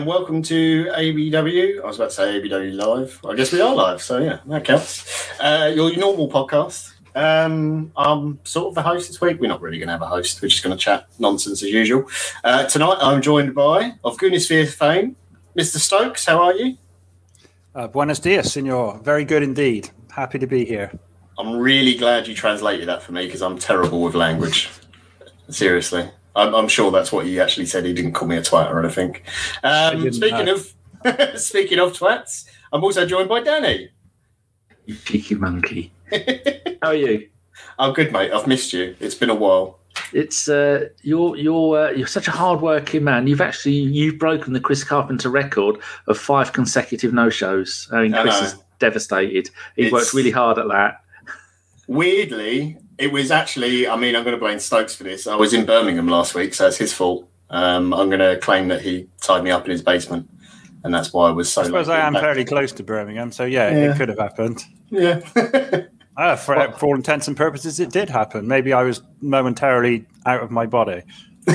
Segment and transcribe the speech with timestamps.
[0.00, 1.82] and welcome to ABW.
[1.82, 3.20] I was about to say ABW Live.
[3.22, 5.28] I guess we are live, so yeah, that counts.
[5.38, 6.94] Uh, your normal podcast.
[7.14, 9.38] Um, I'm sort of the host this week.
[9.38, 10.40] We're not really going to have a host.
[10.40, 12.08] We're just going to chat nonsense as usual.
[12.42, 15.16] Uh, tonight, I'm joined by, of Goonisphere fame,
[15.54, 15.76] Mr.
[15.76, 16.24] Stokes.
[16.24, 16.78] How are you?
[17.74, 19.00] Uh, buenos dias, senor.
[19.02, 19.90] Very good indeed.
[20.10, 20.98] Happy to be here.
[21.38, 24.70] I'm really glad you translated that for me because I'm terrible with language.
[25.50, 26.10] Seriously.
[26.36, 27.84] I'm, I'm, sure that's what he actually said.
[27.84, 29.20] He didn't call me a twat or anything.
[29.62, 30.54] Um, speaking know.
[30.54, 30.74] of
[31.40, 33.90] speaking of twats, I'm also joined by Danny.
[34.86, 35.92] You cheeky monkey.
[36.82, 37.28] How are you?
[37.78, 38.32] I'm good, mate.
[38.32, 38.96] I've missed you.
[39.00, 39.78] It's been a while.
[40.12, 43.26] It's uh, you're you're uh, you're such a hard-working man.
[43.26, 47.88] You've actually you've broken the Chris Carpenter record of five consecutive no-shows.
[47.92, 49.50] I mean, Chris I is devastated.
[49.76, 51.02] He it's, worked really hard at that.
[51.86, 53.88] Weirdly, it was actually.
[53.88, 55.26] I mean, I'm going to blame Stokes for this.
[55.26, 57.28] I was in Birmingham last week, so it's his fault.
[57.48, 60.28] Um, I'm going to claim that he tied me up in his basement,
[60.84, 61.62] and that's why I was so.
[61.62, 63.92] I suppose I am fairly close to Birmingham, so yeah, yeah.
[63.92, 64.62] it could have happened.
[64.90, 65.20] Yeah.
[66.16, 68.46] uh, for, well, for all intents and purposes, it did happen.
[68.46, 71.02] Maybe I was momentarily out of my body.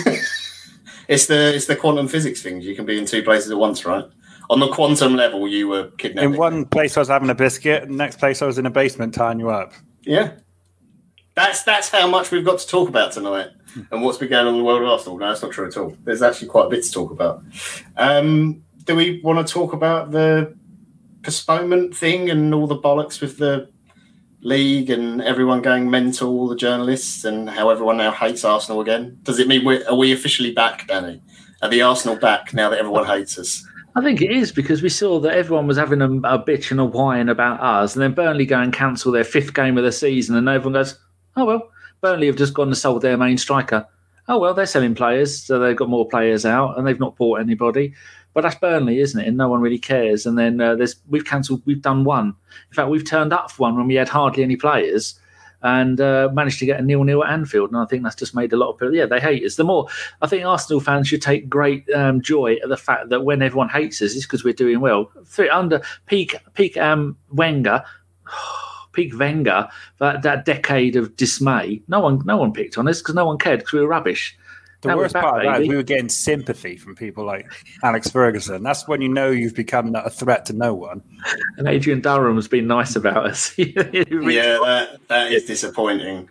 [1.07, 2.65] it's the it's the quantum physics things.
[2.65, 4.05] You can be in two places at once, right?
[4.49, 6.25] On the quantum level, you were kidnapped.
[6.25, 7.89] In one place, I was having a biscuit.
[7.89, 9.73] next place, I was in a basement tying you up.
[10.03, 10.33] Yeah,
[11.35, 13.49] that's that's how much we've got to talk about tonight,
[13.91, 15.17] and what's been going on in the world of Arsenal.
[15.17, 15.95] No, that's not true at all.
[16.03, 17.43] There's actually quite a bit to talk about.
[17.97, 20.55] Um, do we want to talk about the
[21.23, 23.69] postponement thing and all the bollocks with the
[24.41, 29.17] league and everyone going mental, all the journalists, and how everyone now hates Arsenal again?
[29.23, 31.21] Does it mean we're, are we officially back, Danny?
[31.61, 33.65] Are the Arsenal back now that everyone hates us?
[33.97, 36.79] I think it is because we saw that everyone was having a, a bitch and
[36.79, 39.91] a whine about us, and then Burnley go and cancel their fifth game of the
[39.91, 40.99] season, and everyone goes,
[41.35, 41.69] oh well,
[42.01, 43.87] Burnley have just gone and sold their main striker.
[44.27, 47.39] Oh well, they're selling players, so they've got more players out, and they've not bought
[47.39, 47.93] anybody.
[48.33, 49.27] But that's Burnley, isn't it?
[49.27, 50.25] And no one really cares.
[50.25, 52.35] And then uh, there's we've cancelled, we've done one.
[52.69, 55.17] In fact, we've turned up for one when we had hardly any players
[55.61, 57.71] and uh, managed to get a nil-nil at Anfield.
[57.71, 59.55] And I think that's just made a lot of people, yeah, they hate us.
[59.55, 59.87] The more
[60.21, 63.69] I think Arsenal fans should take great um, joy at the fact that when everyone
[63.69, 65.09] hates us, it's because we're doing well.
[65.25, 67.83] Three Under peak peak um, Wenger.
[68.95, 69.67] peak Wenger,
[69.99, 73.37] that, that decade of dismay, no one no one picked on us because no one
[73.37, 74.37] cared because we were rubbish.
[74.81, 77.47] The that worst part of that is we were getting sympathy from people like
[77.83, 78.61] Alex Ferguson.
[78.61, 81.01] That's when you know you've become a threat to no one.
[81.57, 83.53] And Adrian Durham has been nice about us.
[83.57, 86.29] yeah, that, that is disappointing.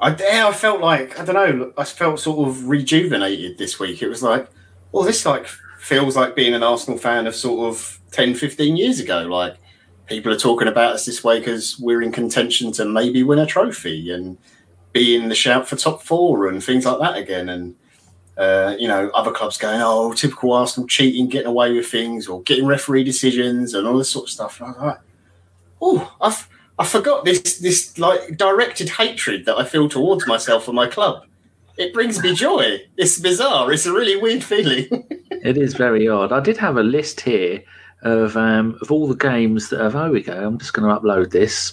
[0.00, 1.72] I, I felt like I don't know.
[1.76, 4.02] I felt sort of rejuvenated this week.
[4.02, 4.48] It was like,
[4.92, 5.46] well, this like
[5.78, 9.22] feels like being an Arsenal fan of sort of 10, 15 years ago.
[9.22, 9.56] Like
[10.10, 13.46] people are talking about us this way because we're in contention to maybe win a
[13.46, 14.36] trophy and
[14.92, 17.48] be in the shout for top four and things like that again.
[17.48, 17.76] And
[18.36, 22.42] uh, you know, other clubs going, oh, typical Arsenal cheating, getting away with things, or
[22.42, 24.60] getting referee decisions and all this sort of stuff.
[24.60, 25.00] And I like,
[25.80, 26.48] oh, I've
[26.78, 31.24] I forgot this this like directed hatred that I feel towards myself and my club.
[31.76, 32.82] It brings me joy.
[32.96, 33.70] It's bizarre.
[33.72, 34.86] It's a really weird feeling.
[35.30, 36.32] it is very odd.
[36.32, 37.62] I did have a list here
[38.02, 39.94] of um, of all the games that have.
[39.94, 40.32] Oh, we go.
[40.32, 41.72] I'm just going to upload this.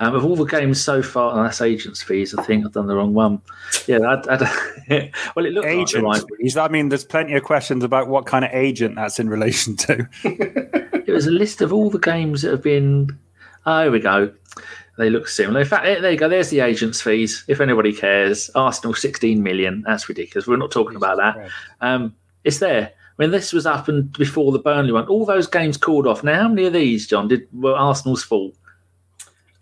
[0.00, 2.34] Um, of all the games so far, oh, that's agents fees.
[2.34, 3.42] I think I've done the wrong one.
[3.86, 6.56] Yeah, I, I, well, it looks agent like fees.
[6.56, 10.08] I mean, there's plenty of questions about what kind of agent that's in relation to.
[10.24, 13.18] it was a list of all the games that have been.
[13.66, 14.32] Oh, here we go.
[14.96, 15.60] They look similar.
[15.60, 16.28] In fact, there you go.
[16.28, 17.44] There's the agents' fees.
[17.48, 19.82] If anybody cares, Arsenal 16 million.
[19.86, 20.46] That's ridiculous.
[20.46, 21.50] We're not talking about that.
[21.82, 22.92] Um, it's there.
[23.18, 25.06] I mean, this was happened before the Burnley one.
[25.08, 26.22] All those games called off.
[26.22, 28.54] Now, how many of these, John, did were Arsenal's fault?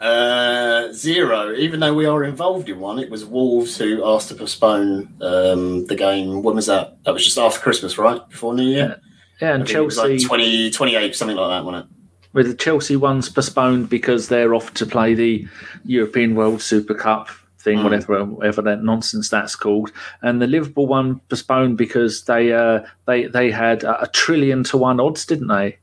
[0.01, 1.55] Uh, zero.
[1.55, 5.87] Even though we are involved in one, it was Wolves who asked to postpone um,
[5.87, 6.43] the game.
[6.43, 7.03] When was that?
[7.05, 8.29] That was just after Christmas, right?
[8.29, 9.01] Before New Year.
[9.41, 11.91] Yeah, yeah and Chelsea like 20, 28, something like that, wasn't it?
[12.33, 15.47] With the Chelsea ones postponed because they're off to play the
[15.85, 17.29] European World Super Cup
[17.65, 17.85] thing, mm.
[17.85, 19.91] whatever whatever that nonsense that's called.
[20.23, 25.01] And the Liverpool one postponed because they uh, they they had a trillion to one
[25.01, 25.79] odds, didn't they?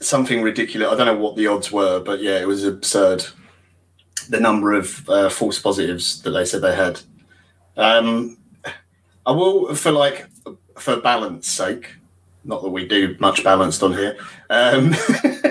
[0.00, 0.88] Something ridiculous.
[0.90, 3.24] I don't know what the odds were, but yeah, it was absurd.
[4.28, 7.00] The number of uh, false positives that they said they had.
[7.76, 8.38] Um,
[9.26, 10.26] I will, for like
[10.78, 11.96] for balance sake,
[12.44, 14.16] not that we do much balanced on here.
[14.50, 14.90] Um,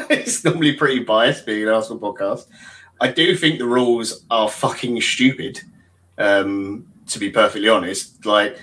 [0.10, 2.48] it's normally pretty biased being an Arsenal podcast.
[3.02, 5.60] I do think the rules are fucking stupid.
[6.20, 8.58] Um, to be perfectly honest, like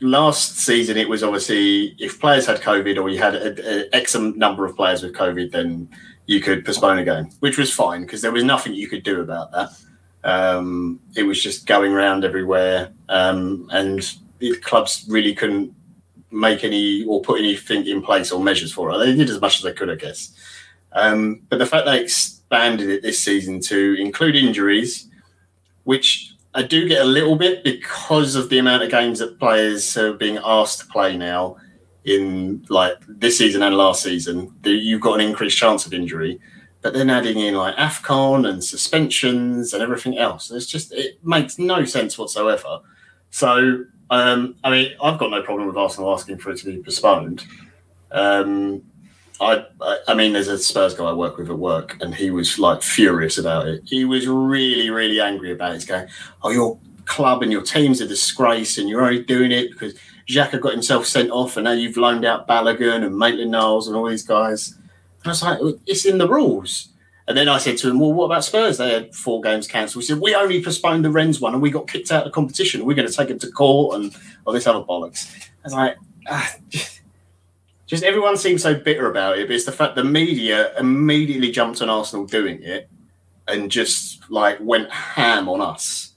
[0.00, 4.64] last season, it was obviously if players had COVID or you had an X number
[4.64, 5.90] of players with COVID, then
[6.26, 9.20] you could postpone a game, which was fine because there was nothing you could do
[9.20, 9.68] about that.
[10.24, 15.74] Um, it was just going around everywhere, um, and the clubs really couldn't
[16.30, 18.98] make any or put anything in place or measures for it.
[18.98, 20.34] They did as much as they could, I guess.
[20.92, 22.06] Um, but the fact they
[22.52, 25.08] expanded it this season to include injuries,
[25.84, 29.96] which I do get a little bit because of the amount of games that players
[29.96, 31.56] are being asked to play now
[32.04, 36.40] in like this season and last season, you've got an increased chance of injury.
[36.82, 41.58] But then adding in like AFCON and suspensions and everything else, it's just it makes
[41.58, 42.80] no sense whatsoever.
[43.30, 46.82] So um, I mean, I've got no problem with Arsenal asking for it to be
[46.82, 47.46] postponed.
[48.10, 48.82] Um,
[49.40, 49.64] I,
[50.08, 52.82] I mean, there's a Spurs guy I work with at work, and he was like
[52.82, 53.82] furious about it.
[53.84, 55.74] He was really, really angry about it.
[55.74, 56.08] He's going,
[56.42, 59.94] "Oh, your club and your team's a disgrace, and you're only doing it because
[60.28, 63.96] Xhaka got himself sent off, and now you've loaned out Balogun and Maitland Niles and
[63.96, 66.88] all these guys." And I was like, "It's in the rules."
[67.28, 68.78] And then I said to him, "Well, what about Spurs?
[68.78, 71.70] They had four games cancelled." He said, "We only postponed the Rennes one, and we
[71.70, 72.84] got kicked out of the competition.
[72.84, 74.14] We're going to take them to court and
[74.44, 75.96] all this other bollocks." I was like.
[76.28, 76.54] Ah,
[77.92, 81.82] just everyone seems so bitter about it, but it's the fact the media immediately jumped
[81.82, 82.88] on Arsenal doing it
[83.46, 86.14] and just like went ham on us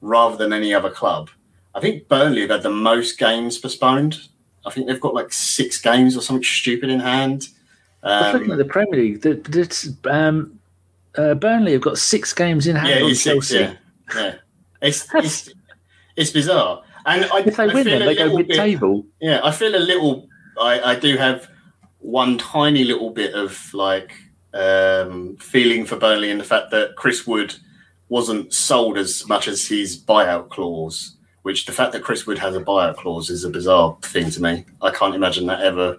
[0.00, 1.28] rather than any other club.
[1.74, 4.26] I think Burnley have had the most games postponed.
[4.64, 7.48] I think they've got like six games or something stupid in hand.
[8.02, 10.58] Um, looking at the Premier League, the, um,
[11.14, 12.88] uh, Burnley have got six games in hand.
[12.88, 13.74] Yeah, it's six, yeah,
[14.14, 14.36] yeah.
[14.80, 15.50] It's, it's,
[16.16, 16.84] it's bizarre.
[17.04, 19.04] And I, if they I win them, they go mid-table.
[19.20, 20.26] Yeah, I feel a little
[20.58, 21.48] I, I do have
[21.98, 24.12] one tiny little bit of like
[24.54, 27.54] um, feeling for Burnley in the fact that Chris Wood
[28.08, 31.14] wasn't sold as much as his buyout clause.
[31.42, 34.42] Which the fact that Chris Wood has a buyout clause is a bizarre thing to
[34.42, 34.66] me.
[34.82, 35.98] I can't imagine that ever.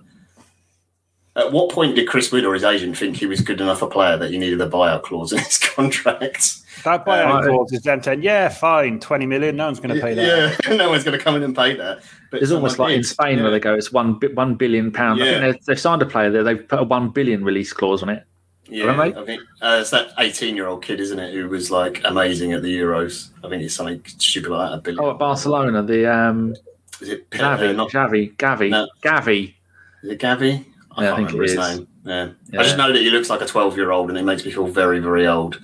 [1.35, 3.87] At what point did Chris Wood or his agent think he was good enough a
[3.87, 6.57] player that he needed a buyout clause in his contract?
[6.83, 9.55] That buyout clause is then saying, "Yeah, fine, twenty million.
[9.55, 10.57] No one's going to pay that.
[10.65, 11.99] Yeah, no one's going to come in and pay that."
[12.31, 13.43] But it's almost like in Spain yeah.
[13.43, 15.37] where they go, "It's one one billion pound." Yeah.
[15.37, 16.43] I think they've signed a player there.
[16.43, 18.23] They've put a one billion release clause on it.
[18.71, 22.61] Yeah, I think uh, it's that eighteen-year-old kid, isn't it, who was like amazing at
[22.61, 23.29] the Euros?
[23.43, 24.77] I think it's something stupid like that.
[24.77, 25.03] A billion.
[25.03, 26.55] Oh, at Barcelona, the um,
[27.01, 27.69] is it Gavi?
[27.69, 28.35] Uh, not Gavi?
[28.35, 28.69] Gavi?
[28.69, 28.87] No.
[29.01, 29.55] Gavi?
[30.03, 30.65] Is it Gavi?
[30.99, 31.87] I yeah, can't I remember his name.
[32.05, 32.29] Yeah.
[32.51, 32.59] yeah.
[32.59, 34.99] I just know that he looks like a twelve-year-old, and it makes me feel very,
[34.99, 35.61] very old.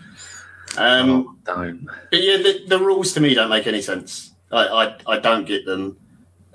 [0.77, 1.85] Um, oh, don't.
[1.85, 4.33] But yeah, the, the, rules to me don't make any sense.
[4.51, 4.65] I,
[5.07, 5.97] I, I don't get them.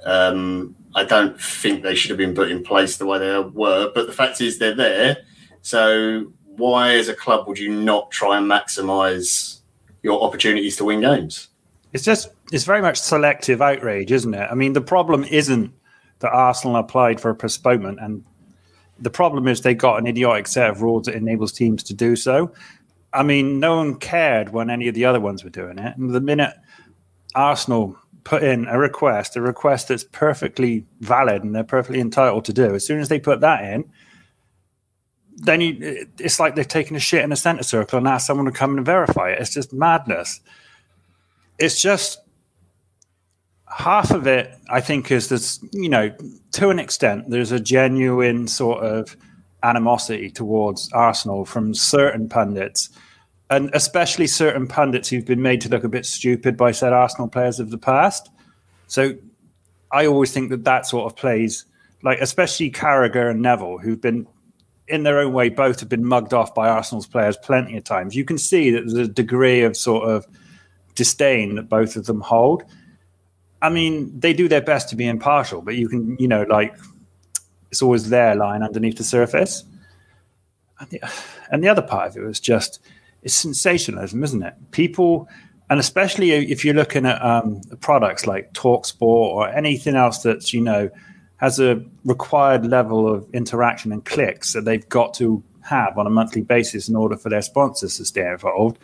[0.05, 3.91] Um, I don't think they should have been put in place the way they were.
[3.95, 5.19] But the fact is, they're there.
[5.63, 9.61] So why, as a club, would you not try and maximise
[10.03, 11.49] your opportunities to win games?
[11.93, 14.49] It's just it's very much selective outrage, isn't it?
[14.51, 15.73] I mean, the problem isn't
[16.21, 18.25] that Arsenal applied for a postponement, and
[19.01, 22.17] the problem is they got an idiotic set of rules that enables teams to do
[22.17, 22.53] so.
[23.13, 25.97] I mean, no one cared when any of the other ones were doing it.
[25.97, 26.55] And the minute
[27.35, 32.53] Arsenal put in a request, a request that's perfectly valid and they're perfectly entitled to
[32.53, 33.91] do, as soon as they put that in,
[35.37, 38.47] then you, it's like they've taken a shit in a center circle and ask someone
[38.47, 39.41] to come and verify it.
[39.41, 40.41] It's just madness.
[41.59, 42.21] It's just
[43.71, 46.15] half of it, I think, is this, you know,
[46.53, 49.17] to an extent, there's a genuine sort of
[49.63, 52.91] animosity towards Arsenal from certain pundits,
[53.49, 57.29] and especially certain pundits who've been made to look a bit stupid by said Arsenal
[57.29, 58.31] players of the past.
[58.87, 59.15] So
[59.93, 61.65] I always think that that sort of plays,
[62.03, 64.27] like especially Carragher and Neville, who've been
[64.89, 68.17] in their own way, both have been mugged off by Arsenal's players plenty of times.
[68.17, 70.27] You can see that there's a degree of sort of
[70.97, 72.65] disdain that both of them hold.
[73.63, 76.75] I mean, they do their best to be impartial, but you can, you know, like
[77.71, 79.65] it's always there lying underneath the surface.
[80.79, 81.03] And the,
[81.51, 82.81] and the other part of it was just
[83.23, 84.55] it's sensationalism, isn't it?
[84.71, 85.29] People,
[85.69, 90.61] and especially if you're looking at um, products like Talksport or anything else that's you
[90.63, 90.91] know
[91.37, 96.11] has a required level of interaction and clicks that they've got to have on a
[96.11, 98.79] monthly basis in order for their sponsors to stay involved,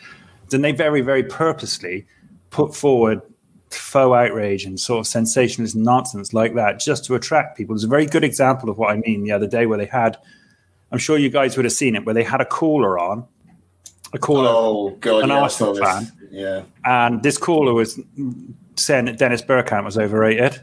[0.51, 2.07] then they very, very purposely
[2.51, 3.21] put forward
[3.71, 7.75] faux outrage and sort of sensationalist nonsense like that just to attract people.
[7.75, 10.17] There's a very good example of what I mean the other day where they had,
[10.93, 13.27] I'm sure you guys would have seen it, where they had a caller on,
[14.13, 16.13] a caller, oh, God, an yeah, Arsenal fan.
[16.31, 16.63] Yeah.
[16.85, 18.01] And this caller was
[18.77, 20.61] saying that Dennis Bergkamp was overrated.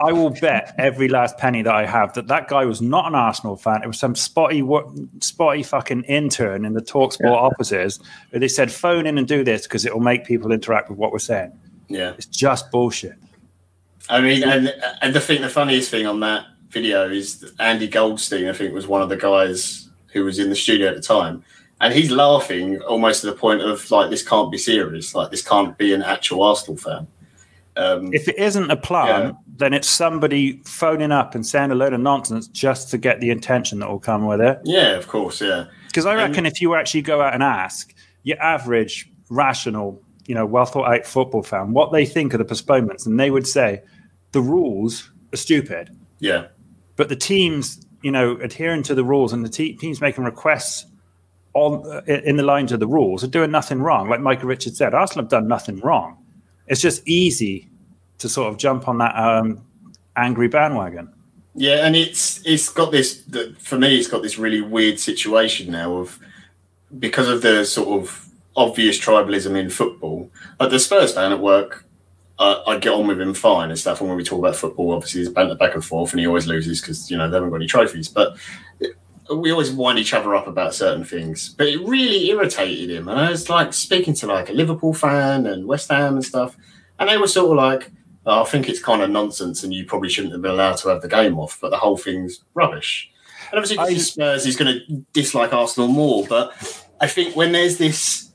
[0.00, 3.14] I will bet every last penny that I have that that guy was not an
[3.14, 3.82] Arsenal fan.
[3.82, 4.66] It was some spotty,
[5.20, 7.30] spotty fucking intern in the Talksport yeah.
[7.30, 8.00] offices.
[8.32, 11.12] They said, phone in and do this because it will make people interact with what
[11.12, 11.52] we're saying.
[11.90, 13.16] Yeah, it's just bullshit.
[14.08, 18.48] I mean, and and the thing, the funniest thing on that video is Andy Goldstein.
[18.48, 21.44] I think was one of the guys who was in the studio at the time,
[21.80, 25.14] and he's laughing almost to the point of like, this can't be serious.
[25.14, 27.06] Like, this can't be an actual Arsenal fan.
[27.76, 29.32] Um, If it isn't a plan, Yeah.
[29.58, 33.30] then it's somebody phoning up and saying a load of nonsense just to get the
[33.30, 34.58] attention that will come with it.
[34.64, 35.66] yeah, of course, yeah.
[35.86, 37.94] Because I reckon if you actually go out and ask
[38.24, 42.44] your average, rational, you know, well thought out football fan what they think of the
[42.44, 43.82] postponements, and they would say
[44.30, 45.90] the rules are stupid.
[46.20, 46.46] Yeah.
[46.94, 50.86] But the teams, you know, adhering to the rules and the te- teams making requests
[51.54, 54.08] on uh, in the lines of the rules are doing nothing wrong.
[54.08, 56.24] Like Michael Richards said, Arsenal have done nothing wrong.
[56.68, 57.68] It's just easy
[58.18, 59.64] to sort of jump on that um,
[60.14, 61.12] angry bandwagon.
[61.56, 63.24] Yeah, and it's it's got this
[63.58, 63.98] for me.
[63.98, 66.20] It's got this really weird situation now of
[67.00, 70.30] because of the sort of obvious tribalism in football.
[70.58, 71.84] Like the Spurs fan at work,
[72.38, 74.00] uh, I get on with him fine and stuff.
[74.00, 76.46] And when we talk about football, obviously there's banter back and forth, and he always
[76.46, 78.08] loses because you know they haven't got any trophies.
[78.08, 78.36] But
[79.34, 81.50] we always wind each other up about certain things.
[81.50, 85.46] But it really irritated him, and I was like speaking to like a Liverpool fan
[85.46, 86.56] and West Ham and stuff,
[86.98, 87.90] and they were sort of like.
[88.26, 90.88] "Oh, I think it's kind of nonsense, and you probably shouldn't have been allowed to
[90.90, 91.58] have the game off.
[91.60, 93.10] But the whole thing's rubbish.
[93.50, 96.26] And obviously, I- he's Spurs, he's going to dislike Arsenal more.
[96.28, 96.52] But
[97.00, 98.29] I think when there's this,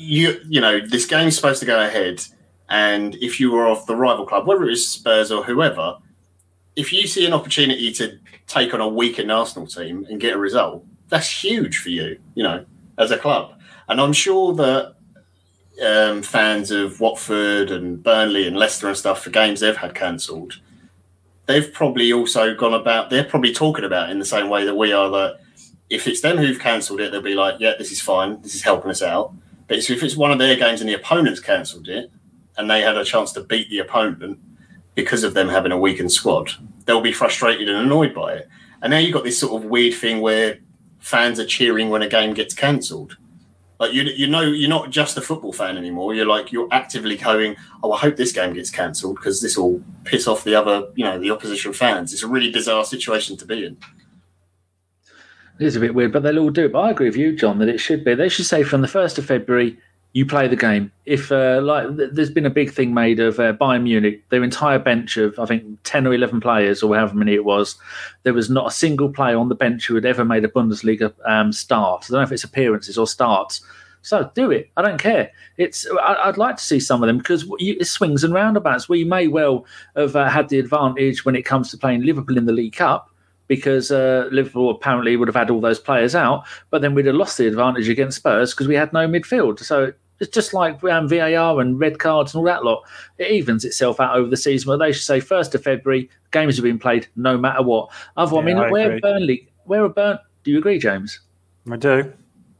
[0.00, 2.24] you you know, this game's supposed to go ahead,
[2.70, 5.98] and if you were of the rival club, whether it's Spurs or whoever,
[6.74, 10.38] if you see an opportunity to take on a weakened Arsenal team and get a
[10.38, 12.64] result, that's huge for you, you know,
[12.96, 13.60] as a club.
[13.88, 14.94] And I'm sure that
[15.84, 20.60] um, fans of Watford and Burnley and Leicester and stuff for games they've had cancelled,
[21.44, 23.10] they've probably also gone about.
[23.10, 25.10] They're probably talking about it in the same way that we are.
[25.10, 25.40] That
[25.90, 28.40] if it's them who've cancelled it, they'll be like, "Yeah, this is fine.
[28.40, 29.34] This is helping us out."
[29.70, 32.10] But if it's one of their games and the opponents cancelled it,
[32.56, 34.40] and they had a chance to beat the opponent
[34.96, 36.50] because of them having a weakened squad,
[36.86, 38.48] they'll be frustrated and annoyed by it.
[38.82, 40.58] And now you've got this sort of weird thing where
[40.98, 43.16] fans are cheering when a game gets cancelled.
[43.78, 46.16] Like you, you know, you're not just a football fan anymore.
[46.16, 49.80] You're like you're actively going, "Oh, I hope this game gets cancelled because this will
[50.02, 53.46] piss off the other, you know, the opposition fans." It's a really bizarre situation to
[53.46, 53.76] be in.
[55.60, 56.72] It is a bit weird, but they'll all do it.
[56.72, 58.14] But I agree with you, John, that it should be.
[58.14, 59.76] They should say from the first of February,
[60.14, 60.90] you play the game.
[61.04, 64.42] If uh, like, th- there's been a big thing made of uh, Bayern Munich, their
[64.42, 67.76] entire bench of I think ten or eleven players, or however many it was,
[68.22, 71.12] there was not a single player on the bench who had ever made a Bundesliga
[71.26, 72.06] um, start.
[72.06, 73.60] I don't know if it's appearances or starts.
[74.00, 74.70] So do it.
[74.78, 75.30] I don't care.
[75.58, 75.86] It's.
[76.02, 78.88] I, I'd like to see some of them because it swings and roundabouts.
[78.88, 82.46] We may well have uh, had the advantage when it comes to playing Liverpool in
[82.46, 83.09] the League Cup
[83.50, 87.16] because uh, Liverpool apparently would have had all those players out, but then we'd have
[87.16, 89.58] lost the advantage against Spurs because we had no midfield.
[89.58, 92.84] So it's just like um, VAR and red cards and all that lot.
[93.18, 94.68] It evens itself out over the season.
[94.68, 97.90] But they should say first of February, games have been played no matter what.
[98.16, 99.00] Otherwise, Yeah, I mean, I where agree.
[99.00, 100.20] Burnley, where are Burn?
[100.44, 101.18] Do you agree, James?
[101.68, 102.12] I do.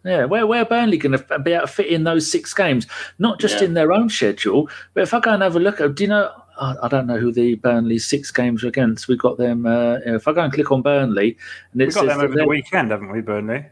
[0.04, 2.88] Yeah, where where are Burnley going to be able to fit in those six games?
[3.20, 3.66] Not just Yeah.
[3.68, 6.08] in their own schedule, but if I go and have a look at, do you
[6.08, 6.32] know?
[6.60, 9.08] I I don't know who the Burnley six games are against.
[9.08, 9.66] We've got them.
[9.66, 11.36] Uh, if I go and click on Burnley,
[11.72, 13.64] and it We've got says them over the weekend, haven't we, Burnley?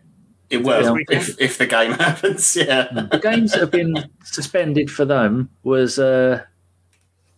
[0.50, 1.04] It will Yeah.
[1.10, 2.56] if, if the game happens.
[2.56, 5.98] Yeah, the games that have been suspended for them was.
[5.98, 6.42] Uh,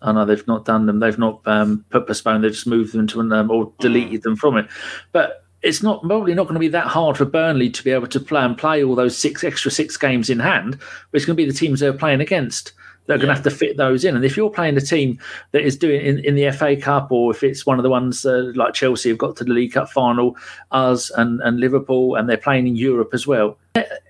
[0.03, 1.01] oh no, they've not done them.
[1.01, 2.45] They've not um, put postponed.
[2.45, 4.69] They've just moved them to an, um, or deleted them from it.
[5.13, 8.07] But it's not probably not going to be that hard for Burnley to be able
[8.07, 10.79] to play and play all those six extra six games in hand.
[10.79, 12.73] But it's going to be the teams they're playing against.
[13.11, 14.17] They're going to have to fit those in.
[14.17, 15.19] And if you're playing a team
[15.51, 18.25] that is doing in, in the FA Cup, or if it's one of the ones
[18.25, 20.37] uh, like Chelsea have got to the League Cup final,
[20.71, 23.59] us and, and Liverpool, and they're playing in Europe as well,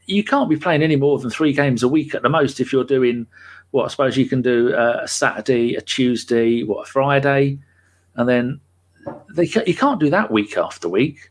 [0.07, 2.73] you can't be playing any more than three games a week at the most if
[2.73, 3.27] you're doing
[3.71, 7.59] what I suppose you can do uh, a Saturday, a Tuesday, what a Friday,
[8.17, 8.61] and then
[9.33, 11.31] they you can't do that week after week.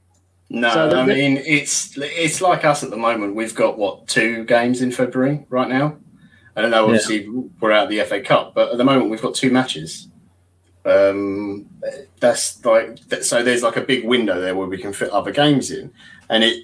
[0.49, 3.35] no, So I mean it's it's like us at the moment.
[3.35, 5.97] We've got what two games in February right now.
[6.59, 6.85] I don't know.
[6.85, 7.27] Obviously,
[7.59, 10.09] we're out of the FA Cup, but at the moment we've got two matches.
[10.85, 11.67] Um,
[12.19, 13.43] that's like that, so.
[13.43, 15.91] There's like a big window there where we can fit other games in,
[16.29, 16.63] and it.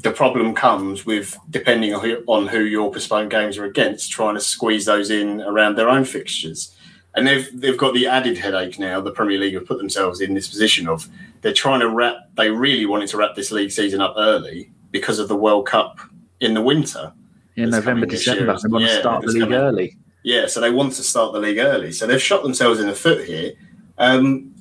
[0.00, 4.34] The problem comes with depending on who, on who your postponed games are against, trying
[4.36, 6.74] to squeeze those in around their own fixtures,
[7.14, 9.00] and they've they've got the added headache now.
[9.00, 11.08] The Premier League have put themselves in this position of
[11.42, 12.16] they're trying to wrap.
[12.36, 16.00] They really wanted to wrap this league season up early because of the World Cup
[16.40, 17.12] in the winter.
[17.56, 19.58] In November, December, they want to start the league coming.
[19.58, 19.96] early.
[20.22, 21.92] Yeah, so they want to start the league early.
[21.92, 23.52] So they've shot themselves in the foot here.
[23.98, 24.54] Um,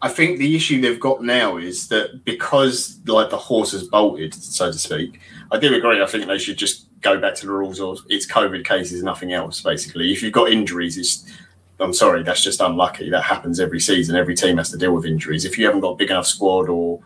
[0.00, 4.34] I think the issue they've got now is that because like the horse has bolted,
[4.34, 5.20] so to speak.
[5.50, 6.02] I do agree.
[6.02, 9.32] I think they should just go back to the rules of it's COVID cases, nothing
[9.32, 9.60] else.
[9.60, 11.30] Basically, if you've got injuries, it's
[11.78, 13.10] I'm sorry, that's just unlucky.
[13.10, 14.16] That happens every season.
[14.16, 15.44] Every team has to deal with injuries.
[15.44, 17.00] If you haven't got a big enough squad or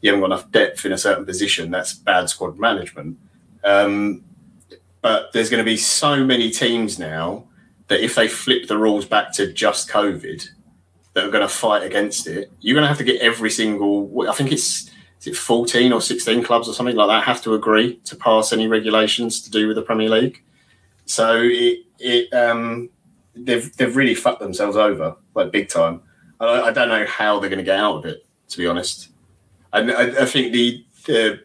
[0.00, 3.18] you haven't got enough depth in a certain position, that's bad squad management.
[3.64, 4.24] Um,
[5.02, 7.46] but there's going to be so many teams now
[7.88, 10.48] that if they flip the rules back to just COVID,
[11.12, 14.28] that are going to fight against it, you're going to have to get every single.
[14.28, 14.90] I think it's
[15.20, 18.52] is it 14 or 16 clubs or something like that have to agree to pass
[18.52, 20.42] any regulations to do with the Premier League.
[21.04, 22.90] So it it um,
[23.34, 26.02] they've they've really fucked themselves over like big time.
[26.38, 28.24] I, I don't know how they're going to get out of it.
[28.48, 29.10] To be honest,
[29.72, 31.40] and I, I think the the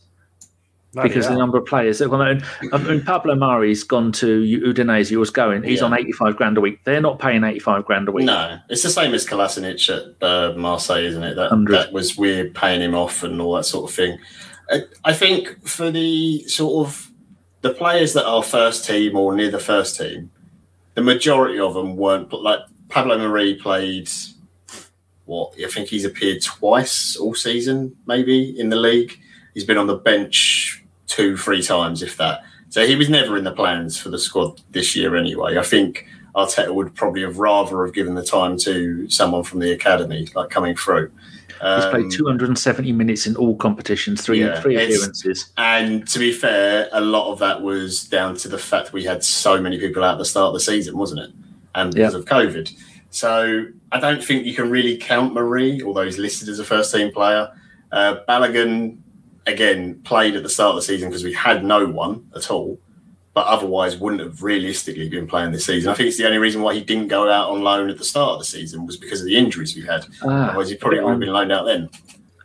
[1.02, 2.42] because the number of players that gone.
[2.72, 5.08] I mean, Pablo Mari's gone to Udinese.
[5.08, 5.62] He was going.
[5.62, 5.86] He's yeah.
[5.86, 6.82] on eighty-five grand a week.
[6.84, 8.26] They're not paying eighty-five grand a week.
[8.26, 11.34] No, it's the same as Kolasinac at uh, Marseille, isn't it?
[11.34, 14.18] That, that was we're paying him off and all that sort of thing.
[15.04, 17.10] I think for the sort of
[17.60, 20.30] the players that are first team or near the first team,
[20.94, 24.08] the majority of them weren't like Pablo Mari played.
[25.26, 29.18] What I think he's appeared twice all season, maybe in the league.
[29.54, 30.63] He's been on the bench
[31.14, 32.42] two, three times, if that.
[32.70, 35.58] So he was never in the plans for the squad this year anyway.
[35.58, 39.70] I think Arteta would probably have rather have given the time to someone from the
[39.70, 41.12] academy, like coming through.
[41.60, 45.52] Um, He's played um, 270 minutes in all competitions, three yeah, three appearances.
[45.56, 49.22] And to be fair, a lot of that was down to the fact we had
[49.22, 51.30] so many people out at the start of the season, wasn't it?
[51.76, 52.72] And because of COVID.
[53.10, 56.92] So I don't think you can really count Mari, although he's listed as a first
[56.92, 57.52] team player.
[57.92, 58.98] Uh, Balogun
[59.46, 62.78] again played at the start of the season because we had no one at all,
[63.34, 65.90] but otherwise wouldn't have realistically been playing this season.
[65.90, 68.04] I think it's the only reason why he didn't go out on loan at the
[68.04, 70.06] start of the season was because of the injuries we had.
[70.22, 71.90] Ah, otherwise, he probably would have been loaned out then.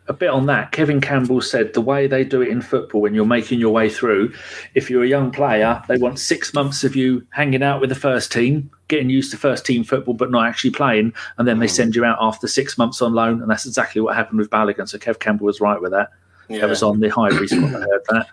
[0.08, 0.72] A bit on that.
[0.72, 3.92] Kevin Campbell said the way they do it in football when you're making your way
[3.92, 4.34] through,
[4.74, 7.96] if you're a young player, they want six months of you hanging out with the
[7.96, 11.68] first team, getting used to first team football, but not actually playing, and then they
[11.68, 11.74] hmm.
[11.74, 14.90] send you out after six months on loan, and that's exactly what happened with Balogun.
[14.90, 16.10] So Kev Campbell was right with that.
[16.50, 16.62] Yeah.
[16.62, 17.76] That was on the Highbury squad.
[17.76, 18.28] I heard that.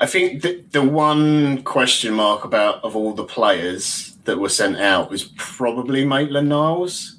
[0.00, 4.76] I think the, the one question mark about of all the players that were sent
[4.76, 7.16] out was probably Maitland Niles.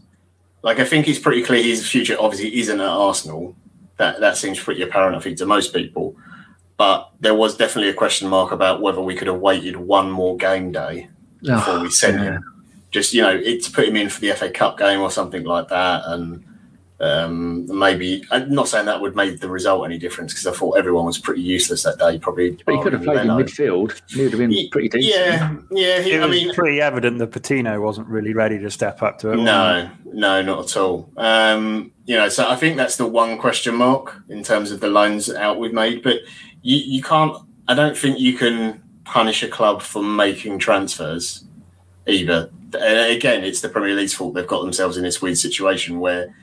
[0.61, 3.55] Like I think he's pretty clear his future obviously isn't at Arsenal.
[3.97, 6.15] That that seems pretty apparent, I think, to most people.
[6.77, 10.37] But there was definitely a question mark about whether we could have waited one more
[10.37, 11.09] game day
[11.41, 12.23] before oh, we ah, sent yeah.
[12.23, 12.63] him.
[12.91, 15.67] Just you know, it's put him in for the FA Cup game or something like
[15.67, 16.43] that, and
[17.01, 20.77] um, maybe I'm not saying that would make the result any difference because I thought
[20.77, 22.19] everyone was pretty useless that day.
[22.19, 24.01] Probably, but he could have played in midfield.
[24.09, 25.15] He would have been pretty decent.
[25.15, 26.01] Yeah, yeah.
[26.01, 29.31] He, it I mean, pretty evident that Patino wasn't really ready to step up to
[29.31, 29.37] it.
[29.37, 31.09] No, no, not at all.
[31.15, 34.89] Um, you know, so I think that's the one question mark in terms of the
[34.89, 36.03] loans out we've made.
[36.03, 36.19] But
[36.61, 37.37] you, you can't.
[37.69, 41.45] I don't think you can punish a club for making transfers
[42.07, 42.49] either.
[42.73, 44.33] And again, it's the Premier League's fault.
[44.33, 46.35] They've got themselves in this weird situation where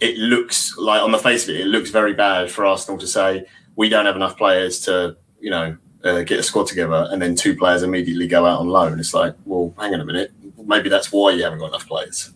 [0.00, 3.06] it looks like on the face of it, it looks very bad for Arsenal to
[3.06, 3.44] say
[3.76, 7.34] we don't have enough players to, you know, uh, get a squad together, and then
[7.34, 9.00] two players immediately go out on loan.
[9.00, 10.32] It's like, well, hang on a minute,
[10.64, 12.32] maybe that's why you haven't got enough players.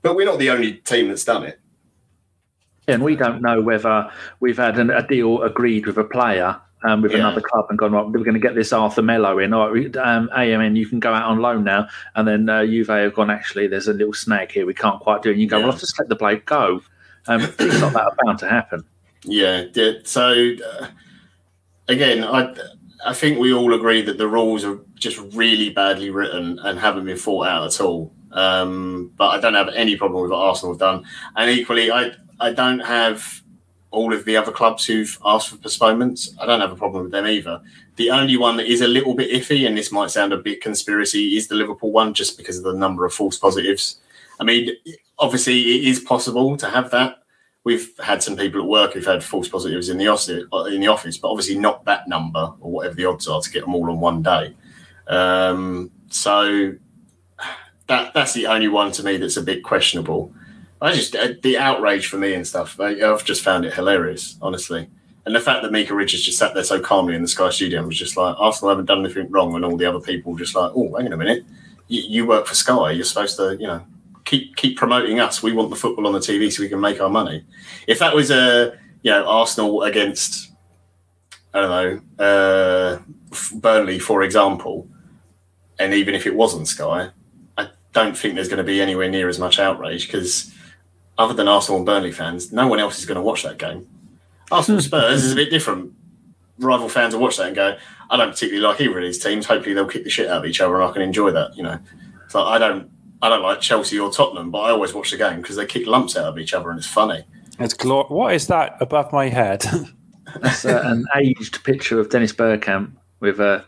[0.00, 1.60] But we're not the only team that's done it.
[2.88, 7.02] And we don't know whether we've had an, a deal agreed with a player um,
[7.02, 7.18] with yeah.
[7.18, 9.52] another club and gone, right, we're going to get this Arthur Melo in.
[9.52, 11.88] Or um, AMN, you can go out on loan now.
[12.14, 14.66] And then uh, Juve have gone, actually, there's a little snag here.
[14.66, 15.32] We can't quite do it.
[15.32, 15.64] And you go, yeah.
[15.64, 16.82] well, I've just let the blade go.
[17.26, 18.84] Um, things like that are bound to happen.
[19.24, 19.64] Yeah.
[19.74, 19.92] yeah.
[20.04, 20.88] So uh,
[21.88, 22.54] again, I
[23.04, 27.04] I think we all agree that the rules are just really badly written and haven't
[27.04, 28.12] been thought out at all.
[28.32, 31.04] Um, but I don't have any problem with what Arsenal have done,
[31.36, 33.41] and equally, I I don't have
[33.92, 36.34] all of the other clubs who've asked for postponements.
[36.40, 37.60] I don't have a problem with them either.
[37.96, 40.62] The only one that is a little bit iffy, and this might sound a bit
[40.62, 43.98] conspiracy, is the Liverpool one, just because of the number of false positives.
[44.40, 44.70] I mean,
[45.18, 47.18] obviously, it is possible to have that.
[47.64, 50.88] We've had some people at work who've had false positives in the office, in the
[50.88, 53.88] office, but obviously not that number or whatever the odds are to get them all
[53.88, 54.54] on one day.
[55.06, 56.74] Um, so
[57.86, 60.34] that that's the only one to me that's a bit questionable.
[60.82, 62.78] I just uh, the outrage for me and stuff.
[62.80, 64.90] I, have just found it hilarious, honestly.
[65.24, 67.86] And the fact that Micah Richards just sat there so calmly in the Sky Studio
[67.86, 70.72] was just like, Arsenal haven't done anything wrong, and all the other people just like,
[70.74, 71.44] oh, hang on a minute,
[71.86, 73.86] you, you work for Sky, you're supposed to, you know,
[74.24, 75.42] keep keep promoting us.
[75.42, 77.44] We want the football on the TV so we can make our money.
[77.86, 80.50] If that was a you know Arsenal against
[81.54, 81.70] I don't
[82.18, 82.98] know uh,
[83.54, 84.88] Burnley, for example,
[85.78, 87.10] and even if it wasn't Sky,
[87.56, 90.52] I don't think there's going to be anywhere near as much outrage because
[91.18, 93.86] other than Arsenal and Burnley fans, no one else is going to watch that game.
[94.50, 95.92] Arsenal Spurs is a bit different.
[96.58, 97.76] Rival fans will watch that and go,
[98.10, 99.46] I don't particularly like either of these teams.
[99.46, 101.62] Hopefully they'll kick the shit out of each other and I can enjoy that, you
[101.62, 101.78] know.
[102.28, 102.90] So I don't
[103.22, 105.86] I don't like Chelsea or Tottenham, but I always watch the game because they kick
[105.86, 107.24] lumps out of each other and it's funny.
[107.58, 109.64] It's glor- What is that above my head?
[110.40, 113.44] That's uh, an aged picture of Dennis Bergkamp with a.
[113.44, 113.62] Uh,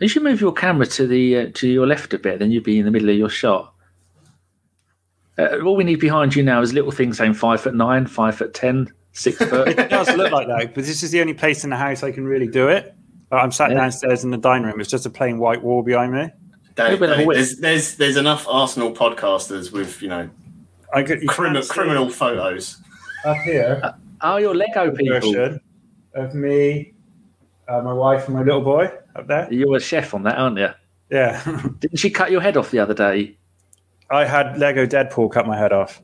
[0.00, 2.64] you should move your camera to the uh, to your left a bit, then you'd
[2.64, 3.72] be in the middle of your shot.
[5.38, 8.36] Uh, all we need behind you now is little things saying five foot nine, five
[8.36, 9.68] foot ten, six foot.
[9.68, 12.12] it does look like that, but this is the only place in the house I
[12.12, 12.94] can really do it.
[13.32, 13.78] I'm sat yeah.
[13.78, 14.80] downstairs in the dining room.
[14.80, 16.30] It's just a plain white wall behind me.
[16.76, 20.28] Dave, Dave, there's, there's there's enough Arsenal podcasters with you know
[20.94, 22.76] I could, criminal criminal photos
[23.24, 23.80] up here.
[23.82, 25.58] Uh, oh, your Lego people
[26.14, 26.94] of me,
[27.68, 29.52] uh, my wife, and my little boy up there.
[29.52, 30.70] You're a chef on that, aren't you?
[31.10, 31.42] Yeah.
[31.78, 33.36] Didn't she cut your head off the other day?
[34.10, 36.02] I had Lego Deadpool cut my head off.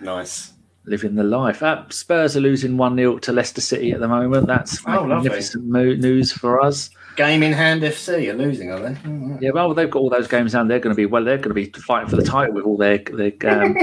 [0.00, 0.52] Nice.
[0.86, 1.62] Living the life.
[1.62, 4.46] Uh, Spurs are losing 1 0 to Leicester City at the moment.
[4.46, 5.96] That's oh, magnificent lovely.
[5.96, 6.90] news for us.
[7.16, 8.96] Game in hand FC are losing, are they?
[9.06, 10.64] Oh, yeah, well, they've got all those games now.
[10.64, 11.24] They're going to be well.
[11.24, 12.98] They're going to be fighting for the title with all their.
[12.98, 13.76] their um...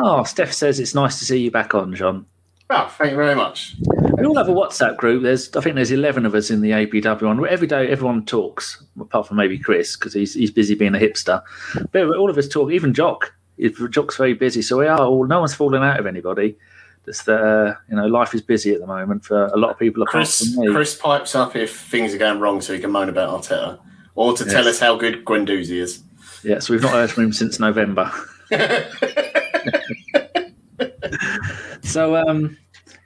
[0.00, 2.24] oh, Steph says it's nice to see you back on, John.
[2.70, 3.76] Oh, thank you very much.
[4.16, 5.22] We all have a WhatsApp group.
[5.22, 7.46] There's, I think, there's eleven of us in the ABW one.
[7.48, 11.42] Every day, everyone talks, apart from maybe Chris because he's he's busy being a hipster.
[11.92, 12.72] But all of us talk.
[12.72, 13.34] Even Jock,
[13.90, 15.26] Jock's very busy, so we are all.
[15.26, 16.56] No one's falling out of anybody.
[17.04, 20.06] Just uh, you know, life is busy at the moment for a lot of people.
[20.06, 23.78] Chris, Chris pipes up if things are going wrong, so he can moan about Arteta,
[24.14, 24.52] or to yes.
[24.52, 26.02] tell us how good Guendouzi is.
[26.42, 28.10] Yeah, so we've not heard from him since November.
[31.82, 32.56] so, um,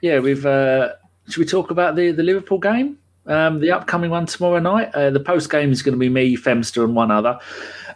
[0.03, 0.47] yeah, we've.
[0.47, 0.93] Uh,
[1.31, 2.99] should we talk about the the Liverpool game?
[3.27, 4.95] Um, the upcoming one tomorrow night.
[4.95, 7.39] Uh, the post game is going to be me, Femster, and one other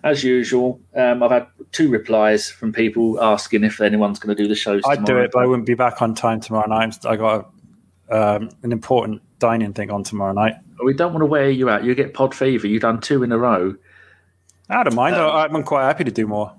[0.05, 4.47] as usual, um, I've had two replies from people asking if anyone's going to do
[4.47, 4.83] the shows.
[4.87, 5.23] I'd tomorrow.
[5.23, 7.05] do it, but I wouldn't be back on time tomorrow night.
[7.07, 7.51] I got
[8.11, 10.57] a, um, an important dining thing on tomorrow night.
[10.85, 11.85] We don't want to wear you out.
[11.85, 12.67] You get pod fever.
[12.67, 13.75] You've done two in a row.
[14.69, 15.17] I don't mind.
[15.17, 16.55] Um, I'm quite happy to do more.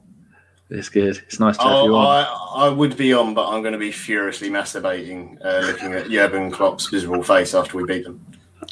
[0.70, 1.22] It's good.
[1.28, 2.06] It's nice to have oh, you on.
[2.08, 6.10] I, I, would be on, but I'm going to be furiously masturbating, uh, looking at
[6.10, 8.26] Jurgen Klopp's miserable face after we beat them.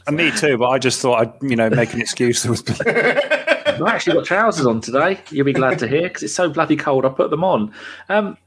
[0.07, 2.45] And me too, but I just thought I'd, you know, make an excuse.
[2.85, 5.19] I've actually got trousers on today.
[5.29, 7.05] You'll be glad to hear because it's so bloody cold.
[7.05, 7.71] I put them on.
[8.09, 8.37] Um,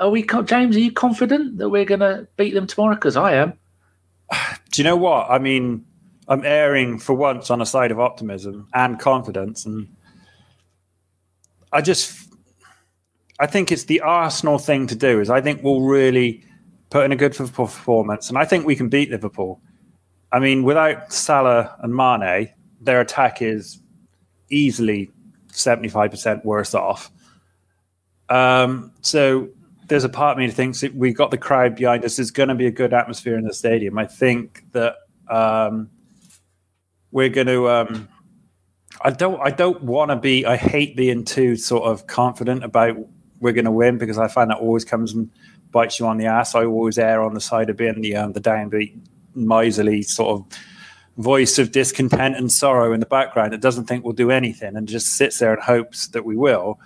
[0.00, 0.76] are we, James?
[0.76, 2.94] Are you confident that we're going to beat them tomorrow?
[2.94, 3.54] Because I am.
[4.70, 5.30] Do you know what?
[5.30, 5.84] I mean,
[6.28, 9.88] I'm erring for once on a side of optimism and confidence, and
[11.72, 12.25] I just,
[13.38, 15.20] I think it's the Arsenal thing to do.
[15.20, 16.44] Is I think we'll really
[16.90, 19.60] put in a good performance, and I think we can beat Liverpool.
[20.32, 23.80] I mean, without Salah and Mane, their attack is
[24.50, 25.10] easily
[25.52, 27.10] 75% worse off.
[28.28, 29.48] Um, so
[29.88, 32.16] there's a part of me that thinks that we got the crowd behind us.
[32.16, 33.98] There's going to be a good atmosphere in the stadium.
[33.98, 34.96] I think that
[35.28, 35.90] um,
[37.10, 37.68] we're going to.
[37.68, 38.08] Um,
[39.02, 39.40] I don't.
[39.40, 40.44] I don't want to be.
[40.44, 42.96] I hate being too sort of confident about
[43.40, 45.30] we're going to win because I find that always comes and
[45.70, 46.54] bites you on the ass.
[46.54, 48.98] I always err on the side of being the um, the downbeat,
[49.34, 50.58] miserly sort of
[51.16, 54.86] voice of discontent and sorrow in the background that doesn't think we'll do anything and
[54.86, 56.78] just sits there and hopes that we will.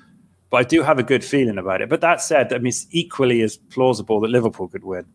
[0.50, 1.88] But I do have a good feeling about it.
[1.88, 5.06] But that said, I mean, it's equally as plausible that Liverpool could win.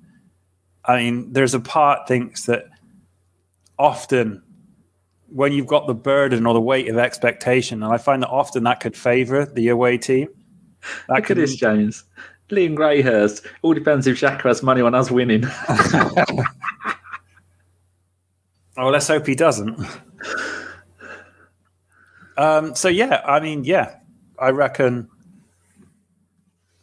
[0.83, 2.65] I mean, there's a part thinks that
[3.77, 4.41] often
[5.27, 8.63] when you've got the burden or the weight of expectation, and I find that often
[8.63, 10.29] that could favour the away team.
[11.07, 12.03] That Look could, at this, James.
[12.49, 13.45] Liam Greyhurst.
[13.61, 15.43] All depends if Xhaka has money on us winning.
[18.77, 19.79] Oh, let's hope he doesn't.
[22.37, 23.95] Um, so yeah, I mean, yeah,
[24.37, 25.07] I reckon,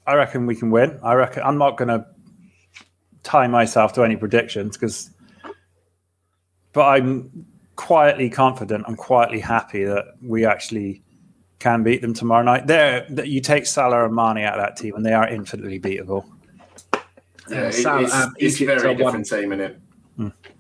[0.06, 0.98] I reckon we can win.
[1.02, 2.06] I reckon I'm not going to
[3.22, 5.10] tie myself to any predictions because,
[6.72, 8.84] but I'm quietly confident.
[8.88, 11.02] I'm quietly happy that we actually
[11.62, 12.66] can beat them tomorrow night.
[12.66, 16.25] There, you take Salah and Mane out of that team, and they are infinitely beatable.
[17.48, 19.79] Yeah, it, it's, um, it's a very different team in it.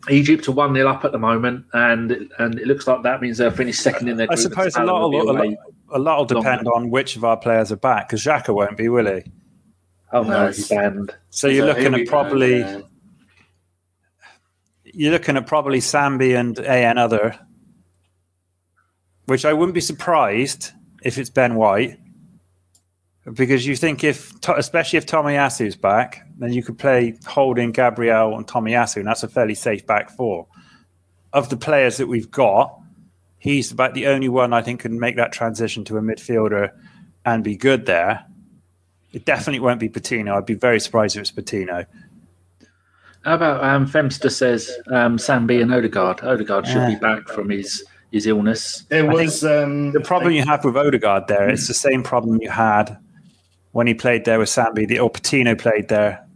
[0.08, 3.38] Egypt are one 0 up at the moment, and and it looks like that means
[3.38, 4.26] they'll finish second in their.
[4.30, 5.54] I suppose a lot, will, a, lot,
[5.90, 8.88] a lot will depend on which of our players are back because Xhaka won't be,
[8.88, 9.22] will he?
[10.12, 11.14] Oh no, he's banned.
[11.30, 12.62] So you're looking at probably.
[12.62, 12.88] Banned, yeah.
[14.94, 17.38] You're looking at probably Sambi and AN other,
[19.26, 20.72] which I wouldn't be surprised
[21.04, 21.98] if it's Ben White
[23.34, 28.46] because you think if, especially if Tomiyasu's back, then you could play Holding, Gabriel, and
[28.46, 30.48] Tomiyasu, and that's a fairly safe back four.
[31.32, 32.78] Of the players that we've got,
[33.38, 36.70] he's about the only one I think can make that transition to a midfielder
[37.24, 38.26] and be good there.
[39.12, 40.36] It definitely won't be Patino.
[40.36, 41.86] I'd be very surprised if it's Patino.
[43.24, 46.22] How about um, Femster says um, Sambi and Odegaard?
[46.22, 46.90] Odegaard should yeah.
[46.90, 48.84] be back from his his illness.
[48.90, 51.48] There was um, the problem you have with Odegaard there.
[51.48, 52.98] It's the same problem you had
[53.72, 56.26] when he played there with Sambi, the, or Patino played there.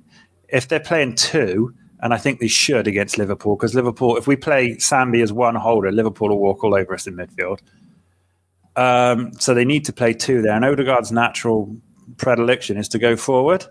[0.48, 4.36] If they're playing two, and I think they should against Liverpool, because Liverpool, if we
[4.36, 7.60] play Sambi as one holder, Liverpool will walk all over us in midfield.
[8.74, 10.54] Um, so they need to play two there.
[10.54, 11.76] And Odegaard's natural
[12.16, 13.66] predilection is to go forward.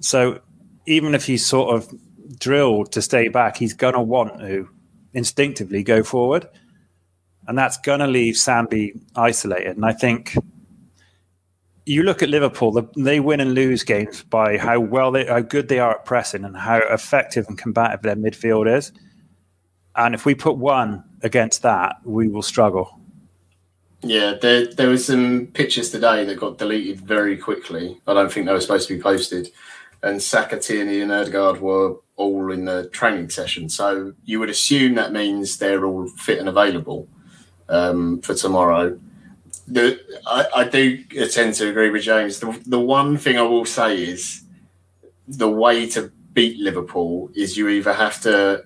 [0.00, 0.40] So
[0.86, 1.94] even if he's sort of
[2.38, 4.68] drilled to stay back, he's going to want to
[5.14, 6.46] instinctively go forward.
[7.50, 9.74] And that's going to leave Sambi isolated.
[9.74, 10.36] And I think
[11.84, 15.66] you look at Liverpool; they win and lose games by how well they, how good
[15.66, 18.92] they are at pressing, and how effective and combative their midfield is.
[19.96, 23.00] And if we put one against that, we will struggle.
[24.02, 28.00] Yeah, there there was some pictures today that got deleted very quickly.
[28.06, 29.50] I don't think they were supposed to be posted.
[30.04, 33.68] And Saka, Tierney, and Odegaard were all in the training session.
[33.68, 37.08] So you would assume that means they're all fit and available
[37.70, 38.98] um, for tomorrow
[39.70, 42.40] the I, I do tend to agree with James.
[42.40, 44.42] The, the one thing I will say is
[45.28, 48.64] the way to beat Liverpool is you either have to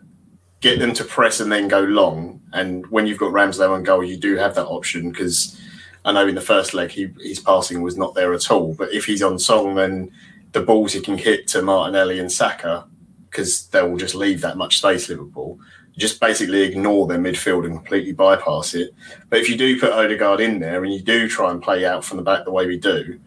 [0.60, 2.40] get them to press and then go long.
[2.52, 5.60] And when you've got Ramsdale on goal, you do have that option because
[6.06, 8.74] I know in the first leg he, his passing was not there at all.
[8.74, 10.10] But if he's on song, then
[10.52, 12.86] the balls he can hit to Martinelli and Saka
[13.30, 15.58] because they will just leave that much space Liverpool
[15.96, 18.90] just basically ignore their midfield and completely bypass it.
[19.28, 22.04] But if you do put Odegaard in there and you do try and play out
[22.04, 23.20] from the back the way we do,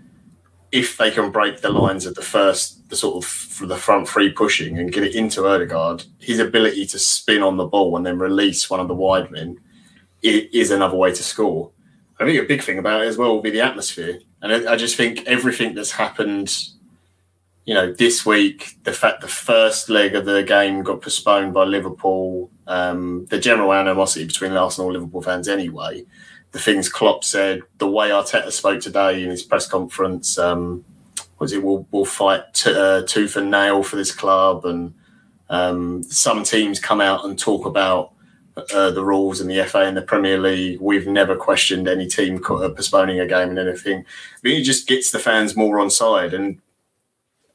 [0.71, 4.31] if they can break the lines of the first, the sort of the front three
[4.31, 8.19] pushing and get it into Odegaard, his ability to spin on the ball and then
[8.19, 9.57] release one of the wide men
[10.21, 11.71] is another way to score.
[12.19, 14.19] I think a big thing about it as well will be the atmosphere.
[14.41, 16.53] And I just think everything that's happened
[17.67, 21.65] you know, this week the fact the first leg of the game got postponed by
[21.65, 26.05] Liverpool, um, the general animosity between Arsenal and Liverpool fans anyway,
[26.53, 30.85] the things Klopp said, the way Arteta spoke today in his press conference, um,
[31.39, 34.93] was it we'll, we'll fight t- uh, tooth and nail for this club, and
[35.49, 38.13] um, some teams come out and talk about
[38.73, 40.79] uh, the rules in the FA and the Premier League.
[40.79, 44.05] We've never questioned any team postponing a game and anything.
[44.41, 46.59] But it just gets the fans more on side and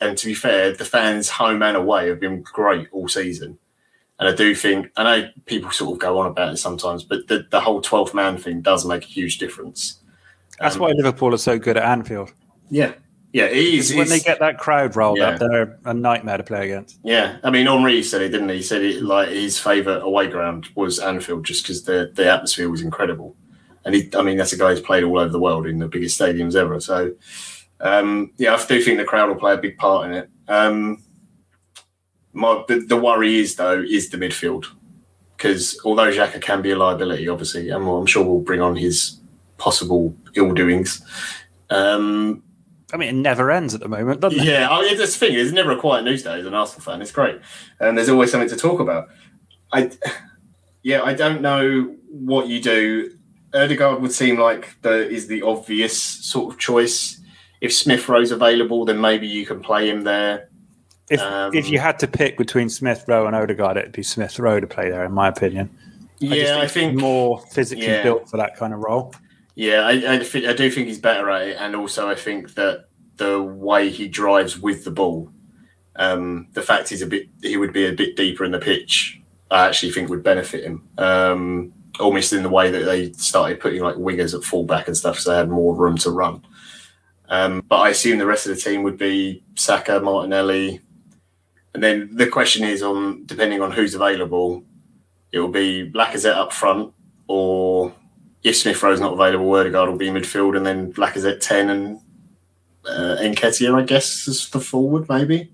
[0.02, 3.58] and to be fair, the fans, home and away, have been great all season.
[4.18, 7.28] And I do think, I know people sort of go on about it sometimes, but
[7.28, 10.00] the, the whole 12th man thing does make a huge difference.
[10.60, 12.32] That's um, why Liverpool are so good at Anfield.
[12.70, 12.92] Yeah.
[13.32, 13.94] Yeah, it is.
[13.94, 15.30] When they get that crowd rolled yeah.
[15.30, 16.98] up, they're a nightmare to play against.
[17.02, 18.56] Yeah, I mean, Henry said it, didn't he?
[18.56, 22.68] He said it like his favourite away ground was Anfield, just because the the atmosphere
[22.68, 23.34] was incredible.
[23.86, 25.88] And he, I mean, that's a guy who's played all over the world in the
[25.88, 26.78] biggest stadiums ever.
[26.80, 27.14] So,
[27.82, 30.30] um, yeah, I do think the crowd will play a big part in it.
[30.48, 31.02] Um,
[32.32, 34.66] my the, the, worry is though is the midfield
[35.36, 39.18] because although Xhaka can be a liability, obviously, and I'm sure we'll bring on his
[39.58, 41.02] possible ill doings.
[41.68, 42.42] Um,
[42.92, 44.44] I mean, it never ends at the moment, doesn't it?
[44.44, 45.36] Yeah, I mean, that's the thing.
[45.36, 47.02] It's never a quiet news day as an Arsenal fan.
[47.02, 47.40] It's great,
[47.80, 49.08] and there's always something to talk about.
[49.72, 49.90] I,
[50.82, 53.16] yeah, I don't know what you do.
[53.54, 57.21] Odegaard would seem like the is the obvious sort of choice
[57.62, 60.50] if Smith Rowe's available, then maybe you can play him there.
[61.08, 64.38] If um, if you had to pick between Smith Rowe and Odegaard, it'd be Smith
[64.38, 65.70] Rowe to play there, in my opinion.
[66.18, 68.02] Yeah, I, I think more physically yeah.
[68.02, 69.14] built for that kind of role.
[69.54, 72.86] Yeah, I, I, I, do think he's better at it, and also I think that
[73.16, 75.30] the way he drives with the ball.
[75.94, 79.20] Um, the fact he's a bit, he would be a bit deeper in the pitch.
[79.50, 80.88] I actually think would benefit him.
[80.98, 85.18] Um, almost in the way that they started putting like wingers at fullback and stuff,
[85.20, 86.42] so they had more room to run.
[87.28, 90.80] Um, but I assume the rest of the team would be Saka, Martinelli,
[91.74, 94.64] and then the question is on depending on who's available,
[95.30, 96.92] it will be Lacazette up front,
[97.28, 97.94] or
[98.42, 102.00] if Smith Rowe's not available, Odegaard will be midfield, and then Lacazette ten and
[102.84, 105.50] uh, I guess, is the forward maybe.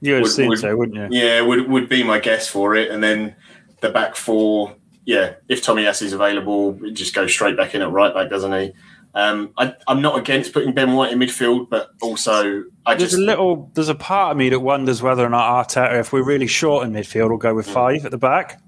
[0.00, 1.20] You would would- so, wouldn't you?
[1.20, 3.34] Yeah, would would be my guess for it, and then
[3.80, 4.76] the back four.
[5.04, 8.28] Yeah, if Tommy S is available, it just goes straight back in at right back,
[8.28, 8.72] doesn't he?
[9.16, 13.22] Um, I, I'm not against putting Ben White in midfield, but also I There's just
[13.22, 13.70] a little.
[13.74, 16.86] There's a part of me that wonders whether or not Arteta, if we're really short
[16.86, 18.60] in midfield, will go with five at the back.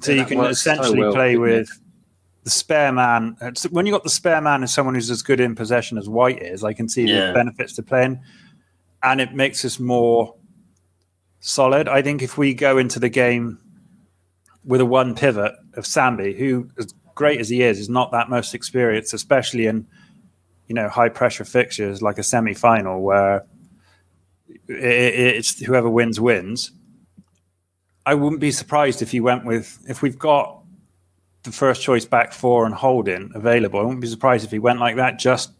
[0.00, 1.58] So Yeah, you can works so essentially well, play didn't it?
[1.58, 1.80] with
[2.42, 3.36] the spare man.
[3.70, 6.42] When you've got the spare man as someone who's as good in possession as White
[6.42, 7.28] is, I can see Yeah.
[7.28, 8.20] the benefits to playing,
[9.04, 10.34] and it makes us more
[11.38, 11.86] solid.
[11.88, 13.60] I think if we go into the game
[14.64, 18.28] with a one pivot of Sambi, who as great as he is, is not that
[18.28, 19.86] most experienced, especially in
[20.68, 23.44] you know high pressure fixtures like a semi final where
[24.68, 26.72] it's whoever wins wins.
[28.06, 30.62] I wouldn't be surprised if he went with if we've got
[31.42, 33.80] the first choice back four and holding available.
[33.80, 35.52] I wouldn't be surprised if he went like that just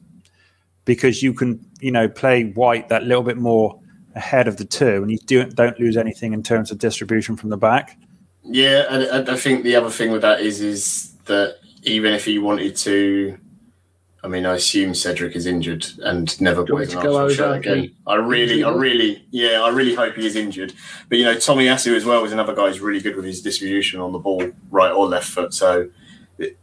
[0.84, 3.80] because you can you know play white that little bit more
[4.14, 7.50] ahead of the two and you do, don't lose anything in terms of distribution from
[7.50, 7.98] the back.
[8.44, 12.38] Yeah, and I think the other thing with that is is that even if he
[12.38, 13.38] wanted to,
[14.22, 17.28] I mean, I assume Cedric is injured and never Do you want plays an Arsenal
[17.34, 17.94] shirt again.
[18.06, 20.72] I really, I really, yeah, I really hope he is injured.
[21.08, 24.00] But you know, Tomiyasu as well is another guy who's really good with his distribution
[24.00, 25.52] on the ball, right or left foot.
[25.52, 25.90] So
[26.38, 26.56] it-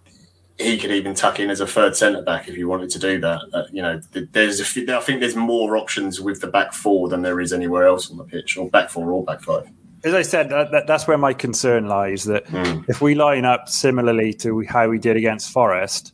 [0.57, 3.19] he could even tuck in as a third centre back if he wanted to do
[3.19, 3.41] that.
[3.53, 3.99] Uh, you know,
[4.31, 7.51] there's a few, I think there's more options with the back four than there is
[7.51, 9.67] anywhere else on the pitch, or back four or back five.
[10.03, 12.23] As I said, that, that, that's where my concern lies.
[12.23, 12.85] That Mm.
[12.89, 16.13] if we line up similarly to how we did against Forest,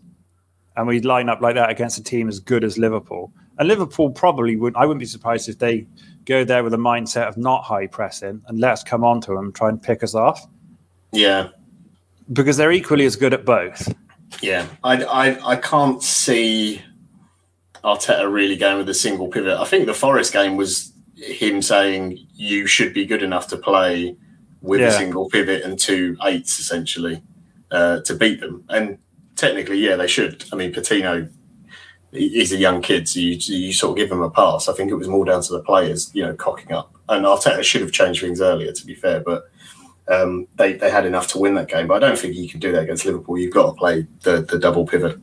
[0.75, 4.11] and we line up like that against a team as good as Liverpool, and Liverpool
[4.11, 5.87] probably would, I wouldn't be surprised if they
[6.25, 9.45] go there with a mindset of not high pressing and let us come onto them
[9.45, 10.45] and try and pick us off
[11.13, 11.49] Yeah,
[12.33, 13.91] because they're equally as good at both.
[14.41, 16.81] Yeah, I, I, I can't see
[17.83, 19.57] Arteta really going with a single pivot.
[19.57, 24.15] I think the Forest game was him saying you should be good enough to play
[24.61, 24.87] with Yeah.
[24.87, 27.21] a single pivot and two eights essentially
[27.71, 28.63] uh, to beat them.
[28.69, 28.97] And
[29.35, 30.45] technically, yeah, they should.
[30.51, 31.27] I mean, Patino,
[32.13, 34.69] is a young kid, so you, you sort of give him a pass.
[34.69, 36.93] I think it was more down to the players, you know, cocking up.
[37.09, 39.49] And Arteta should have changed things earlier, to be fair, but
[40.07, 41.85] um, they, they had enough to win that game.
[41.87, 43.37] But I don't think you can do that against Liverpool.
[43.37, 45.19] You've got to play the, the double pivot.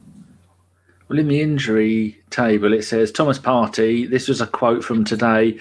[1.09, 4.09] Well, in the injury table, it says Thomas Partey.
[4.09, 5.59] This was a quote from today.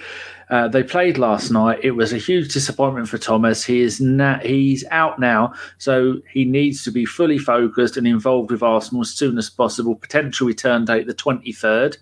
[0.48, 1.80] Uh, they played last night.
[1.82, 3.64] It was a huge disappointment for Thomas.
[3.64, 8.50] He is na- he's out now, so he needs to be fully focused and involved
[8.50, 9.94] with Arsenal as soon as possible.
[9.94, 11.98] Potential return date the twenty third.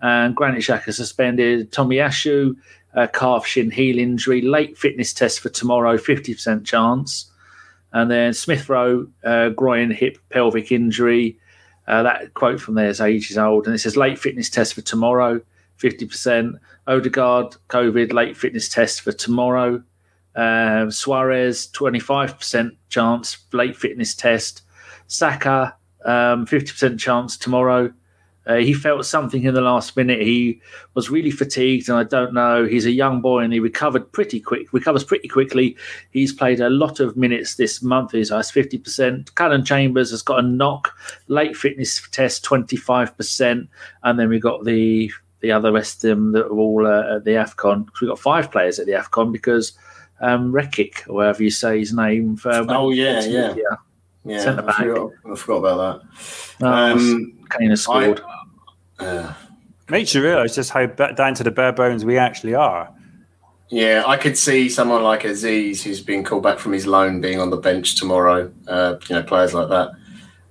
[0.00, 1.72] And Granit Xhaka suspended.
[1.72, 2.56] Tomiyasu,
[3.12, 7.30] calf shin heel injury, late fitness test for tomorrow, fifty percent chance.
[7.92, 11.38] And then Smith Rowe, uh, groin, hip, pelvic injury.
[11.88, 14.82] Uh, that quote from there is ages old, and it says late fitness test for
[14.82, 15.40] tomorrow,
[15.76, 16.56] fifty percent.
[16.86, 19.82] Odegaard, COVID, late fitness test for tomorrow.
[20.36, 24.62] Uh, Soares, twenty five percent chance, late fitness test.
[25.06, 25.74] Saka,
[26.04, 27.90] um, fifty percent chance tomorrow.
[28.48, 30.22] Uh, he felt something in the last minute.
[30.22, 30.60] He
[30.94, 32.64] was really fatigued, and I don't know.
[32.64, 34.72] He's a young boy, and he recovered pretty quick.
[34.72, 35.76] Recovers pretty quickly.
[36.10, 38.12] He's played a lot of minutes this month.
[38.12, 39.34] He's has fifty percent.
[39.34, 40.96] Callum Chambers has got a knock,
[41.28, 43.68] late fitness test twenty five percent,
[44.02, 47.24] and then we got the the other rest of them that are all uh, at
[47.24, 47.86] the Afcon.
[48.00, 49.76] We got five players at the Afcon because
[50.20, 52.38] um, Rekic, or whatever you say his name.
[52.44, 53.54] Um, Oh, yeah, yeah.
[53.54, 53.76] yeah.
[54.28, 56.02] Yeah, Centre I forgot, I forgot about
[56.60, 56.66] that.
[56.66, 58.20] Um, Kane has scored.
[58.98, 59.32] uh,
[59.88, 62.92] Makes you realise just how ba- down to the bare bones we actually are.
[63.70, 67.40] yeah, I could see someone like Azeez, who's been called back from his loan, being
[67.40, 68.52] on the bench tomorrow.
[68.66, 69.90] Uh, you know, players like that.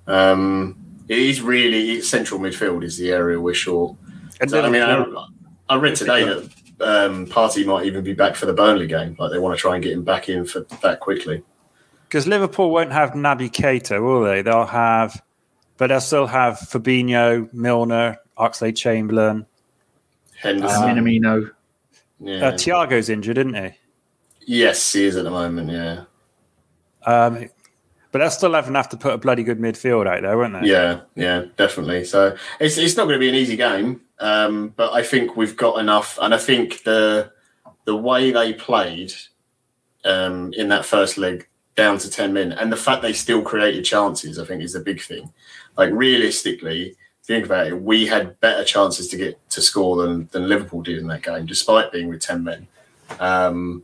[0.08, 0.76] Um,
[1.08, 3.96] it is really central midfield is the area we're short.
[4.42, 5.06] And So, I mean, I,
[5.70, 6.44] I read today that
[6.80, 9.16] um, Partey might even be back for the Burnley game.
[9.20, 11.44] Like they want to try and get him back in for that quickly.
[12.08, 14.42] Because Liverpool won't have Naby Keita, will they?
[14.42, 15.22] They'll have,
[15.78, 19.46] but they'll still have Fabinho, Milner, Oxlade Chamberlain.
[20.40, 21.52] Henderson, Uh, Minamino.
[22.20, 22.48] yeah.
[22.48, 23.72] Uh, Thiago's injured, isn't he?
[24.46, 25.70] yes, he is at the moment.
[25.70, 26.04] Yeah,
[27.06, 27.50] Um,
[28.14, 30.70] but they'll still have enough to put a bloody good midfield out there, won't they?
[30.70, 32.06] yeah, yeah, definitely.
[32.06, 34.02] So it's it's not going to be an easy game.
[34.20, 37.32] Um, but I think we've got enough, and I think the
[37.86, 39.12] the way they played
[40.06, 41.48] um, in that first leg
[41.78, 44.82] down to ten men, and the fact they still created chances, I think is a
[44.82, 45.32] big thing.
[45.78, 50.50] Like realistically, think about it, we had better chances to get to score than than
[50.50, 52.68] Liverpool did in that game, despite being with ten men.
[53.20, 53.84] Um,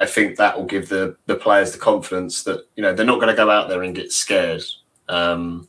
[0.00, 3.20] I think that will give the the players the confidence that you know they're not
[3.20, 4.62] going to go out there and get scared,
[5.08, 5.68] um,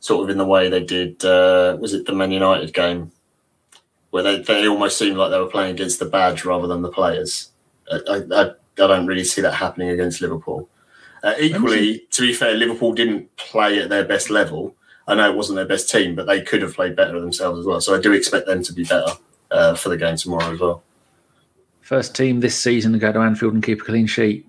[0.00, 1.24] sort of in the way they did.
[1.24, 3.12] Uh, was it the Man United game
[4.10, 6.90] where they, they almost seemed like they were playing against the badge rather than the
[6.90, 7.50] players?
[7.90, 10.68] I, I, I don't really see that happening against Liverpool.
[11.24, 14.76] Uh, equally, to be fair, Liverpool didn't play at their best level.
[15.08, 17.64] I know it wasn't their best team, but they could have played better themselves as
[17.64, 17.80] well.
[17.80, 19.12] So I do expect them to be better
[19.50, 20.82] uh, for the game tomorrow as well.
[21.80, 24.46] First team this season to go to Anfield and keep a clean sheet,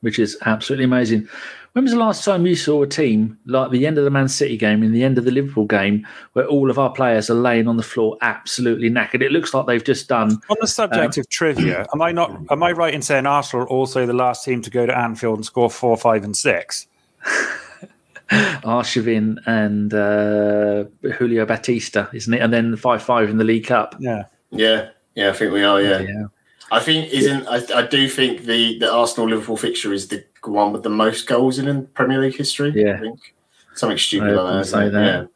[0.00, 1.28] which is absolutely amazing.
[1.72, 4.28] When was the last time you saw a team like the end of the Man
[4.28, 7.34] City game and the end of the Liverpool game where all of our players are
[7.34, 9.22] laying on the floor absolutely knackered?
[9.22, 10.40] It looks like they've just done.
[10.48, 12.36] On the subject um, of trivia, am I not?
[12.50, 15.36] Am I right in saying Arsenal are also the last team to go to Anfield
[15.36, 16.88] and score four, five, and six?
[18.30, 22.40] Arshavin and uh, Julio Baptista, isn't it?
[22.40, 23.94] And then five five in the League Cup.
[23.98, 24.90] Yeah, yeah.
[25.14, 25.80] Yeah, I think we are.
[25.80, 26.24] Yeah, yeah.
[26.72, 27.46] I think isn't.
[27.48, 31.26] I, I do think the the Arsenal Liverpool fixture is the one with the most
[31.26, 32.72] goals in Premier League history.
[32.74, 33.34] Yeah, I think
[33.74, 34.70] something stupid I like that.
[34.70, 35.04] Say that.
[35.04, 35.26] Yeah.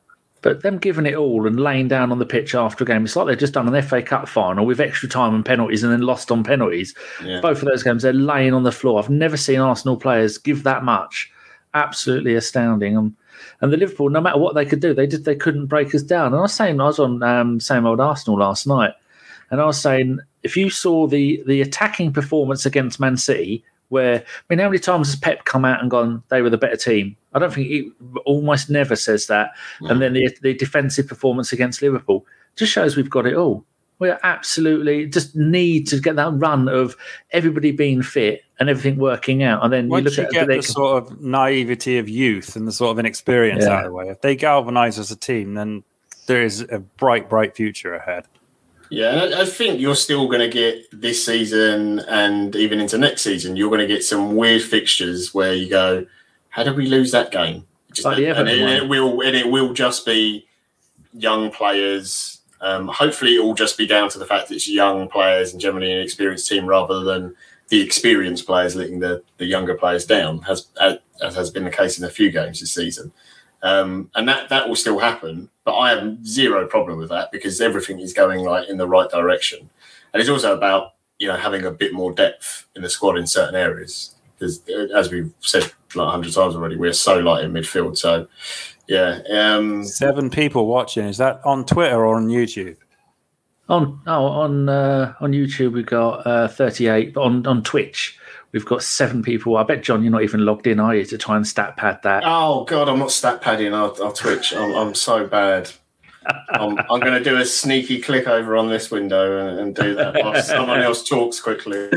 [0.45, 3.17] But them giving it all and laying down on the pitch after a game, it's
[3.17, 6.03] like they've just done an FA Cup final with extra time and penalties and then
[6.03, 6.95] lost on penalties.
[7.25, 7.41] Yeah.
[7.41, 8.99] Both of those games, they're laying on the floor.
[8.99, 11.33] I've never seen Arsenal players give that much.
[11.73, 12.95] Absolutely astounding.
[12.95, 13.17] And,
[13.63, 16.03] and the Liverpool, no matter what they could do, they did they couldn't break us
[16.03, 16.27] down.
[16.27, 18.93] And I was saying, I was on um, same old Arsenal last night,
[19.51, 23.65] and I was saying, if you saw the the attacking performance against Man City,
[23.95, 26.59] where I mean, how many times has Pep come out and gone, they were the
[26.59, 27.17] better team?
[27.33, 27.91] I don't think he
[28.27, 29.53] almost never says that.
[29.81, 29.91] Mm.
[29.91, 32.27] And then the the defensive performance against Liverpool
[32.57, 33.65] just shows we've got it all.
[34.01, 36.97] We absolutely just need to get that run of
[37.31, 39.65] everybody being fit and everything working out.
[39.65, 42.67] And then Once you look you at get the sort of naivety of youth and
[42.67, 43.71] the sort of inexperience yeah.
[43.71, 44.09] out of the way.
[44.09, 45.85] If they galvanise as a team, then
[46.27, 48.27] there is a bright, bright future ahead.
[48.91, 53.23] Yeah, and I think you're still going to get this season and even into next
[53.23, 56.07] season, you're going to get some weird fixtures where you go,
[56.51, 60.05] "How did we lose that game?" Just, and, it, it will and it will just
[60.05, 60.47] be
[61.13, 62.41] young players.
[62.61, 65.61] Um, hopefully, it will just be down to the fact that it's young players and
[65.61, 67.35] generally an experienced team rather than
[67.69, 71.99] the experienced players letting the, the younger players down, as, as has been the case
[71.99, 73.13] in a few games this season.
[73.65, 75.49] Um, and that that will still happen.
[75.65, 79.11] But I have zero problem with that because everything is going like in the right
[79.11, 79.71] direction.
[80.13, 83.27] And it's also about you know having a bit more depth in the squad in
[83.27, 87.53] certain areas because uh, as we've said like hundred times already, we're so light in
[87.53, 87.97] midfield.
[87.97, 88.29] So
[88.87, 91.07] yeah, um, seven people watching.
[91.07, 92.77] Is that on Twitter or on YouTube?
[93.71, 97.17] On oh on uh, on YouTube we've got uh, thirty eight.
[97.17, 98.19] On on Twitch
[98.55, 99.57] We've got seven people.
[99.57, 101.99] I bet John, you're not even logged in, are you, to try and stat pad
[102.05, 102.23] that?
[102.25, 103.75] Oh God, I'm not stat padding.
[103.75, 104.55] I'll, I'll Twitch.
[104.55, 105.73] I'm, I'm so bad.
[106.51, 109.97] I'm, I'm going to do a sneaky click over on this window and, and do
[109.97, 111.89] that while someone else talks quickly.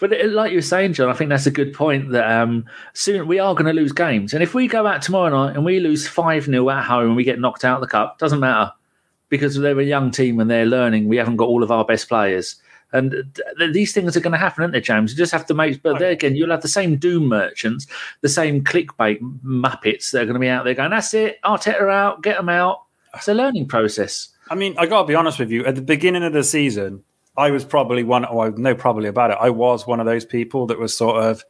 [0.00, 2.10] But it, like you were saying, John, I think that's a good point.
[2.10, 5.30] That um, soon we are going to lose games, and if we go out tomorrow
[5.30, 7.86] night and we lose five 0 at home and we get knocked out of the
[7.86, 8.72] cup, doesn't matter
[9.28, 11.06] because they're a young team and they're learning.
[11.06, 12.56] We haven't got all of our best players.
[12.94, 13.38] And
[13.72, 15.12] these things are going to happen, aren't they, James?
[15.12, 15.82] You just have to make.
[15.82, 17.88] But there again, you'll have the same doom merchants,
[18.20, 21.90] the same clickbait muppets that are going to be out there going, "That's it, Arteta
[21.92, 24.28] out, get them out." It's a learning process.
[24.48, 25.66] I mean, I got to be honest with you.
[25.66, 27.02] At the beginning of the season,
[27.36, 28.24] I was probably one.
[28.24, 29.38] Oh, I know probably about it.
[29.40, 31.44] I was one of those people that was sort of,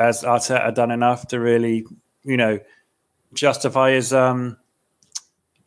[0.00, 1.86] as Arteta done enough to really,
[2.24, 2.58] you know,
[3.34, 4.56] justify his um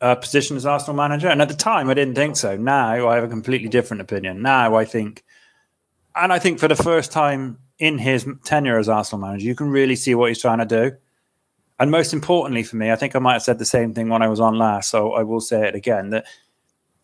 [0.04, 1.28] uh, position as Arsenal manager.
[1.28, 2.58] And at the time, I didn't think so.
[2.58, 4.42] Now I have a completely different opinion.
[4.42, 5.24] Now I think,
[6.14, 9.70] and I think for the first time in his tenure as Arsenal manager, you can
[9.70, 10.92] really see what he's trying to do.
[11.80, 14.20] And most importantly for me, I think I might have said the same thing when
[14.20, 16.26] I was on last, so I will say it again that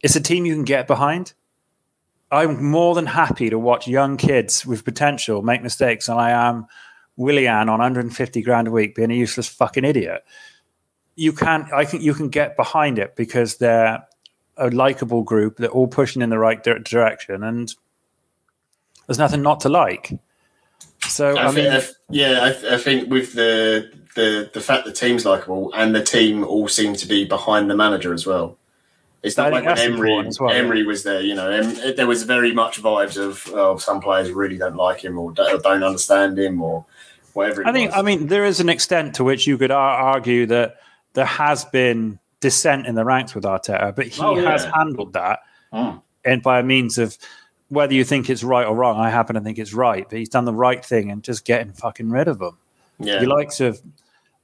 [0.02, 1.32] it's a team you can get behind.
[2.30, 6.66] I'm more than happy to watch young kids with potential make mistakes, and I am
[7.16, 10.22] Willian on 150 grand a week being a useless fucking idiot
[11.20, 14.02] you can I think you can get behind it because they're
[14.56, 15.58] a likable group.
[15.58, 17.72] They're all pushing in the right di- direction, and
[19.06, 20.18] there's nothing not to like.
[21.08, 24.86] So I, I mean, think, yeah, I, th- I, think with the the the fact
[24.86, 28.56] the team's likable and the team all seem to be behind the manager as well.
[29.22, 31.20] It's not like when Emery well, Emery was there.
[31.20, 35.04] You know, em- there was very much vibes of oh, some players really don't like
[35.04, 36.86] him or don't understand him or
[37.34, 37.66] whatever.
[37.66, 37.90] I think.
[37.90, 37.98] Was.
[37.98, 40.76] I mean, there is an extent to which you could argue that
[41.14, 44.50] there has been dissent in the ranks with Arteta, but he Oh, yeah.
[44.52, 45.40] has handled that
[45.72, 46.02] Mm.
[46.24, 47.16] and by means of
[47.68, 48.98] whether you think it's right or wrong.
[48.98, 51.72] I happen to think it's right, but he's done the right thing and just getting
[51.72, 52.58] fucking rid of them.
[52.98, 53.20] Yeah.
[53.20, 53.80] He likes of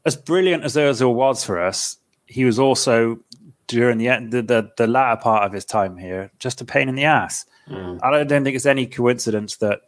[0.04, 3.18] as brilliant as Ozil was for us, he was also
[3.66, 6.88] during the end the, the, the latter part of his time here just a pain
[6.88, 7.44] in the ass.
[7.68, 7.98] Mm.
[8.02, 9.80] I don't, don't think it's any coincidence that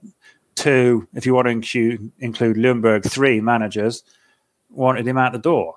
[0.57, 4.03] two, if you want to include, include Ljungberg, three managers
[4.71, 5.77] wanted him out the door.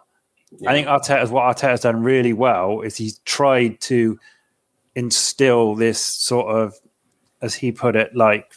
[0.67, 4.19] I think Arteta's what Arteta's done really well is he's tried to
[4.95, 6.75] instill this sort of,
[7.41, 8.53] as he put it, like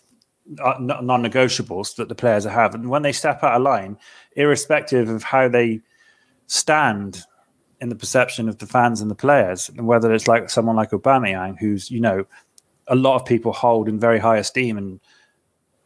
[0.62, 3.96] uh, non- non-negotiables that the players have, and when they step out of line,
[4.36, 5.80] irrespective of how they
[6.46, 7.22] stand
[7.80, 10.90] in the perception of the fans and the players, and whether it's like someone like
[10.90, 12.26] Aubameyang, who's you know
[12.88, 15.00] a lot of people hold in very high esteem, and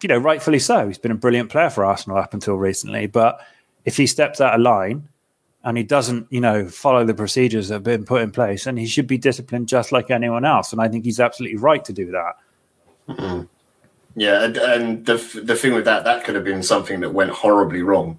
[0.03, 0.89] you know rightfully so.
[0.89, 3.41] He's been a brilliant player for Arsenal up until recently, but
[3.85, 5.09] if he steps out of line
[5.69, 8.79] and he doesn't, you know, follow the procedures that have been put in place, and
[8.79, 10.73] he should be disciplined just like anyone else.
[10.73, 13.47] And I think he's absolutely right to do that.
[14.17, 17.33] Yeah, and, and the the thing with that, that could have been something that went
[17.33, 18.19] horribly wrong.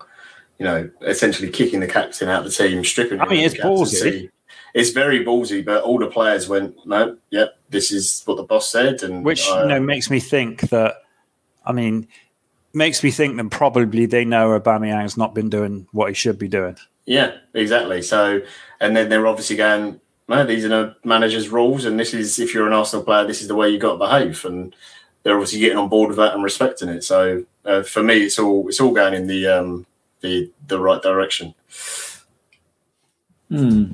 [0.60, 3.20] You know, essentially kicking the captain out of the team, stripping.
[3.20, 4.30] I mean, it's ballsy.
[4.76, 8.70] It's very ballsy, but all the players went, no, yep, this is what the boss
[8.70, 10.98] said, and which uh, you know makes me think that
[11.66, 12.08] I mean
[12.74, 16.48] makes me think that probably they know Aubameyang's not been doing what he should be
[16.48, 16.78] doing.
[17.10, 18.04] Yeah, exactly.
[18.04, 18.44] So,
[18.80, 22.54] and then they're obviously going, no, these are the manager's rules, and this is if
[22.54, 24.76] you're an Arsenal player, this is the way you got to behave, and
[25.24, 27.04] they're obviously getting on board with that and respecting it.
[27.04, 29.88] So, uh, for me, it's all it's all going in the um,
[30.22, 31.56] the the right direction.
[33.50, 33.94] Hmm.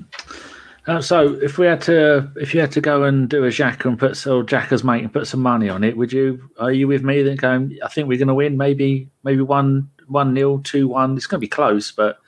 [0.85, 3.85] Uh, so, if we had to, if you had to go and do a Jack
[3.85, 6.49] and put so Xhaka's mate and put some money on it, would you?
[6.59, 7.23] Are you with me?
[7.23, 8.57] Then going, I think we're going to win.
[8.57, 11.15] Maybe, maybe one, one nil, two one.
[11.15, 12.19] It's going to be close, but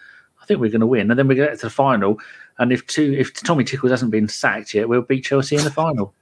[0.47, 1.09] think we're going to win.
[1.11, 2.19] And then we get to the final.
[2.59, 5.71] And if two, if Tommy Tickles hasn't been sacked yet, we'll beat Chelsea in the
[5.71, 6.13] final.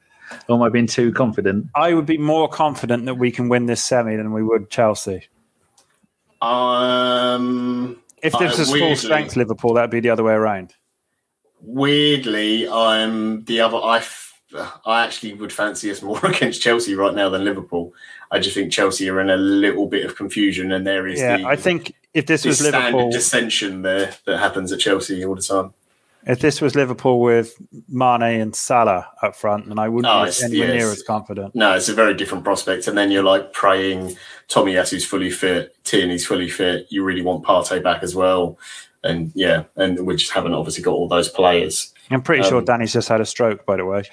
[0.49, 1.67] or am I being too confident?
[1.76, 5.23] I would be more confident that we can win this semi than we would Chelsea.
[6.41, 10.73] Um, If this I was full strength Liverpool, that'd be the other way around.
[11.61, 13.78] weirdly, I'm the other.
[13.78, 14.23] I f-
[14.86, 17.93] I actually would fancy us more against Chelsea right now than Liverpool.
[18.32, 21.38] I just think Chelsea are in a little bit of confusion, and there is Yeah,
[21.38, 25.36] the, I think if this was standard Liverpool, dissension there that happens at Chelsea all
[25.36, 25.74] the time.
[26.26, 27.55] if this was Liverpool with
[27.88, 30.84] Mane and Salah up front, then I wouldn't Oh, be anywhere yes.
[30.84, 31.53] near as confident.
[31.53, 32.88] No, it's a very different prospect.
[32.88, 34.18] And then you're like praying
[34.49, 36.88] Tomiyasu's fully fit, Tierney's fully fit.
[36.89, 38.57] You really want Partey back as well.
[39.03, 41.93] And yeah, and we just haven't obviously got all those players.
[42.09, 44.03] I'm pretty sure Um, Danny's just had a stroke, by the way.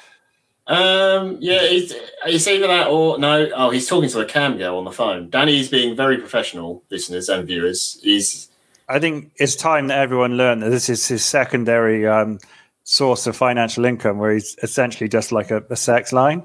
[0.66, 1.92] Um, yeah, it's,
[2.24, 3.50] it's either that or no.
[3.54, 5.28] Oh, he's talking to a cam girl on the phone.
[5.28, 7.98] Danny's being very professional, listeners and viewers.
[8.02, 8.48] He's
[8.88, 12.38] I think it's time that everyone learned that this is his secondary um,
[12.84, 16.42] source of financial income, where he's essentially just like a, a sex line.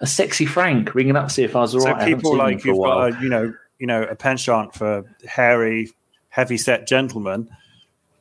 [0.00, 2.06] A sexy Frank ringing up to see if I was all so right.
[2.06, 3.10] People like you've while.
[3.10, 5.90] got a you know you know a penchant for hairy,
[6.28, 7.48] heavy set gentlemen.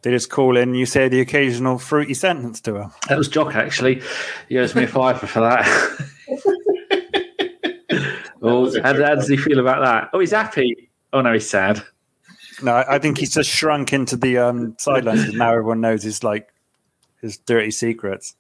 [0.04, 2.92] They just call in you say the occasional fruity sentence to them.
[3.08, 4.02] That was Jock, actually.
[4.50, 5.66] He owes me a fiver for that.
[8.42, 10.10] oh, how, how does he feel about that?
[10.14, 10.90] Oh, he's happy.
[11.14, 11.82] Oh, no, he's sad.
[12.62, 16.04] No, I I think he's just shrunk into the um, sidelines, and now everyone knows
[16.04, 16.54] his like
[17.22, 18.36] his dirty secrets.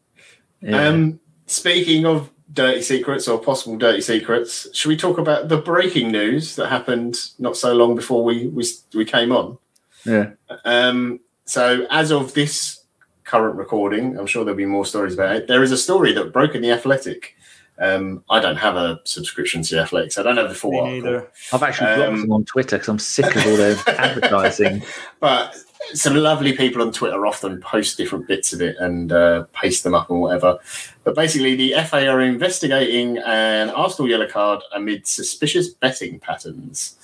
[0.61, 0.87] Yeah.
[0.87, 6.11] um speaking of dirty secrets or possible dirty secrets, should we talk about the breaking
[6.11, 9.57] news that happened not so long before we we, we came on?
[10.05, 10.31] yeah.
[10.65, 12.83] Um, so as of this
[13.23, 15.47] current recording, I'm sure there'll be more stories about it.
[15.47, 17.35] There is a story that broke in the Athletic.
[17.79, 20.17] Um, I don't have a subscription to the Athletics.
[20.17, 21.01] I don't have the full Me article.
[21.11, 21.31] neither.
[21.51, 24.83] I've actually blocked Um, them on Twitter because I'm sick of all their advertising.
[25.19, 25.55] But
[25.93, 29.95] some lovely people on Twitter often post different bits of it and uh, paste them
[29.95, 30.59] up and whatever.
[31.03, 36.95] But basically, the FA are investigating an Arsenal yellow card amid suspicious betting patterns.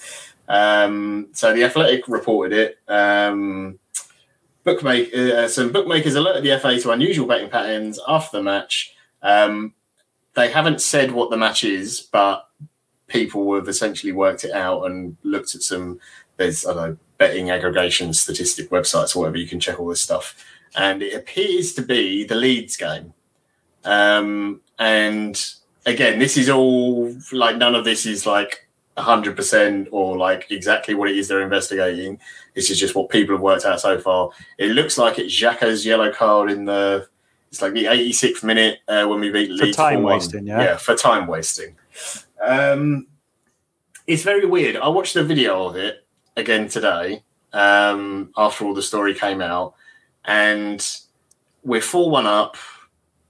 [0.48, 2.78] Um, so the Athletic reported it.
[2.92, 3.80] Um,
[4.66, 8.96] bookmake, uh, some bookmakers alerted the FA to unusual betting patterns after the match.
[9.22, 9.74] Um,
[10.36, 12.48] they haven't said what the match is, but
[13.08, 16.00] people have essentially worked it out and looked at some.
[16.38, 20.02] There's I don't know betting aggregation statistic websites or whatever you can check all this
[20.02, 20.46] stuff,
[20.76, 23.14] and it appears to be the Leeds game.
[23.84, 25.42] Um, and
[25.86, 28.69] again, this is all like none of this is like
[29.00, 32.20] hundred percent or like exactly what it is they're investigating.
[32.56, 34.32] This is just what people have worked out so far.
[34.58, 37.08] It looks like it's Xhaka's yellow card in the
[37.50, 40.06] it's like the 86th minute uh, when we beat Leeds For time 4-1.
[40.06, 40.62] wasting, yeah?
[40.62, 41.76] yeah, for time wasting.
[42.46, 43.08] Um,
[44.06, 44.76] it's very weird.
[44.76, 46.06] I watched a video of it
[46.38, 47.24] again today
[47.54, 49.74] um, after all the story came out,
[50.26, 50.86] and
[51.64, 52.56] we're 4 1 up.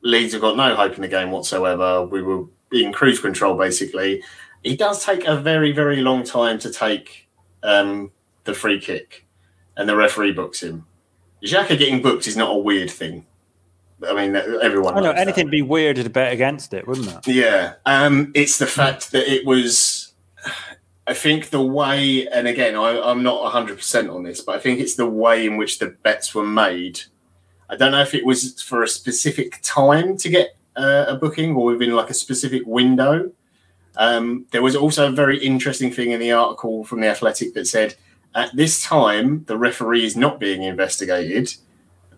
[0.01, 2.05] Leeds have got no hope in the game whatsoever.
[2.05, 4.22] We were in cruise control, basically.
[4.64, 7.28] It does take a very, very long time to take
[7.64, 8.12] um,
[8.43, 9.26] the free kick,
[9.78, 10.86] and the referee books him.
[11.43, 13.26] Xhaka getting booked is not a weird thing.
[14.07, 14.97] I mean, everyone.
[14.97, 15.18] I know that.
[15.18, 17.28] anything would be weirder to bet against it, wouldn't it?
[17.28, 20.14] Yeah, um, it's the fact that it was.
[21.07, 24.80] I think the way, and again, I, I'm not 100% on this, but I think
[24.80, 27.01] it's the way in which the bets were made.
[27.68, 31.55] I don't know if it was for a specific time to get uh, a booking
[31.55, 33.32] or within like a specific window.
[33.99, 37.67] Um, there was also a very interesting thing in the article from The Athletic that
[37.67, 37.95] said
[38.33, 41.53] at this time, the referee is not being investigated.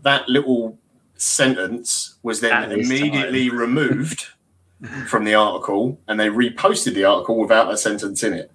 [0.03, 0.77] That little
[1.15, 4.27] sentence was then At immediately removed
[5.07, 8.51] from the article, and they reposted the article without a sentence in it.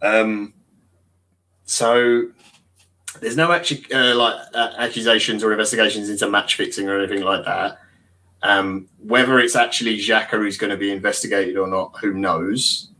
[0.00, 0.54] Um,
[1.64, 2.28] so
[3.20, 7.44] there's no actually uh, like uh, accusations or investigations into match fixing or anything like
[7.46, 7.78] that.
[8.44, 12.90] Um, whether it's actually Xhaka who's going to be investigated or not, who knows?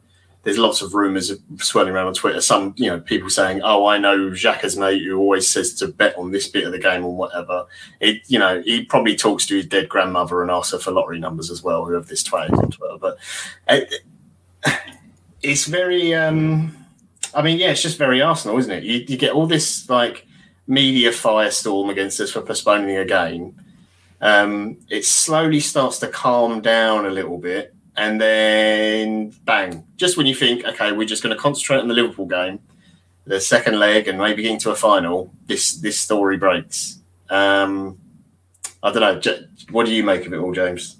[0.42, 2.40] There's lots of rumours swirling around on Twitter.
[2.40, 6.16] Some, you know, people saying, "Oh, I know Xhaka's mate who always says to bet
[6.18, 7.66] on this bit of the game or whatever."
[8.00, 11.18] It, you know, he probably talks to his dead grandmother and asks her for lottery
[11.18, 11.84] numbers as well.
[11.84, 13.18] Who have this twat on Twitter, but
[13.68, 13.94] it,
[15.42, 16.14] it's very.
[16.14, 16.76] um
[17.34, 18.84] I mean, yeah, it's just very Arsenal, isn't it?
[18.84, 20.26] You, you get all this like
[20.66, 23.56] media firestorm against us for postponing a game.
[24.24, 29.84] Um, it slowly starts to calm down a little bit, and then bang!
[29.96, 32.58] Just when you think, okay, we're just going to concentrate on the Liverpool game,
[33.26, 37.02] the second leg, and maybe getting to a final, this this story breaks.
[37.28, 37.98] Um,
[38.82, 39.42] I don't know.
[39.70, 40.96] What do you make of it all, James?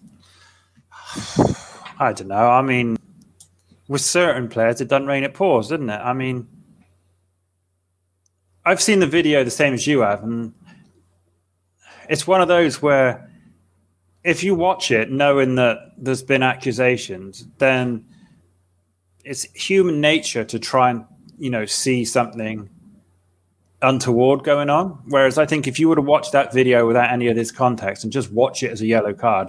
[1.99, 2.51] I don't know.
[2.51, 2.99] I mean,
[3.89, 5.99] with certain players, it doesn't rain, it pours, doesn't it?
[5.99, 6.47] I mean,
[8.67, 10.53] I've seen the video the same as you have, and
[12.09, 13.31] it's one of those where
[14.25, 18.07] if you watch it knowing that there's been accusations, then
[19.25, 21.05] it's human nature to try and,
[21.39, 22.69] you know, see something
[23.83, 24.99] untoward going on.
[25.09, 28.03] Whereas I think if you were to watch that video without any of this context
[28.05, 29.49] and just watch it as a yellow card,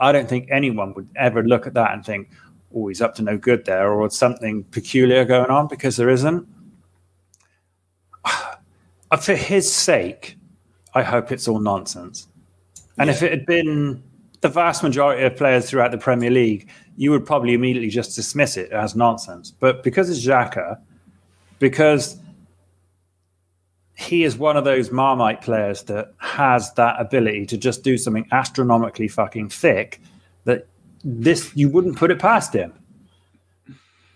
[0.00, 2.30] I don't think anyone would ever look at that and think,
[2.74, 6.46] oh, he's up to no good there, or something peculiar going on, because there isn't.
[9.20, 10.36] For his sake,
[10.94, 12.28] I hope it's all nonsense.
[12.98, 14.02] And if it had been
[14.40, 18.56] the vast majority of players throughout the Premier League, you would probably immediately just dismiss
[18.56, 19.50] it as nonsense.
[19.50, 20.78] But because it's Xhaka,
[21.58, 22.18] because
[23.96, 28.26] he is one of those Marmite players that has that ability to just do something
[28.32, 30.00] astronomically fucking thick
[30.44, 30.66] that
[31.04, 32.72] this you wouldn't put it past him.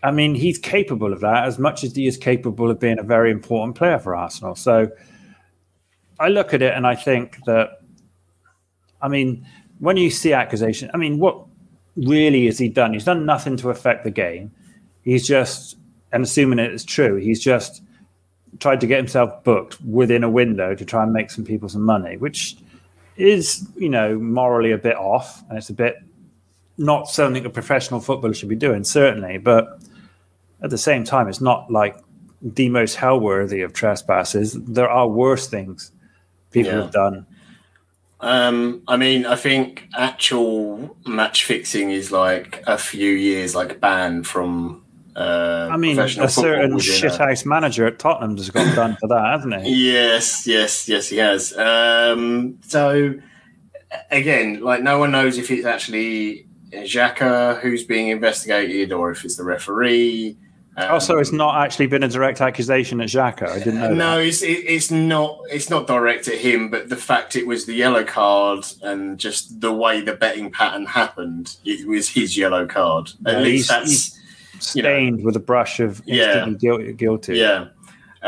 [0.02, 3.02] I mean, he's capable of that as much as he is capable of being a
[3.02, 4.54] very important player for Arsenal.
[4.54, 4.90] So
[6.18, 7.80] I look at it and I think that,
[9.00, 9.46] I mean,
[9.78, 11.44] when you see accusation, I mean, what
[11.96, 12.92] really has he done?
[12.92, 14.50] He's done nothing to affect the game.
[15.02, 15.76] He's just,
[16.12, 17.82] and assuming it is true, he's just
[18.58, 21.82] tried to get himself booked within a window to try and make some people some
[21.82, 22.56] money, which
[23.16, 25.96] is, you know, morally a bit off and it's a bit
[26.78, 29.38] not something a professional footballer should be doing, certainly.
[29.38, 29.80] But
[30.62, 31.98] at the same time, it's not like
[32.40, 34.52] the most hell worthy of trespasses.
[34.52, 35.90] There are worse things
[36.51, 36.82] people Yeah.
[36.82, 37.26] have done.
[38.20, 44.26] Um, I mean, I think actual match fixing is like a few years like banned
[44.26, 44.82] from.
[45.14, 49.62] Uh, I mean, a certain shithouse manager at Tottenham has got done for that, hasn't
[49.62, 49.92] he?
[49.92, 51.57] Yes, yes, yes, he has.
[51.57, 53.14] Um, so
[54.11, 59.36] again, like no one knows if it's actually Xhaka who's being investigated or if it's
[59.36, 60.36] the referee.
[60.78, 63.48] Um, Also, it's not actually been a direct accusation at Xhaka.
[63.48, 63.94] I didn't know.
[63.94, 64.26] no, that.
[64.26, 67.74] it's it, it's not it's not direct at him, but the fact it was the
[67.74, 73.10] yellow card and just the way the betting pattern happened, it was his yellow card.
[73.26, 74.12] At least he's-
[74.60, 76.48] that's you know, stained with a brush of Yeah.
[76.58, 76.92] guilty.
[76.94, 77.36] guilty.
[77.38, 77.66] yeah.